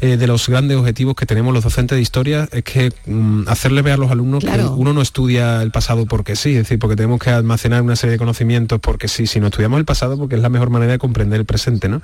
eh, 0.00 0.16
de 0.16 0.26
los 0.26 0.48
grandes 0.48 0.76
objetivos 0.76 1.14
que 1.14 1.26
tenemos 1.26 1.52
los 1.54 1.64
docentes 1.64 1.96
de 1.96 2.02
historia 2.02 2.48
es 2.52 2.64
que 2.64 2.92
mm, 3.06 3.44
hacerle 3.48 3.82
ver 3.82 3.94
a 3.94 3.96
los 3.96 4.10
alumnos 4.10 4.42
Claro. 4.44 4.74
que 4.74 4.80
uno 4.80 4.92
no 4.92 5.02
estudia 5.02 5.62
el 5.62 5.70
pasado 5.70 6.06
porque 6.06 6.36
sí, 6.36 6.50
es 6.50 6.56
decir, 6.64 6.78
porque 6.78 6.96
tenemos 6.96 7.20
que 7.20 7.30
almacenar 7.30 7.82
una 7.82 7.96
serie 7.96 8.12
de 8.12 8.18
conocimientos 8.18 8.80
porque 8.80 9.08
sí, 9.08 9.26
sino 9.26 9.46
estudiamos 9.46 9.78
el 9.78 9.84
pasado 9.84 10.16
porque 10.18 10.34
es 10.36 10.40
la 10.42 10.48
mejor 10.48 10.70
manera 10.70 10.92
de 10.92 10.98
comprender 10.98 11.38
el 11.40 11.46
presente, 11.46 11.88
¿no? 11.88 12.02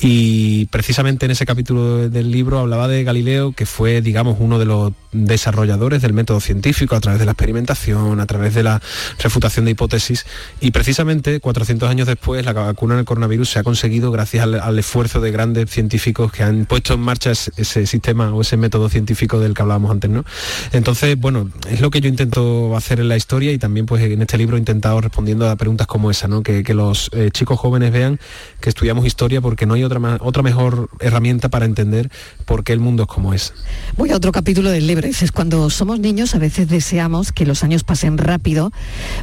Y 0.00 0.66
precisamente 0.66 1.26
en 1.26 1.32
ese 1.32 1.46
capítulo 1.46 1.96
de- 1.98 2.08
del 2.10 2.30
libro 2.30 2.58
hablaba 2.58 2.88
de 2.88 3.04
Galileo, 3.04 3.52
que 3.52 3.66
fue, 3.66 4.00
digamos, 4.02 4.36
uno 4.40 4.58
de 4.58 4.64
los 4.64 4.92
desarrolladores 5.12 6.02
del 6.02 6.12
método 6.12 6.40
científico 6.40 6.94
a 6.96 7.00
través 7.00 7.18
de 7.20 7.26
la 7.26 7.32
experimentación, 7.32 8.20
a 8.20 8.26
través 8.26 8.54
de 8.54 8.62
la 8.62 8.80
refutación 9.22 9.64
de 9.64 9.72
hipótesis, 9.72 10.26
y 10.60 10.70
precisamente 10.70 11.40
400 11.40 11.88
años 11.90 12.06
después 12.06 12.44
la 12.44 12.52
vacuna 12.52 12.96
del 12.96 13.04
coronavirus 13.04 13.48
se 13.50 13.58
ha 13.58 13.62
conseguido 13.62 14.10
gracias 14.10 14.42
al, 14.44 14.54
al 14.60 14.78
esfuerzo 14.78 15.19
de 15.20 15.30
grandes 15.30 15.70
científicos 15.70 16.32
que 16.32 16.42
han 16.42 16.66
puesto 16.66 16.94
en 16.94 17.00
marcha 17.00 17.30
ese, 17.30 17.86
sistema 17.86 18.32
o 18.32 18.40
ese 18.40 18.56
método 18.56 18.88
científico 18.88 19.40
del 19.40 19.54
que 19.54 19.62
hablábamos 19.62 19.90
antes, 19.90 20.10
¿no? 20.10 20.24
Entonces, 20.72 21.18
bueno, 21.18 21.50
es 21.68 21.80
lo 21.80 21.90
que 21.90 22.00
yo 22.00 22.08
intento 22.08 22.76
hacer 22.76 23.00
en 23.00 23.08
la 23.08 23.16
historia 23.16 23.52
y 23.52 23.58
también 23.58 23.86
pues 23.86 24.02
en 24.02 24.20
este 24.22 24.38
libro 24.38 24.56
he 24.56 24.58
intentado 24.58 25.00
respondiendo 25.00 25.48
a 25.48 25.56
preguntas 25.56 25.86
como 25.86 26.10
esa, 26.10 26.28
¿no? 26.28 26.42
Que, 26.42 26.70
los 26.70 27.10
eh, 27.12 27.30
chicos 27.32 27.58
jóvenes 27.58 27.90
vean 27.90 28.20
que 28.60 28.68
estudiamos 28.68 29.04
historia 29.04 29.40
porque 29.40 29.66
no 29.66 29.74
hay 29.74 29.82
otra, 29.82 30.18
otra 30.20 30.42
mejor 30.42 30.88
herramienta 31.00 31.48
para 31.48 31.64
entender 31.64 32.08
por 32.44 32.62
qué 32.62 32.72
el 32.72 32.78
mundo 32.78 33.02
es 33.02 33.08
como 33.08 33.34
es. 33.34 33.52
Voy 33.96 34.12
a 34.12 34.16
otro 34.16 34.30
capítulo 34.30 34.70
del 34.70 34.86
libro. 34.86 35.08
Dices, 35.08 35.32
cuando 35.32 35.68
somos 35.68 35.98
niños 35.98 36.34
a 36.34 36.38
veces 36.38 36.68
deseamos 36.68 37.32
que 37.32 37.44
los 37.44 37.64
años 37.64 37.82
pasen 37.82 38.18
rápido 38.18 38.72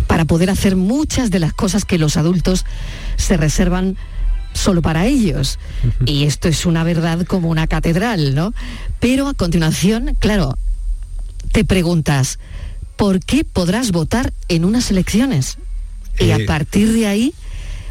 para 0.07 0.25
poder 0.25 0.49
hacer 0.49 0.75
muchas 0.75 1.31
de 1.31 1.39
las 1.39 1.53
cosas 1.53 1.85
que 1.85 1.97
los 1.97 2.17
adultos 2.17 2.65
se 3.15 3.37
reservan 3.37 3.97
solo 4.57 4.81
para 4.81 5.05
ellos. 5.05 5.59
Y 6.05 6.23
esto 6.25 6.47
es 6.47 6.65
una 6.65 6.83
verdad 6.83 7.25
como 7.25 7.49
una 7.49 7.67
catedral, 7.67 8.35
¿no? 8.35 8.53
Pero 8.99 9.27
a 9.27 9.33
continuación, 9.33 10.15
claro, 10.19 10.57
te 11.51 11.63
preguntas, 11.63 12.39
¿por 12.95 13.19
qué 13.19 13.43
podrás 13.45 13.91
votar 13.91 14.33
en 14.49 14.65
unas 14.65 14.91
elecciones? 14.91 15.57
Y 16.19 16.31
a 16.31 16.37
Eh, 16.37 16.45
partir 16.45 16.91
de 16.93 17.07
ahí, 17.07 17.33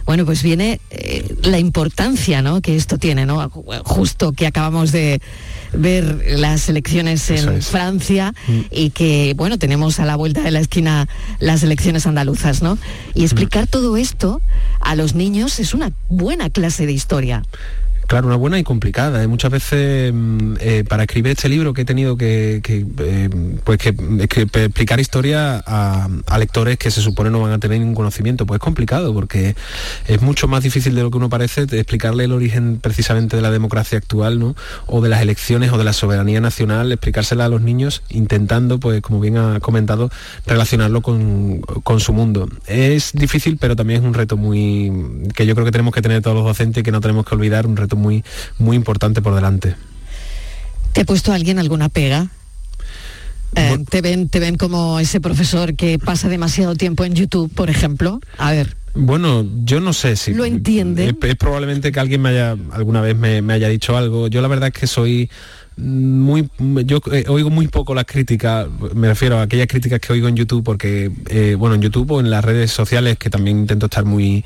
bueno, 0.06 0.24
pues 0.24 0.42
viene 0.42 0.80
eh, 0.90 1.36
la 1.42 1.58
importancia 1.58 2.40
¿no? 2.40 2.62
que 2.62 2.76
esto 2.76 2.96
tiene, 2.96 3.26
¿no? 3.26 3.50
Justo 3.84 4.32
que 4.32 4.46
acabamos 4.46 4.92
de 4.92 5.20
ver 5.72 6.22
las 6.38 6.68
elecciones 6.68 7.28
en 7.30 7.56
es. 7.56 7.66
Francia 7.66 8.32
y 8.70 8.90
que, 8.90 9.34
bueno, 9.36 9.58
tenemos 9.58 9.98
a 9.98 10.06
la 10.06 10.14
vuelta 10.14 10.42
de 10.42 10.52
la 10.52 10.60
esquina 10.60 11.08
las 11.40 11.64
elecciones 11.64 12.06
andaluzas, 12.06 12.62
¿no? 12.62 12.78
Y 13.14 13.24
explicar 13.24 13.66
todo 13.66 13.96
esto 13.96 14.40
a 14.80 14.94
los 14.94 15.14
niños 15.14 15.58
es 15.58 15.74
una 15.74 15.92
buena 16.08 16.50
clase 16.50 16.86
de 16.86 16.92
historia. 16.92 17.42
Claro, 18.06 18.28
una 18.28 18.36
buena 18.36 18.58
y 18.58 18.62
complicada. 18.62 19.22
¿eh? 19.22 19.26
Muchas 19.26 19.50
veces 19.50 20.12
mm, 20.12 20.54
eh, 20.60 20.84
para 20.88 21.02
escribir 21.04 21.32
este 21.32 21.48
libro 21.48 21.74
que 21.74 21.82
he 21.82 21.84
tenido 21.84 22.16
que, 22.16 22.62
eh, 22.64 23.30
pues 23.64 23.78
que, 23.78 23.88
explicar 23.88 25.00
historia 25.00 25.62
a, 25.66 26.08
lectores 26.38 26.78
que 26.78 26.90
se 26.90 27.00
supone 27.00 27.30
no 27.30 27.40
van 27.40 27.52
a 27.52 27.58
tener 27.58 27.78
ningún 27.78 27.94
conocimiento, 27.94 28.46
pues 28.46 28.58
es 28.58 28.62
complicado 28.62 29.12
porque 29.14 29.56
es 30.06 30.22
mucho 30.22 30.46
más 30.48 30.62
difícil 30.62 30.94
de 30.94 31.02
lo 31.02 31.10
que 31.10 31.16
uno 31.16 31.30
parece 31.30 31.62
explicarle 31.62 32.24
el 32.24 32.32
origen 32.32 32.78
precisamente 32.78 33.36
de 33.36 33.42
la 33.42 33.50
democracia 33.50 33.98
actual, 33.98 34.38
¿no? 34.38 34.54
O 34.86 35.00
de 35.00 35.08
las 35.08 35.22
elecciones 35.22 35.72
o 35.72 35.78
de 35.78 35.84
la 35.84 35.94
soberanía 35.94 36.40
nacional, 36.40 36.92
explicársela 36.92 37.46
a 37.46 37.48
los 37.48 37.62
niños 37.62 38.02
intentando, 38.10 38.78
pues 38.78 39.00
como 39.00 39.18
bien 39.18 39.38
ha 39.38 39.58
comentado, 39.60 40.10
relacionarlo 40.46 41.00
con, 41.00 41.60
con 41.82 42.00
su 42.00 42.12
mundo. 42.12 42.48
Es 42.66 43.12
difícil, 43.14 43.56
pero 43.58 43.74
también 43.74 44.02
es 44.02 44.06
un 44.06 44.14
reto 44.14 44.36
muy 44.36 44.92
que 45.34 45.46
yo 45.46 45.54
creo 45.54 45.64
que 45.64 45.72
tenemos 45.72 45.94
que 45.94 46.02
tener 46.02 46.22
todos 46.22 46.36
los 46.36 46.44
docentes 46.44 46.82
y 46.82 46.84
que 46.84 46.92
no 46.92 47.00
tenemos 47.00 47.24
que 47.24 47.34
olvidar, 47.34 47.66
un 47.66 47.76
reto 47.76 47.95
muy, 47.96 48.24
muy 48.58 48.76
importante 48.76 49.22
por 49.22 49.34
delante. 49.34 49.74
¿Te 50.92 51.02
ha 51.02 51.04
puesto 51.04 51.32
alguien 51.32 51.58
alguna 51.58 51.88
pega? 51.88 52.28
Eh, 53.54 53.78
¿te, 53.88 54.00
ven, 54.00 54.28
¿Te 54.28 54.40
ven 54.40 54.56
como 54.56 54.98
ese 55.00 55.20
profesor 55.20 55.74
que 55.74 55.98
pasa 55.98 56.28
demasiado 56.28 56.74
tiempo 56.74 57.04
en 57.04 57.14
YouTube, 57.14 57.52
por 57.52 57.70
ejemplo? 57.70 58.20
A 58.38 58.52
ver. 58.52 58.76
Bueno, 58.94 59.44
yo 59.64 59.80
no 59.80 59.92
sé 59.92 60.16
si... 60.16 60.32
¿Lo 60.32 60.44
entiende? 60.44 61.08
Es, 61.08 61.14
es 61.20 61.36
probablemente 61.36 61.92
que 61.92 62.00
alguien 62.00 62.22
me 62.22 62.30
haya, 62.30 62.56
alguna 62.72 63.00
vez 63.02 63.16
me, 63.16 63.42
me 63.42 63.52
haya 63.52 63.68
dicho 63.68 63.96
algo. 63.96 64.28
Yo 64.28 64.40
la 64.40 64.48
verdad 64.48 64.68
es 64.68 64.80
que 64.80 64.86
soy 64.86 65.30
muy 65.76 66.48
yo 66.86 67.00
eh, 67.12 67.24
oigo 67.28 67.50
muy 67.50 67.68
poco 67.68 67.94
las 67.94 68.06
críticas 68.06 68.66
me 68.94 69.08
refiero 69.08 69.38
a 69.38 69.42
aquellas 69.42 69.66
críticas 69.66 70.00
que 70.00 70.10
oigo 70.12 70.26
en 70.26 70.34
YouTube 70.34 70.64
porque 70.64 71.10
eh, 71.28 71.54
bueno 71.58 71.74
en 71.74 71.82
YouTube 71.82 72.12
o 72.12 72.20
en 72.20 72.30
las 72.30 72.42
redes 72.42 72.70
sociales 72.70 73.18
que 73.18 73.28
también 73.28 73.58
intento 73.58 73.86
estar 73.86 74.06
muy 74.06 74.42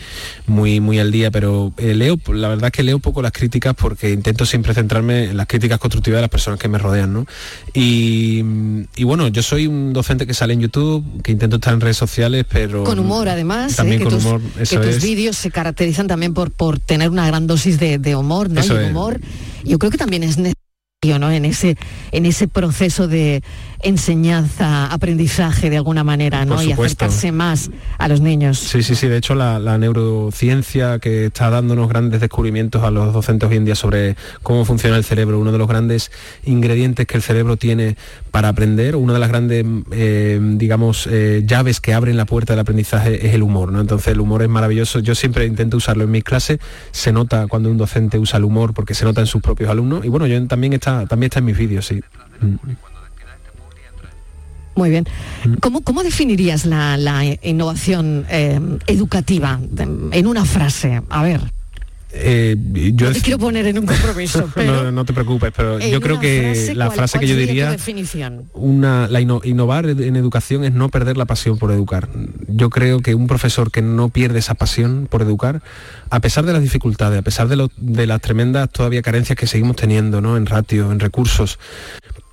muy 0.49 0.81
muy 0.81 0.99
al 0.99 1.13
día 1.13 1.31
pero 1.31 1.73
eh, 1.79 1.95
leo 1.95 2.19
la 2.33 2.49
verdad 2.49 2.67
es 2.67 2.73
que 2.73 2.83
leo 2.83 2.99
poco 2.99 3.23
las 3.23 3.31
críticas 3.31 3.75
porque 3.77 4.11
intento 4.11 4.45
siempre 4.45 4.75
centrarme 4.75 5.25
en 5.31 5.37
las 5.37 5.47
críticas 5.47 5.79
constructivas 5.79 6.19
de 6.19 6.23
las 6.23 6.31
personas 6.31 6.59
que 6.59 6.67
me 6.69 6.79
rodean 6.79 7.13
¿no? 7.13 7.27
y, 7.75 8.43
y 8.97 9.05
bueno 9.05 9.29
yo 9.29 9.43
soy 9.45 9.69
un 9.69 9.93
docente 9.93 10.27
que 10.27 10.35
sale 10.35 10.55
en 10.55 10.61
YouTube 10.63 11.23
que 11.23 11.31
intento 11.31 11.57
estar 11.57 11.73
en 11.75 11.81
redes 11.81 11.97
sociales 11.97 12.45
pero 12.51 12.83
con 12.83 12.99
humor 12.99 13.29
además 13.29 13.77
también 13.77 14.01
¿eh? 14.01 14.05
con 14.05 14.13
que 14.13 14.17
tus, 14.17 14.25
humor 14.25 14.41
que 14.57 14.63
eso 14.65 14.81
tus 14.81 14.97
es. 14.97 15.03
vídeos 15.03 15.37
se 15.37 15.53
caracterizan 15.53 16.09
también 16.09 16.35
por 16.35 16.51
por 16.51 16.81
tener 16.81 17.09
una 17.09 17.25
gran 17.29 17.47
dosis 17.47 17.79
de, 17.79 17.99
de 17.99 18.17
humor 18.17 18.51
no 18.51 18.61
Eso 18.61 18.75
y 18.81 18.87
es. 18.87 18.93
yo 19.65 19.79
creo 19.79 19.93
que 19.93 19.99
también 19.99 20.25
es 20.25 20.31
necesario 20.37 20.55
¿no? 21.03 21.33
en 21.33 21.47
ese 21.47 21.79
en 22.13 22.27
ese 22.27 22.47
proceso 22.47 23.09
de 23.09 23.43
enseñanza 23.83 24.87
aprendizaje 24.87 25.71
de 25.71 25.77
alguna 25.77 26.05
manera 26.05 26.45
no 26.45 26.63
y 26.63 26.73
acercarse 26.73 27.33
más 27.33 27.71
a 27.99 28.09
los 28.09 28.21
niños 28.21 28.59
Sí, 28.59 28.83
sí, 28.83 28.95
sí. 28.95 29.09
De 29.09 29.17
hecho, 29.17 29.35
la, 29.35 29.59
la 29.59 29.79
neurociencia 29.79 30.99
que 30.99 31.27
está 31.27 31.51
dándonos 31.51 31.89
grandes 31.89 32.21
descubrimientos 32.21 32.83
a 32.83 32.91
los 32.91 33.13
docentes 33.13 33.49
hoy 33.49 33.57
en 33.57 33.65
día 33.65 33.75
sobre 33.75 34.17
cómo 34.43 34.65
funciona 34.65 34.97
el 34.97 35.05
cerebro, 35.05 35.39
uno 35.39 35.53
de 35.53 35.59
los 35.59 35.69
grandes 35.69 36.11
ingredientes 36.45 37.07
que 37.07 37.17
el 37.17 37.23
cerebro 37.23 37.57
tiene 37.57 37.97
para 38.31 38.49
aprender, 38.49 38.97
una 38.97 39.13
de 39.13 39.19
las 39.19 39.29
grandes, 39.29 39.65
eh, 39.93 40.39
digamos, 40.41 41.09
eh, 41.11 41.43
llaves 41.47 41.81
que 41.81 41.95
abren 41.95 42.17
la 42.17 42.27
puerta 42.27 42.53
del 42.53 42.61
aprendizaje 42.61 43.27
es 43.27 43.35
el 43.35 43.43
humor, 43.43 43.73
¿no? 43.73 43.81
Entonces, 43.81 44.09
el 44.09 44.21
humor 44.21 44.43
es 44.43 44.49
maravilloso. 44.49 45.01
Yo 45.01 45.15
siempre 45.15 45.47
intento 45.47 45.77
usarlo 45.77 46.05
en 46.05 46.11
mis 46.11 46.25
clases. 46.25 46.61
Se 46.93 47.13
nota 47.13 47.47
cuando 47.49 47.71
un 47.71 47.77
docente 47.77 48.19
usa 48.19 48.39
el 48.39 48.45
humor 48.45 48.75
porque 48.75 48.95
se 48.95 49.05
nota 49.05 49.21
en 49.21 49.27
sus 49.27 49.43
propios 49.43 49.71
alumnos. 49.71 50.05
Y 50.05 50.09
bueno, 50.09 50.27
yo 50.27 50.47
también 50.47 50.73
está, 50.73 51.07
también 51.07 51.29
está 51.29 51.41
en 51.41 51.45
mis 51.47 51.59
vídeos, 51.59 51.87
sí. 51.87 52.01
Mm. 52.41 52.90
Muy 54.77 54.91
bien. 54.91 55.05
¿Cómo, 55.61 55.81
cómo 55.83 56.03
definirías 56.03 56.65
la, 56.65 56.97
la 56.97 57.25
innovación 57.43 58.25
eh, 58.31 58.61
educativa 58.87 59.59
de- 59.63 59.89
en 60.19 60.27
una 60.27 60.45
frase? 60.45 61.03
A 61.11 61.23
ver, 61.23 61.41
Eh, 62.13 62.57
yo 62.95 63.07
no 63.07 63.13
te 63.13 63.21
quiero 63.21 63.39
poner 63.39 63.67
en 63.69 63.79
un 63.79 63.87
compromiso, 63.87 64.49
pero 64.55 64.83
no, 64.85 64.91
no 64.91 65.05
te 65.05 65.13
preocupes, 65.13 65.53
pero 65.57 65.79
yo 65.79 66.01
creo 66.01 66.19
que 66.19 66.53
frase, 66.55 66.75
la 66.75 66.87
¿cuál- 66.87 66.97
frase 66.97 67.19
que 67.21 67.27
yo 67.29 67.37
diría 67.37 67.77
una, 68.53 69.07
la 69.07 69.21
inno- 69.21 69.41
innovar 69.45 69.87
en 69.89 70.17
educación 70.17 70.65
es 70.65 70.73
no 70.73 70.89
perder 70.89 71.17
la 71.17 71.25
pasión 71.27 71.57
por 71.59 71.71
educar. 71.71 72.09
Yo 72.49 72.69
creo 72.69 72.99
que 72.99 73.15
un 73.15 73.29
profesor 73.29 73.71
que 73.71 73.81
no 73.83 74.09
pierde 74.09 74.41
esa 74.41 74.55
pasión 74.55 75.07
por 75.09 75.23
educar, 75.23 75.63
a 76.11 76.19
pesar 76.19 76.45
de 76.47 76.53
las 76.53 76.63
dificultades, 76.63 77.17
a 77.19 77.23
pesar 77.23 77.47
de, 77.47 77.55
lo- 77.57 77.71
de 77.77 78.07
las 78.09 78.21
tremendas 78.21 78.71
todavía 78.71 79.03
carencias 79.03 79.39
que 79.39 79.47
seguimos 79.47 79.77
teniendo 79.77 80.21
¿no? 80.21 80.37
en 80.37 80.47
ratio, 80.47 80.91
en 80.91 80.99
recursos, 80.99 81.61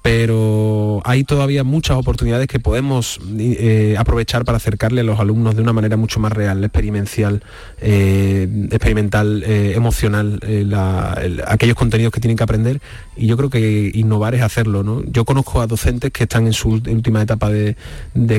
pero 0.08 1.02
hay 1.04 1.26
todavía 1.26 1.66
muchas 1.66 1.98
oportunidades 1.98 2.48
que 2.48 2.62
podemos 2.62 3.20
eh, 3.38 3.94
aprovechar 4.00 4.46
para 4.46 4.56
acercarle 4.56 5.02
a 5.02 5.04
los 5.04 5.20
alumnos 5.20 5.58
de 5.58 5.62
una 5.62 5.74
manera 5.74 5.98
mucho 5.98 6.22
más 6.22 6.32
real, 6.32 6.64
experiencial, 6.64 7.44
eh, 7.82 8.48
experimental, 8.72 9.44
eh, 9.46 9.74
emocional, 9.76 10.40
aquellos 11.46 11.76
contenidos 11.76 12.14
que 12.14 12.22
tienen 12.22 12.38
que 12.38 12.44
aprender 12.44 12.80
y 13.18 13.28
yo 13.28 13.36
creo 13.36 13.50
que 13.50 13.92
innovar 13.94 14.34
es 14.34 14.44
hacerlo. 14.44 14.82
¿no? 14.82 15.04
Yo 15.04 15.26
conozco 15.26 15.60
a 15.60 15.68
docentes 15.68 16.10
que 16.12 16.24
están 16.24 16.48
en 16.48 16.54
su 16.54 16.70
última 16.70 17.22
etapa 17.22 17.50
de, 17.50 17.76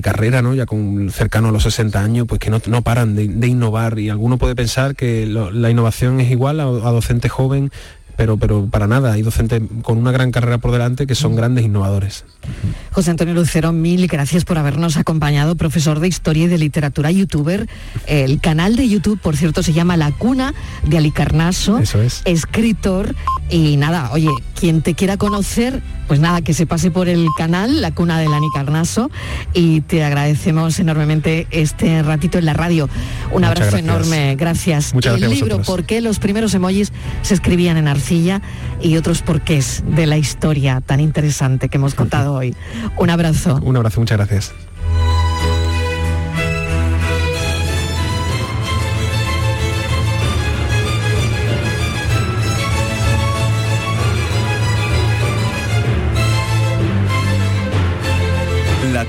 carrera, 0.00 0.40
¿no? 0.40 0.54
ya 0.54 0.64
con 0.64 1.10
cercano 1.10 1.48
a 1.48 1.52
los 1.52 1.64
60 1.64 2.02
años, 2.02 2.26
pues 2.26 2.40
que 2.40 2.48
no, 2.48 2.62
no 2.66 2.80
paran 2.80 3.14
de, 3.14 3.46
innovar 3.46 3.98
y 3.98 4.08
alguno 4.08 4.38
puede 4.38 4.54
pensar 4.54 4.96
que 4.96 5.26
la 5.26 5.68
innovación 5.68 6.18
es 6.20 6.30
igual 6.30 6.60
a, 6.60 6.62
a 6.64 6.92
docente 6.92 7.28
joven 7.28 7.70
pero, 8.18 8.36
pero 8.36 8.66
para 8.66 8.88
nada, 8.88 9.12
hay 9.12 9.22
docentes 9.22 9.62
con 9.82 9.96
una 9.96 10.10
gran 10.10 10.32
carrera 10.32 10.58
por 10.58 10.72
delante 10.72 11.06
que 11.06 11.14
son 11.14 11.36
grandes 11.36 11.64
innovadores. 11.64 12.24
José 12.90 13.12
Antonio 13.12 13.32
Lucero, 13.32 13.70
mil 13.70 14.08
gracias 14.08 14.44
por 14.44 14.58
habernos 14.58 14.96
acompañado, 14.96 15.54
profesor 15.54 16.00
de 16.00 16.08
Historia 16.08 16.46
y 16.46 16.46
de 16.48 16.58
Literatura, 16.58 17.12
youtuber. 17.12 17.68
El 18.08 18.40
canal 18.40 18.74
de 18.74 18.88
YouTube, 18.88 19.20
por 19.20 19.36
cierto, 19.36 19.62
se 19.62 19.72
llama 19.72 19.96
La 19.96 20.10
Cuna 20.10 20.52
de 20.82 20.98
Alicarnaso. 20.98 21.78
Eso 21.78 22.02
es. 22.02 22.22
Escritor. 22.24 23.14
Y 23.50 23.76
nada, 23.76 24.10
oye, 24.10 24.30
quien 24.58 24.82
te 24.82 24.94
quiera 24.94 25.16
conocer, 25.16 25.82
pues 26.08 26.20
nada, 26.20 26.42
que 26.42 26.52
se 26.52 26.66
pase 26.66 26.90
por 26.90 27.08
el 27.08 27.28
canal, 27.36 27.80
La 27.80 27.92
Cuna 27.92 28.18
del 28.18 28.32
Alicarnaso. 28.32 29.10
Y 29.54 29.82
te 29.82 30.02
agradecemos 30.04 30.78
enormemente 30.80 31.46
este 31.50 32.02
ratito 32.02 32.38
en 32.38 32.44
la 32.44 32.54
radio. 32.54 32.88
Un 33.30 33.42
Muchas 33.42 33.50
abrazo 33.50 33.70
gracias. 33.72 33.82
enorme, 33.82 34.36
gracias. 34.36 34.94
Muchas 34.94 35.14
el 35.14 35.20
gracias 35.20 35.40
libro. 35.40 35.62
¿por 35.62 35.84
qué 35.84 36.00
los 36.00 36.18
primeros 36.18 36.54
emojis 36.54 36.92
se 37.22 37.34
escribían 37.34 37.76
en 37.76 37.88
arcilla? 37.88 38.42
Y 38.80 38.96
otros 38.96 39.22
porqués 39.22 39.84
de 39.86 40.06
la 40.06 40.18
historia 40.18 40.80
tan 40.84 41.00
interesante 41.00 41.68
que 41.68 41.76
hemos 41.76 41.94
contado 41.94 42.34
hoy. 42.34 42.54
Un 42.96 43.10
abrazo. 43.10 43.60
Un 43.62 43.76
abrazo, 43.76 44.00
muchas 44.00 44.18
gracias. 44.18 44.52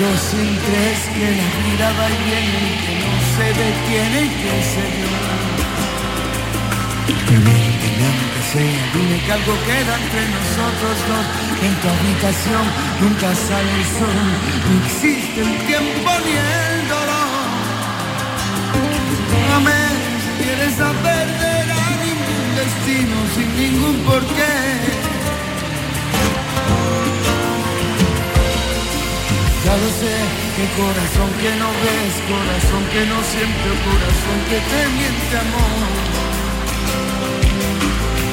sin 0.00 0.56
tres, 0.64 0.98
que 1.12 1.28
la 1.40 1.48
vida 1.60 1.92
va 1.98 2.08
y 2.08 2.18
viene 2.24 2.60
y 2.72 2.76
que 2.84 2.94
no 3.04 3.12
se 3.36 3.46
detiene 3.52 4.18
y 4.24 4.30
que 4.40 4.54
se 4.72 4.84
dio. 4.96 5.12
Que 7.28 7.36
miente 7.36 7.90
sea, 8.52 8.82
dime 8.94 9.20
que 9.24 9.32
algo 9.32 9.54
queda 9.66 9.92
entre 10.00 10.22
nosotros 10.36 10.94
dos. 11.08 11.26
En 11.66 11.74
tu 11.80 11.88
habitación 11.88 12.64
nunca 13.02 13.28
sale 13.34 13.72
el 13.78 13.84
sol, 13.98 14.20
no 14.66 14.72
existe 14.86 15.40
el 15.40 15.54
tiempo 15.66 16.10
ni 16.24 16.32
el 16.32 16.88
dolor. 16.88 17.48
Amén, 19.54 19.94
si 20.24 20.30
quieres 20.42 20.74
saber 20.76 21.26
de 21.42 21.54
ningún 22.04 22.46
destino 22.56 23.16
sin 23.34 23.48
ningún 23.56 23.96
porqué. 24.06 24.99
Ya 29.70 29.76
lo 29.76 29.90
sé, 30.02 30.16
que 30.56 30.66
corazón 30.82 31.30
que 31.38 31.54
no 31.54 31.70
ves, 31.70 32.14
corazón 32.26 32.82
que 32.90 33.02
no 33.06 33.18
siente, 33.22 33.68
corazón 33.86 34.38
que 34.50 34.58
te 34.66 34.80
miente 34.98 35.34
amor. 35.46 35.86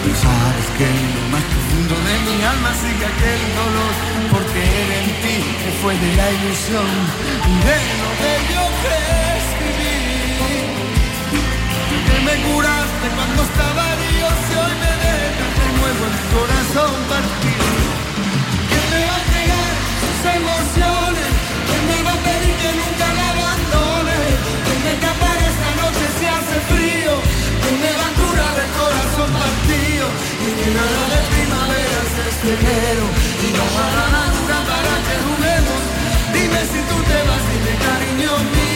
Tú 0.01 0.11
sabes 0.17 0.67
que 0.77 0.85
en 0.97 1.07
lo 1.13 1.23
más 1.29 1.45
profundo 1.53 1.93
de 1.93 2.15
mi 2.25 2.35
alma 2.41 2.71
sigue 2.81 3.05
aquel 3.05 3.41
dolor 3.53 3.93
por 4.33 4.41
creer 4.49 4.89
en 4.97 5.09
ti 5.21 5.37
que 5.61 5.71
fue 5.79 5.93
de 5.93 6.09
la 6.17 6.27
ilusión 6.37 6.89
de 7.69 7.77
lo 8.01 8.09
que 8.81 8.97
escribí. 9.37 10.01
Que 12.07 12.17
me 12.25 12.35
curaste 12.49 13.05
cuando 13.13 13.39
estaba 13.45 13.81
herido, 13.93 14.27
si 14.41 14.53
hoy 14.57 14.73
me 14.81 14.93
dejas 15.05 15.53
de 15.61 15.69
nuevo 15.77 16.01
el 16.09 16.17
corazón 16.33 16.93
partido. 17.13 17.69
Que 18.73 18.79
me 18.89 18.99
va 19.05 19.13
a 19.13 19.21
entregar 19.21 19.73
sus 20.01 20.19
emociones, 20.33 20.96
pedir 22.27 22.55
que 22.63 22.71
nunca 22.79 23.07
la 23.17 23.25
abandone, 23.33 24.19
que 24.65 24.75
me 24.83 24.91
escapar 24.95 25.37
esta 25.51 25.69
noche 25.81 26.03
si 26.17 26.25
hace 26.35 26.57
frío, 26.71 27.13
me 27.81 27.91
va 27.99 28.07
a 28.11 28.13
curar 28.19 28.55
el 28.65 28.71
corazón 28.79 29.29
partido, 29.43 30.05
y 30.45 30.49
que 30.57 30.67
nada 30.77 31.01
de 31.13 31.19
primavera 31.33 31.99
es 32.07 32.15
este 32.31 32.49
enero, 32.57 33.05
y 33.45 33.49
no 33.55 33.63
habrá 33.83 34.05
nada 34.17 34.57
para 34.71 34.93
que 35.05 35.15
juguemos, 35.25 35.81
dime 36.35 36.61
si 36.71 36.79
tú 36.89 36.97
te 37.09 37.19
vas, 37.27 37.43
dime 37.51 37.73
cariño 37.85 38.31
mío, 38.53 38.66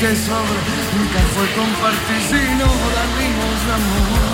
que 0.00 0.14
sobra 0.14 0.60
Nunca 0.96 1.20
fue 1.34 1.46
compartir 1.58 2.20
sino 2.30 2.66
dar 2.94 3.10
de 3.18 3.26
amor 3.78 4.24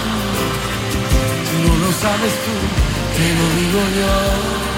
No 1.64 1.72
lo 1.82 1.90
sabes 1.92 2.34
tú, 2.44 2.56
te 3.16 3.26
lo 3.38 3.46
digo 3.60 3.80
yo 3.98 4.74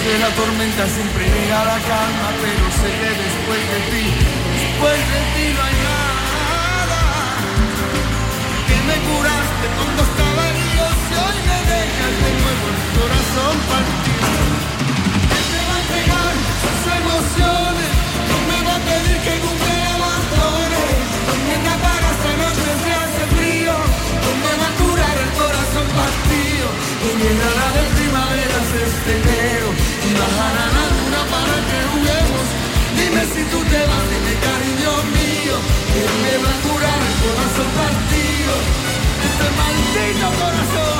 que 0.00 0.18
la 0.18 0.30
tormenta 0.30 0.86
siempre 0.88 1.28
llega 1.28 1.62
la 1.62 1.78
calma, 1.78 2.28
pero 2.40 2.64
sé 2.80 2.88
que 2.88 3.10
después 3.20 3.62
de 3.70 3.80
ti, 3.92 4.06
después 4.56 4.98
de 5.12 5.20
ti 5.34 5.44
no 5.52 5.62
hay 5.62 5.76
nada. 5.86 7.02
Que 8.66 8.76
me 8.88 8.96
curaste 9.08 9.66
cuando 9.76 10.00
estaba 10.08 10.40
herido, 10.48 10.84
si 11.04 11.12
hoy 11.20 11.38
me 11.50 11.58
dejas 11.70 12.14
de 12.24 12.30
nuevo 12.40 12.64
el 12.72 12.80
corazón 12.96 13.56
partido. 13.68 14.44
Que 15.30 15.40
te 15.50 15.58
va 15.68 15.74
a 15.74 15.80
entregar 15.84 16.34
sus 16.62 16.80
emociones, 17.00 17.59
Y 27.00 27.10
llenará 27.20 27.66
de 27.76 27.82
primaveras 27.96 28.68
este 28.84 29.10
enero 29.20 29.68
y 30.04 30.10
bajará 30.20 30.64
la 30.76 30.84
luna 30.96 31.22
para 31.32 31.56
que 31.68 31.78
juguemos. 31.92 32.46
Dime 32.98 33.22
si 33.32 33.42
tú 33.50 33.58
te 33.72 33.80
vas, 33.88 34.04
dime 34.12 34.34
cariño 34.46 34.92
mío, 35.16 35.56
que 35.92 36.04
me 36.22 36.34
va 36.44 36.50
a 36.52 36.60
curar 36.66 37.00
el 37.08 37.16
corazón 37.24 37.70
partido. 37.80 38.52
Este 39.28 39.46
maldito 39.58 40.28
corazón. 40.40 40.99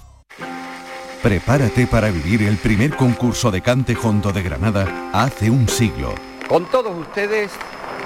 Prepárate 1.21 1.85
para 1.85 2.09
vivir 2.09 2.41
el 2.41 2.57
primer 2.57 2.95
concurso 2.95 3.51
de 3.51 3.61
cante 3.61 3.95
hondo 3.95 4.31
de 4.31 4.41
Granada 4.41 5.11
hace 5.13 5.51
un 5.51 5.67
siglo. 5.69 6.15
Con 6.47 6.65
todos 6.65 6.97
ustedes, 6.97 7.51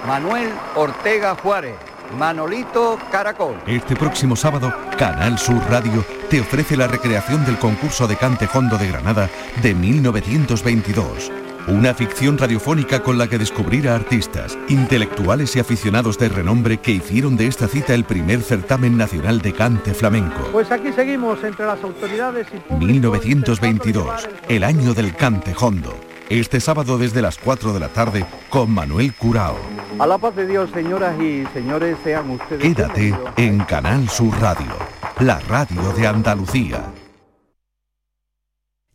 Manuel 0.06 0.50
Ortega 0.76 1.34
Juárez, 1.36 1.76
Manolito 2.20 3.00
Caracol. 3.14 3.56
Este 3.68 3.96
próximo 3.96 4.36
sábado, 4.36 4.74
Canal 4.98 5.40
Sur 5.40 5.64
Radio 5.70 6.04
te 6.30 6.42
ofrece 6.42 6.76
la 6.76 6.88
recreación 6.88 7.46
del 7.46 7.58
concurso 7.58 8.06
de 8.06 8.18
cante 8.18 8.50
hondo 8.54 8.78
de 8.78 8.90
Granada 8.90 9.30
de 9.62 9.74
1922. 9.74 11.45
Una 11.68 11.96
ficción 11.96 12.38
radiofónica 12.38 13.02
con 13.02 13.18
la 13.18 13.28
que 13.28 13.40
descubrir 13.40 13.90
a 13.90 13.96
artistas, 13.96 14.56
intelectuales 14.70 15.56
y 15.56 15.60
aficionados 15.60 16.20
de 16.20 16.30
renombre 16.30 16.78
que 16.78 16.92
hicieron 16.92 17.38
de 17.38 17.48
esta 17.48 17.68
cita 17.68 17.96
el 17.96 18.04
primer 18.04 18.44
certamen 18.44 18.96
nacional 18.98 19.42
de 19.42 19.52
cante 19.52 19.96
flamenco. 19.96 20.48
Pues 20.52 20.72
aquí 20.72 20.94
seguimos 20.94 21.44
entre 21.44 21.66
las 21.66 21.84
autoridades 21.84 22.46
y 22.54 22.60
público 22.60 22.86
1922, 22.86 24.30
el 24.48 24.64
año 24.64 24.94
del 24.94 25.16
cante 25.16 25.56
hondo. 25.60 25.98
Este 26.30 26.60
sábado 26.60 27.00
desde 27.00 27.24
las 27.24 27.40
4 27.40 27.74
de 27.74 27.80
la 27.80 27.90
tarde 27.90 28.26
con 28.50 28.70
Manuel 28.72 29.16
Curao. 29.16 29.58
A 29.98 30.06
la 30.06 30.20
paz 30.20 30.36
de 30.36 30.46
Dios, 30.46 30.70
señoras 30.72 31.20
y 31.20 31.46
señores, 31.52 31.98
sean 32.04 32.30
ustedes 32.30 32.62
Quédate 32.62 33.16
en 33.38 33.60
Canal 33.62 34.08
Sur 34.08 34.40
Radio, 34.40 34.72
la 35.20 35.40
radio 35.40 35.94
de 35.94 36.06
Andalucía. 36.06 36.84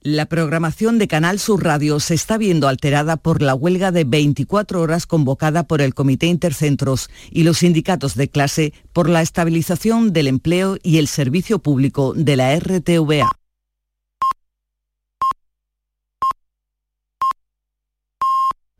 La 0.02 0.24
programación 0.24 0.98
de 0.98 1.08
Canal 1.08 1.38
Sur 1.38 1.62
Radio 1.62 2.00
se 2.00 2.14
está 2.14 2.38
viendo 2.38 2.68
alterada 2.68 3.18
por 3.18 3.42
la 3.42 3.54
huelga 3.54 3.92
de 3.92 4.04
24 4.04 4.80
horas 4.80 5.06
convocada 5.06 5.64
por 5.64 5.82
el 5.82 5.92
Comité 5.92 6.24
Intercentros 6.24 7.10
y 7.30 7.42
los 7.42 7.58
sindicatos 7.58 8.14
de 8.14 8.30
clase 8.30 8.72
por 8.94 9.10
la 9.10 9.20
estabilización 9.20 10.14
del 10.14 10.28
empleo 10.28 10.78
y 10.82 10.96
el 10.96 11.06
servicio 11.06 11.58
público 11.58 12.14
de 12.14 12.36
la 12.36 12.58
RTVA. 12.58 13.39